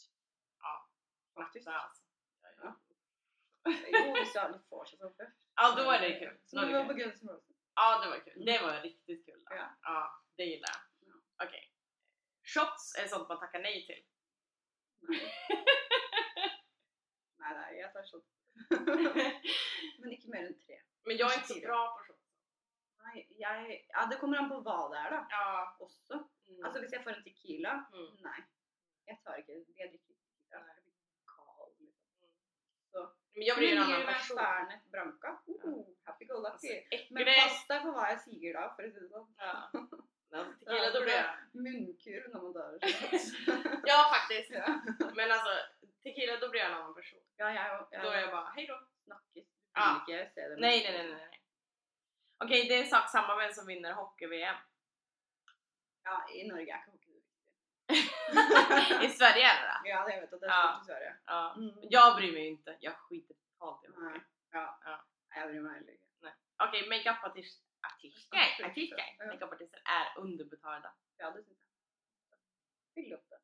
Ja. 0.65 0.73
Faktiskt. 1.41 1.63
Så 1.65 1.71
alltså. 1.71 2.03
Ja. 2.63 2.73
Jo, 3.93 4.03
hvis 4.17 4.33
du 4.33 4.39
aldri 4.39 4.59
får 4.69 4.85
seg 4.89 4.99
sånn 4.99 5.13
før. 5.17 5.29
Ja, 5.55 5.65
då 5.77 5.83
är 5.91 5.99
det 6.01 6.19
kul. 6.19 6.35
Är 6.61 6.65
vi 6.65 6.71
det 6.73 6.77
var 6.79 6.85
på. 6.85 6.93
Guns 6.93 7.23
N' 7.23 7.29
Roses. 7.29 7.57
Ja, 7.75 8.01
det 8.03 8.09
var 8.09 8.19
kul. 8.25 8.45
Det 8.45 8.59
var 8.61 8.81
riktigt 8.81 9.25
kul. 9.25 9.43
Då. 9.43 9.55
Ja. 9.55 9.67
ja, 9.81 9.99
det 10.37 10.43
gillar 10.43 10.69
jag. 10.75 10.81
Ja. 11.09 11.45
Okej. 11.45 11.70
Shots 12.53 12.95
är 12.99 13.07
sånt 13.07 13.29
man 13.29 13.39
tackar 13.39 13.59
nej 13.63 13.85
till. 13.87 14.01
Nei. 15.09 15.19
nei, 17.41 17.53
nei, 17.57 17.69
jeg 17.79 17.91
tar 17.93 18.03
sånn. 18.09 18.23
Men 20.01 20.13
ikke 20.15 20.31
mer 20.33 20.47
enn 20.49 20.57
tre. 20.65 20.77
Men 21.07 21.17
jag 21.17 21.31
är 21.31 21.37
inte 21.39 21.53
så 21.53 21.59
bra 21.63 21.79
på 21.97 22.03
shots. 22.09 22.17
Nei, 23.05 23.23
jeg 23.39 23.77
Ja, 23.95 24.05
det 24.11 24.19
kommer 24.21 24.37
an 24.41 24.49
på 24.51 24.59
hva 24.65 24.77
det 24.91 24.99
er, 25.05 25.15
da. 25.15 25.21
Ja. 25.31 25.45
Også. 25.87 26.19
Mm. 26.51 26.59
Altså, 26.67 26.79
hvis 26.83 26.93
jeg 26.97 27.03
får 27.05 27.15
en 27.15 27.23
Tequila 27.25 27.73
Mm. 27.93 28.11
Nei. 28.27 28.39
Jeg 29.07 29.17
tar 29.23 29.39
ikke 29.41 29.53
Jeg 29.57 29.63
drikker 29.65 29.85
ikke 29.85 29.97
Tequila. 29.97 30.21
Jeg 30.51 30.61
blir 30.67 30.93
kald. 31.33 31.73
Liksom. 31.87 33.07
Men 33.35 33.45
jag 33.47 33.57
blir 33.57 33.71
en 33.71 33.79
Men 33.79 33.83
annan 33.87 34.07
person. 34.13 34.37
Fernet 34.37 34.83
Branca. 34.93 35.31
Uh, 35.47 35.83
happy 36.05 36.25
go 36.25 36.35
Alltså, 36.45 36.67
lucky. 36.67 36.75
Men 37.11 37.21
äcklig. 37.23 37.35
pass 37.41 37.67
deg 37.71 37.81
for 37.87 37.91
hva 37.97 38.09
jeg 38.11 38.19
sier 38.27 38.59
da, 38.59 38.63
for 38.75 38.83
å 38.83 38.91
si 38.93 38.99
det 39.05 39.11
sånn. 39.15 39.29
Ja. 39.37 39.55
Alltså, 40.31 40.59
tequila, 40.65 40.89
då 40.95 40.99
blir 41.03 41.13
jag... 41.13 41.31
Munnkurv 41.63 42.27
når 42.33 42.41
man 42.43 42.53
tar 42.55 42.67
shots. 42.70 42.70
Ja, 43.85 44.11
faktiskt. 44.13 44.51
ja. 44.51 44.81
Men 45.15 45.31
alltså, 45.31 45.49
tequila, 46.03 46.37
då 46.37 46.49
blir 46.49 46.61
jag 46.61 46.69
en 46.71 46.77
annan 46.77 46.95
person. 46.95 47.19
ja, 47.35 47.51
jeg 47.53 47.71
òg. 47.81 47.87
Då 48.03 48.09
är 48.09 48.21
jag 48.21 48.31
bara, 48.31 48.49
hej 48.55 48.67
då. 48.67 48.87
snakkes. 49.03 49.45
Ja. 49.73 50.05
Nej, 50.07 50.57
nej, 50.57 50.83
nej, 50.83 50.93
nej. 50.93 51.07
nej. 51.13 51.41
Okej, 52.43 52.67
det 52.67 52.75
är 52.75 52.83
sak 52.83 53.09
samma 53.09 53.35
vem 53.35 53.53
som 53.53 53.65
vinner 53.67 53.93
hockey-VM. 53.93 54.55
Ja, 56.03 56.29
i 56.29 56.47
Norge 56.47 56.63
ikke 56.63 56.91
hockey. 56.91 57.21
I 59.05 59.09
Sverige 59.09 59.45
är 59.51 59.55
det 59.61 59.67
det. 59.83 59.89
Ja, 59.89 60.05
det 60.07 60.21
vet 60.21 60.33
at 60.33 60.41
det 60.41 60.47
er 60.47 60.51
Ja. 60.51 60.61
stort 60.73 60.83
i 60.83 60.85
Sverige. 60.85 61.15
Ja. 61.25 61.53
Mm. 61.57 61.75
Jag 61.81 62.15
bryr 62.15 62.31
mig 62.33 62.47
inte. 62.47 62.77
Jag 62.79 62.95
skiter 62.97 63.35
totalt 63.35 63.83
i 63.83 63.87
hockey. 63.87 64.21
Ja. 64.51 64.79
Ja. 64.85 64.95
Jeg 65.35 65.47
bryr 65.49 65.61
meg 65.61 65.73
heller 65.73 65.91
ikke. 65.93 66.33
Okej, 66.57 66.89
makeup-artister 66.89 67.65
artister, 67.81 68.37
Artister, 68.37 68.65
artister, 68.69 68.97
ja. 69.19 69.25
makeup-artister 69.25 69.81
är 69.85 70.19
underbetalda. 70.21 70.93
Ja, 71.17 71.31
det 71.31 71.43
syns 71.43 71.59
jeg. 72.95 73.03
Veldig 73.03 73.17
ofte. 73.17 73.35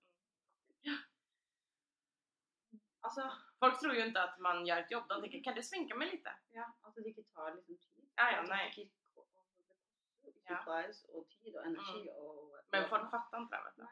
Altså, 3.02 3.32
Folk 3.60 3.80
tror 3.80 3.94
ju 3.96 4.06
inte 4.06 4.24
att 4.24 4.40
man 4.40 4.66
gör 4.66 4.78
ett 4.78 4.92
jobb. 4.92 5.08
De 5.10 5.22
tänker, 5.22 5.44
kan 5.44 5.56
du 5.56 5.64
sminka 5.64 5.96
mig 5.96 6.12
lite? 6.12 6.32
ja, 6.50 6.74
at 6.82 6.96
det 6.96 7.24
tar 7.34 7.56
liksom 7.56 7.78
tid. 7.78 8.10
Ja, 8.16 8.32
ja, 8.32 8.42
det 8.42 8.48
det 8.48 8.74
koster 8.76 9.32
jo 9.64 10.34
Ja. 10.50 10.58
supplies 10.58 11.04
og 11.04 11.28
tid 11.30 11.56
og 11.56 11.66
energi 11.66 12.10
og 12.10 12.60
Men 12.72 12.90
folk 12.90 13.10
fattar 13.12 13.38
inte 13.42 13.56
det. 13.56 13.74
Det, 13.76 13.88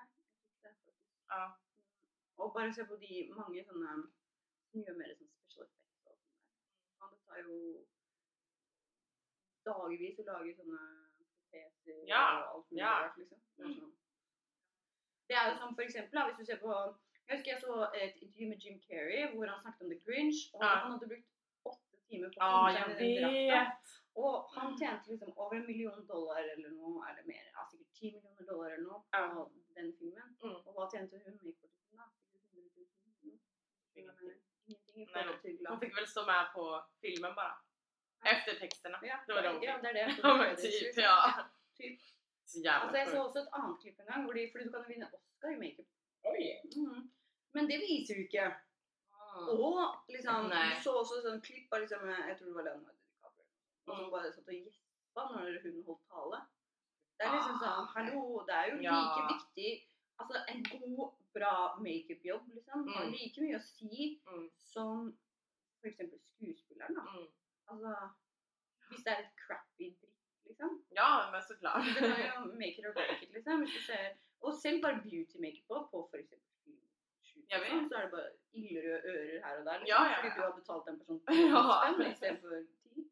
faktisk. 0.62 0.98
Ja. 1.30 1.52
Og 2.38 2.54
bare 2.54 2.74
se 2.74 2.86
på 2.86 2.96
de 2.96 3.32
mange 3.36 3.64
sånne 3.66 3.92
som 4.72 4.82
gjør 4.84 4.98
mer 4.98 5.16
sånn 5.16 5.28
special 5.30 5.66
effects 5.66 6.04
der. 6.04 6.18
Ja, 7.00 7.06
det 7.12 7.20
tar 7.26 7.38
jo 7.38 7.86
dagevis 9.66 10.20
å 10.20 10.24
lage 10.24 10.56
sånne 10.56 10.82
proteser 11.18 12.08
Ja, 12.08 12.24
og 12.40 12.56
alt 12.56 12.72
mulig 12.72 12.82
ja. 12.84 13.14
liksom. 13.18 13.40
Det 13.58 13.64
er, 13.66 13.74
sånn. 13.80 13.94
det 15.28 15.35
er 15.35 15.35
jo 15.35 15.35
som 15.60 15.76
for 15.78 15.84
eksempel, 15.88 16.14
da, 16.18 16.24
hvis 16.28 16.38
du 16.40 16.46
ser 16.50 16.60
på 16.66 16.72
Jeg 17.28 17.32
husker 17.38 17.52
jeg 17.52 17.62
så 17.62 17.76
et 18.04 18.16
intervju 18.24 18.48
med 18.52 18.60
Jim 18.64 18.78
Carrey 18.88 19.22
hvor 19.34 19.46
han 19.52 19.62
snakket 19.64 19.82
om 19.86 19.90
The 19.94 20.00
Grinch, 20.06 20.40
og 20.54 20.60
Ja. 20.64 20.74
han 20.84 20.92
hadde 20.94 21.08
brukt 21.12 21.30
åtte 21.72 21.96
timer 22.10 22.30
på 22.34 22.38
å 22.38 22.50
komme 22.52 22.74
jag 22.76 22.90
seg 22.90 23.00
den 23.00 23.38
vet. 23.54 23.86
Og 24.24 24.36
han 24.56 24.68
tjente 24.80 25.06
liksom 25.12 25.32
over 25.44 25.56
en 25.60 25.66
million 25.70 26.02
dollar 26.14 26.42
eller 26.54 26.70
noe, 26.80 27.00
eller 27.10 27.24
mer, 27.32 27.46
ja, 27.56 27.62
sikkert 27.72 27.92
10 28.00 28.12
millioner 28.16 28.46
dollar 28.52 28.70
eller 28.76 28.88
noe, 28.92 29.02
på 29.12 29.42
den 29.78 29.90
filmen. 30.00 30.30
Mm. 30.44 30.56
Og 30.66 30.72
hva 30.76 30.86
tjente 30.94 31.22
hun 31.26 31.36
makeartisten 31.42 31.98
da? 32.02 32.06
Sikkert 32.30 32.54
100 32.54 32.70
000 32.78 32.88
kroner. 33.18 33.40
Jeg 33.96 34.04
mener, 34.10 34.38
Ingenting 34.68 35.02
i 35.02 35.06
Nej, 35.06 35.14
forhold 35.24 35.42
til 35.42 35.68
Hon 35.70 35.80
fick 35.84 35.98
väl 35.98 36.08
stå 36.08 36.22
med 36.26 36.44
på 36.56 36.64
filmen 37.02 37.34
bara. 37.42 37.56
Efter 38.34 38.52
texterna. 38.62 38.98
Ja, 39.12 39.18
det 39.28 39.34
var 39.36 39.42
det 39.42 39.50
hon 39.54 39.64
ja, 39.70 39.76
det 39.84 39.90
er 39.90 39.94
det. 40.00 40.06
Det 40.18 40.26
er 40.26 40.56
typ, 40.56 40.82
liksom. 40.86 41.04
ja. 41.04 41.18
typ. 41.80 42.00
Så 42.46 42.60
jävla 42.62 42.82
Altså, 42.86 42.98
jeg 42.98 43.08
så 43.10 43.24
også 43.28 43.40
et 43.42 43.54
annet 43.58 43.80
klipp 43.82 44.00
en 44.00 44.06
gang, 44.12 44.28
de, 44.36 44.50
fordi 44.52 44.64
du 44.66 44.72
kan 44.72 44.82
jo 44.84 44.88
vinne 44.94 45.10
Oscar 45.18 45.50
i 45.50 45.60
makeup. 45.64 45.88
Mhm. 46.76 47.12
Men 47.54 47.68
det 47.70 47.78
viser 47.80 48.16
du 48.16 48.22
ikke. 48.28 48.46
Mm. 49.36 49.48
Og 49.50 50.06
liksom, 50.10 50.50
du 50.50 50.84
så 50.84 50.92
også 51.02 51.16
sånn 51.26 51.42
klipp 51.48 51.74
av 51.74 51.80
liksom, 51.84 52.04
jeg 52.10 52.38
tror 52.38 52.48
det 52.48 52.56
var 52.56 52.64
Leonardo 52.68 53.02
DiCaprio, 53.10 53.46
og 53.88 53.96
som 53.98 54.06
Mm. 54.06 54.12
bare 54.12 54.32
satt 54.34 54.48
og 54.48 54.54
gjespa 54.56 55.22
når 55.32 55.62
hun 55.64 55.84
holdt 55.88 56.04
tale. 56.14 56.40
Det 57.18 57.24
er 57.26 57.32
liksom 57.36 57.56
Ah, 57.56 57.62
sånn, 57.64 57.84
ok. 57.84 57.90
hallo, 57.96 58.46
det 58.48 58.56
er 58.56 58.66
jo 58.72 58.78
Ja. 58.84 58.96
like 58.96 59.22
viktig, 59.34 59.72
altså 60.20 60.36
en 60.52 60.64
god, 60.74 61.12
bra 61.36 61.54
make-up-jobb 61.88 62.44
liksom, 62.56 62.88
har 62.94 63.06
Mm. 63.06 63.12
like 63.12 63.42
mye 63.42 63.56
å 63.60 63.62
si 63.62 64.22
Mm. 64.28 64.50
som 64.74 65.18
eksempel 65.84 66.20
skuespilleren 66.20 66.96
da. 66.96 67.02
Mm. 67.02 67.28
Altså, 67.68 68.10
hvis 68.90 69.04
det 69.04 69.12
er 69.14 69.20
et 69.20 69.36
crappy 69.36 69.86
dritt, 70.00 70.15
liksom. 70.46 70.86
Ja 70.98 71.30
men 71.32 71.42
såklart. 71.44 71.86
Det 72.00 72.10
jo 72.36 72.46
make 72.54 72.78
it 72.80 72.86
or 72.86 72.94
break 72.94 73.24
it, 73.24 73.32
liksom. 73.34 73.68
Ser, 73.88 74.18
og 74.40 74.54
selv 74.62 74.82
bare 74.84 75.02
beauty 75.04 75.40
makeup 75.40 75.68
på, 75.70 75.84
på 75.92 76.10
vet. 76.14 77.70
sånn, 77.70 77.88
så 77.90 77.98
er 78.00 78.08
det 78.08 78.12
bare 78.12 78.32
ildrøde 78.58 79.14
ører 79.14 79.46
her 79.46 79.60
og 79.60 79.66
der, 79.66 79.80
liksom. 79.80 79.92
Ja, 79.92 80.02
ja, 80.10 80.16
Fordi 80.18 80.32
ja. 80.32 80.36
du 80.36 80.42
har 80.42 80.56
betalt 80.60 80.88
en 80.90 81.00
person 81.00 81.22
Ja. 81.54 81.64
spenn 81.94 82.12
i 82.12 82.16
stedet 82.16 82.40
for 82.42 82.50
ti. 82.82 83.08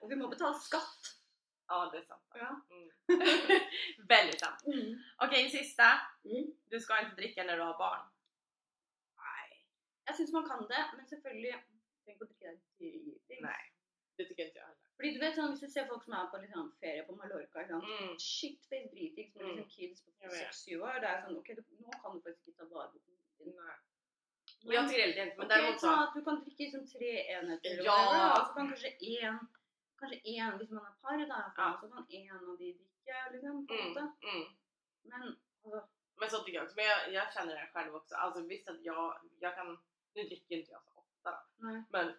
Og 0.00 0.10
vi 0.10 0.18
må 0.20 0.28
betale 0.28 0.58
skatt. 0.60 1.12
Ja 1.72 1.90
det 1.92 1.98
är 1.98 2.02
sant. 2.02 2.22
Ja. 2.34 2.60
Mm. 2.70 2.90
Väldigt 4.08 4.40
sant. 4.40 4.62
Okej 5.24 5.50
sista. 5.50 5.84
Mm. 6.24 6.52
Du 6.64 6.80
ska 6.80 7.00
inte 7.00 7.16
dricka 7.16 7.44
när 7.44 7.56
du 7.56 7.62
har 7.62 7.78
barn. 7.78 8.06
Nei. 9.16 9.64
Jeg 10.06 10.16
syns 10.16 10.32
man 10.32 10.48
kan 10.48 10.66
det, 10.68 10.84
men 10.96 11.06
selvfølgelig 11.06 11.52
trenger 12.04 12.14
ikke 12.14 12.24
å 12.24 12.28
drikke 12.28 12.50
deg 12.50 12.58
dritings. 12.78 13.42
Nej. 13.48 13.64
Det 14.16 14.24
tycker 14.28 14.44
inte 14.46 14.58
jag 14.58 14.66
heller. 14.66 14.81
Fordi 15.02 15.14
du 15.14 15.20
vet 15.20 15.34
sånn, 15.34 15.50
Hvis 15.50 15.60
du 15.60 15.68
ser 15.72 15.86
folk 15.88 16.04
som 16.04 16.12
er 16.14 16.26
på 16.30 16.38
liksom, 16.42 16.68
ferie 16.80 17.02
på 17.06 17.14
Mallorca 17.18 17.58
ikke 17.64 17.68
sant? 17.74 17.84
Mm. 17.84 18.12
Shitface 18.22 18.88
dritings 18.92 19.34
med 19.34 19.44
Mm. 19.44 19.56
liksom 19.56 19.70
kids 19.76 20.02
på 20.04 20.10
Jeg 20.22 20.30
vet. 20.30 20.54
6-7 20.54 20.80
år. 20.82 21.00
Det 21.02 21.08
er 21.10 21.22
sånn, 21.24 21.38
ok, 21.38 21.48
du, 21.56 21.62
Nå 21.80 21.90
kan 22.02 22.12
du 22.14 22.20
faktisk 22.22 22.48
ikke 22.48 22.58
ta 22.58 22.64
vare 22.74 22.88
på. 22.92 22.98
Jag 24.64 24.88
tycker 24.88 24.98
det 24.98 25.04
är 25.04 25.08
lite 25.08 25.22
inte 25.22 25.36
men 25.36 25.46
Ok, 25.46 25.52
däremot 25.52 25.80
ta 25.80 26.12
så. 26.12 26.18
du 26.18 26.24
kan 26.24 26.36
drikke 26.44 26.62
liksom 26.64 26.86
tre 26.86 27.10
enheter, 27.36 27.84
Ja. 27.84 28.40
og 28.40 28.46
så 28.46 28.54
kan 28.54 28.68
kanskje 28.68 28.92
én 29.00 29.38
Kanskje 29.98 30.20
én 30.34 30.56
hvis 30.58 30.70
man 30.70 30.84
er 30.86 30.94
par, 31.02 31.18
da, 31.32 31.52
Ja. 31.56 31.78
så 31.80 31.88
kan 31.88 32.06
én 32.10 32.30
av 32.34 32.40
de 32.46 32.56
drikke. 32.56 33.32
liksom, 33.32 33.66
på 33.66 33.74
en 33.74 33.80
Mm. 33.80 33.88
måte. 33.88 34.12
Mm. 34.22 34.44
Men 35.04 35.22
altså, 35.64 35.88
Men 36.20 36.30
så 36.30 36.38
tycker 36.38 36.58
jag 36.58 36.64
också. 36.64 36.76
Men 36.76 36.84
jag, 36.84 37.12
jag 37.12 37.32
känner 37.34 37.54
det 37.54 37.70
själv 37.74 37.94
också. 37.94 38.14
Alltså 38.14 38.40
visst 38.42 38.68
att 38.68 38.84
jag, 38.84 39.18
jag 39.40 39.54
kan, 39.54 39.78
nu 40.14 40.22
dricker 40.22 40.56
inte 40.56 40.70
jag 40.72 40.82
så 40.84 40.90
ofta 41.00 41.30
då. 41.30 41.66
nei. 41.66 41.82
Men 41.90 42.14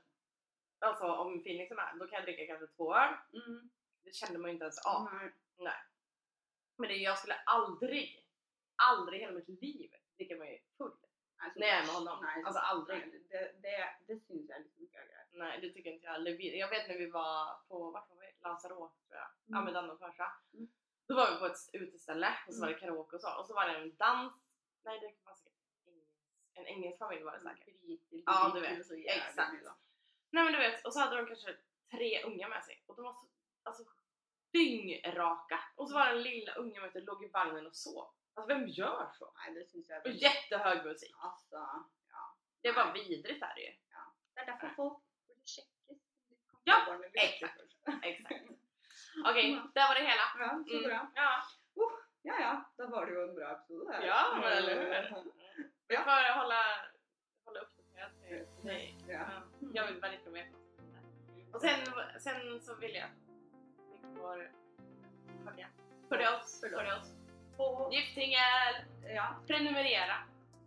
alltså 0.84 1.04
om 1.06 1.44
Phoenix 1.44 1.72
är 1.72 1.76
med, 1.76 1.96
då 2.00 2.08
kan 2.08 2.16
jag 2.16 2.24
dricka 2.26 2.46
kanske 2.48 2.68
två 2.76 2.96
öl. 2.96 3.14
Mm, 3.34 3.70
Det 4.04 4.14
känner 4.16 4.40
man 4.40 4.50
ju 4.50 4.54
inte 4.54 4.64
ens 4.64 4.86
av. 4.86 5.04
nei. 5.58 5.74
Men 6.78 6.90
det, 6.90 6.96
jag 6.96 7.18
skulle 7.18 7.36
aldrig, 7.36 8.28
aldrig 8.76 9.20
hela 9.22 9.34
mitt 9.34 9.48
liv 9.62 9.92
dricka 10.18 10.36
mig 10.36 10.64
full. 10.78 10.92
Nei, 11.40 11.52
så- 11.54 11.60
När 11.60 11.68
jag 11.68 11.78
är 11.78 11.86
med 11.86 11.96
honom. 11.96 12.18
Så- 12.20 12.46
Alltså 12.48 12.60
aldrig. 12.62 13.00
nei, 13.00 13.24
det, 13.30 13.52
det, 13.62 13.90
det 14.08 14.20
syns 14.20 14.50
ikke 14.76 14.98
er 14.98 15.06
greit. 15.08 15.28
Nej 15.32 15.62
det 15.62 15.70
tycker 15.74 15.92
inte 15.92 16.06
jag 16.06 16.12
heller. 16.14 16.32
Jag 16.42 16.70
vet 16.70 16.88
när 16.88 16.98
vi 16.98 17.10
var 17.10 17.56
på, 17.68 17.92
vart 17.92 18.10
var 18.10 18.18
vi? 18.18 18.32
Lanzarote 18.42 18.96
tror 19.08 19.18
jag. 19.20 19.30
Ja 19.46 19.58
Mm. 19.58 19.66
med 19.66 19.74
Danne 19.74 19.94
och 19.94 20.00
farsa. 20.00 20.28
Mm. 20.54 20.68
Då 21.08 21.16
var 21.16 21.32
vi 21.34 21.40
på 21.40 21.46
ett 21.46 21.58
uteställe 21.74 22.30
och 22.48 22.54
så 22.54 22.62
var 22.62 22.68
det 22.68 22.74
Mm. 22.74 22.80
karaoke 22.90 23.16
och 23.16 23.22
så. 23.22 23.40
Och 23.40 23.46
så 23.48 23.54
var 23.54 23.68
det 23.68 23.76
en 23.78 23.96
dans. 23.96 24.34
Nej 24.84 25.00
det 25.00 25.14
var 25.24 25.36
säkert. 25.36 25.54
En 26.54 26.66
engelsk 26.68 26.98
familj 27.00 27.24
var 27.24 27.32
det 27.32 27.40
säkert. 27.42 27.82
Driter, 27.82 28.22
Ja, 28.26 28.52
du 28.54 28.62
vet. 28.62 28.92
Exakt. 29.06 29.54
Nej 30.34 30.44
men 30.44 30.54
du 30.54 30.60
vet, 30.60 30.86
och 30.86 30.94
så 30.94 31.00
hade 31.00 31.16
de 31.18 31.26
kanske 31.28 31.56
tre 31.92 32.24
unga 32.24 32.48
med 32.48 32.64
sig. 32.64 32.84
Och 32.88 32.96
de 32.96 33.02
var 33.06 33.14
så 33.14 33.28
alltså, 33.64 33.84
dyngraka. 34.54 35.60
Och 35.76 35.90
så 35.90 35.94
var 35.96 36.06
den 36.10 36.22
lilla 36.22 36.54
ungen 36.54 36.82
vet 36.84 36.94
du, 36.94 37.02
låg 37.02 37.24
i 37.26 37.30
vagnen 37.34 37.68
och 37.68 37.76
sov. 37.76 38.10
Alltså 38.36 38.54
vem 38.54 38.68
gör 38.68 39.12
så? 39.20 39.34
Nei, 39.38 39.54
det 39.54 39.66
syns 39.70 39.90
jeg 39.90 40.02
Och 40.06 40.12
jättehög 40.12 40.86
musik. 40.86 41.14
Altså, 41.18 41.56
ja. 42.12 42.36
Det 42.62 42.72
var 42.72 42.94
vidrigt 42.94 43.44
är 43.44 43.54
det 43.56 43.62
ju. 43.62 43.74
Det 44.36 44.42
er 44.42 44.46
derfor 44.46 44.70
folk 44.76 44.98
burde 45.28 45.42
sjekkes. 45.46 46.00
Ja, 46.64 46.76
exakt. 47.14 47.60
Exakt. 48.04 48.46
Okej, 49.30 49.54
Mm. 49.54 49.72
där 49.76 49.88
var 49.88 49.96
det 49.96 50.02
hela. 50.02 50.26
Ja, 50.40 50.64
så 50.68 50.74
Mm. 50.78 50.84
bra. 50.84 51.12
Ja, 51.16 51.44
Ja 52.26 52.40
ja, 52.40 52.72
da 52.78 52.86
var 52.88 53.06
det 53.06 53.14
jo 53.14 53.22
en 53.30 53.36
bra 53.36 53.52
episode. 53.52 53.86
det 53.92 53.94
her. 53.98 54.04
Ja, 54.08 54.36
men 54.42 54.52
eller 54.52 54.76
hur? 54.76 55.24
vi 55.88 55.98
får 55.98 56.34
hålla, 56.40 56.62
hålla 58.04 58.14
uppdaterat 58.42 58.56
till 58.62 58.68
dig. 58.70 58.98
Ja. 59.08 59.20
Ja. 61.52 61.60
sen, 61.60 61.80
sen 62.20 62.62
så 62.62 62.76
vill 62.76 62.96
jag 62.96 63.04
att 63.04 63.12
ni 63.92 64.16
får 64.16 64.48
följa. 65.46 65.68
Följa 66.10 66.38
oss. 66.38 66.62
Följa 66.62 66.98
oss. 66.98 67.14
Giftingel! 67.92 68.74
ja, 69.16 69.36
Prenumerera. 69.48 70.16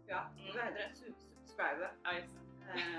ja, 0.06 0.30
Mm. 0.38 0.54
vad 0.56 0.64
heter 0.64 0.78
det? 0.78 0.94
Sub- 0.94 1.14
Subscribe. 1.46 1.90
Ja, 2.02 2.12
just 2.12 2.28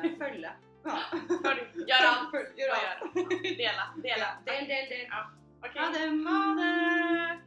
det. 0.01 0.07
Eh, 0.07 0.17
följa. 0.17 0.53
Ja. 0.83 0.99
Följ. 1.43 1.61
Gör 1.88 2.05
allt. 2.05 2.31
Följ, 2.31 2.47
Gör 2.55 2.69
allt. 2.69 3.13
Dela. 3.57 3.93
Dela. 4.03 4.38
Ja, 4.45 4.51
del, 4.53 4.67
del, 4.67 4.89
del. 4.89 5.07
Ja. 5.09 5.31
Okej. 5.59 5.71
Det. 5.93 6.29
Ha 6.29 6.55
det! 6.55 7.39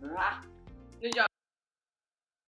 Bra. 0.00 0.32
Nu 1.00 1.08
gör 1.08 1.26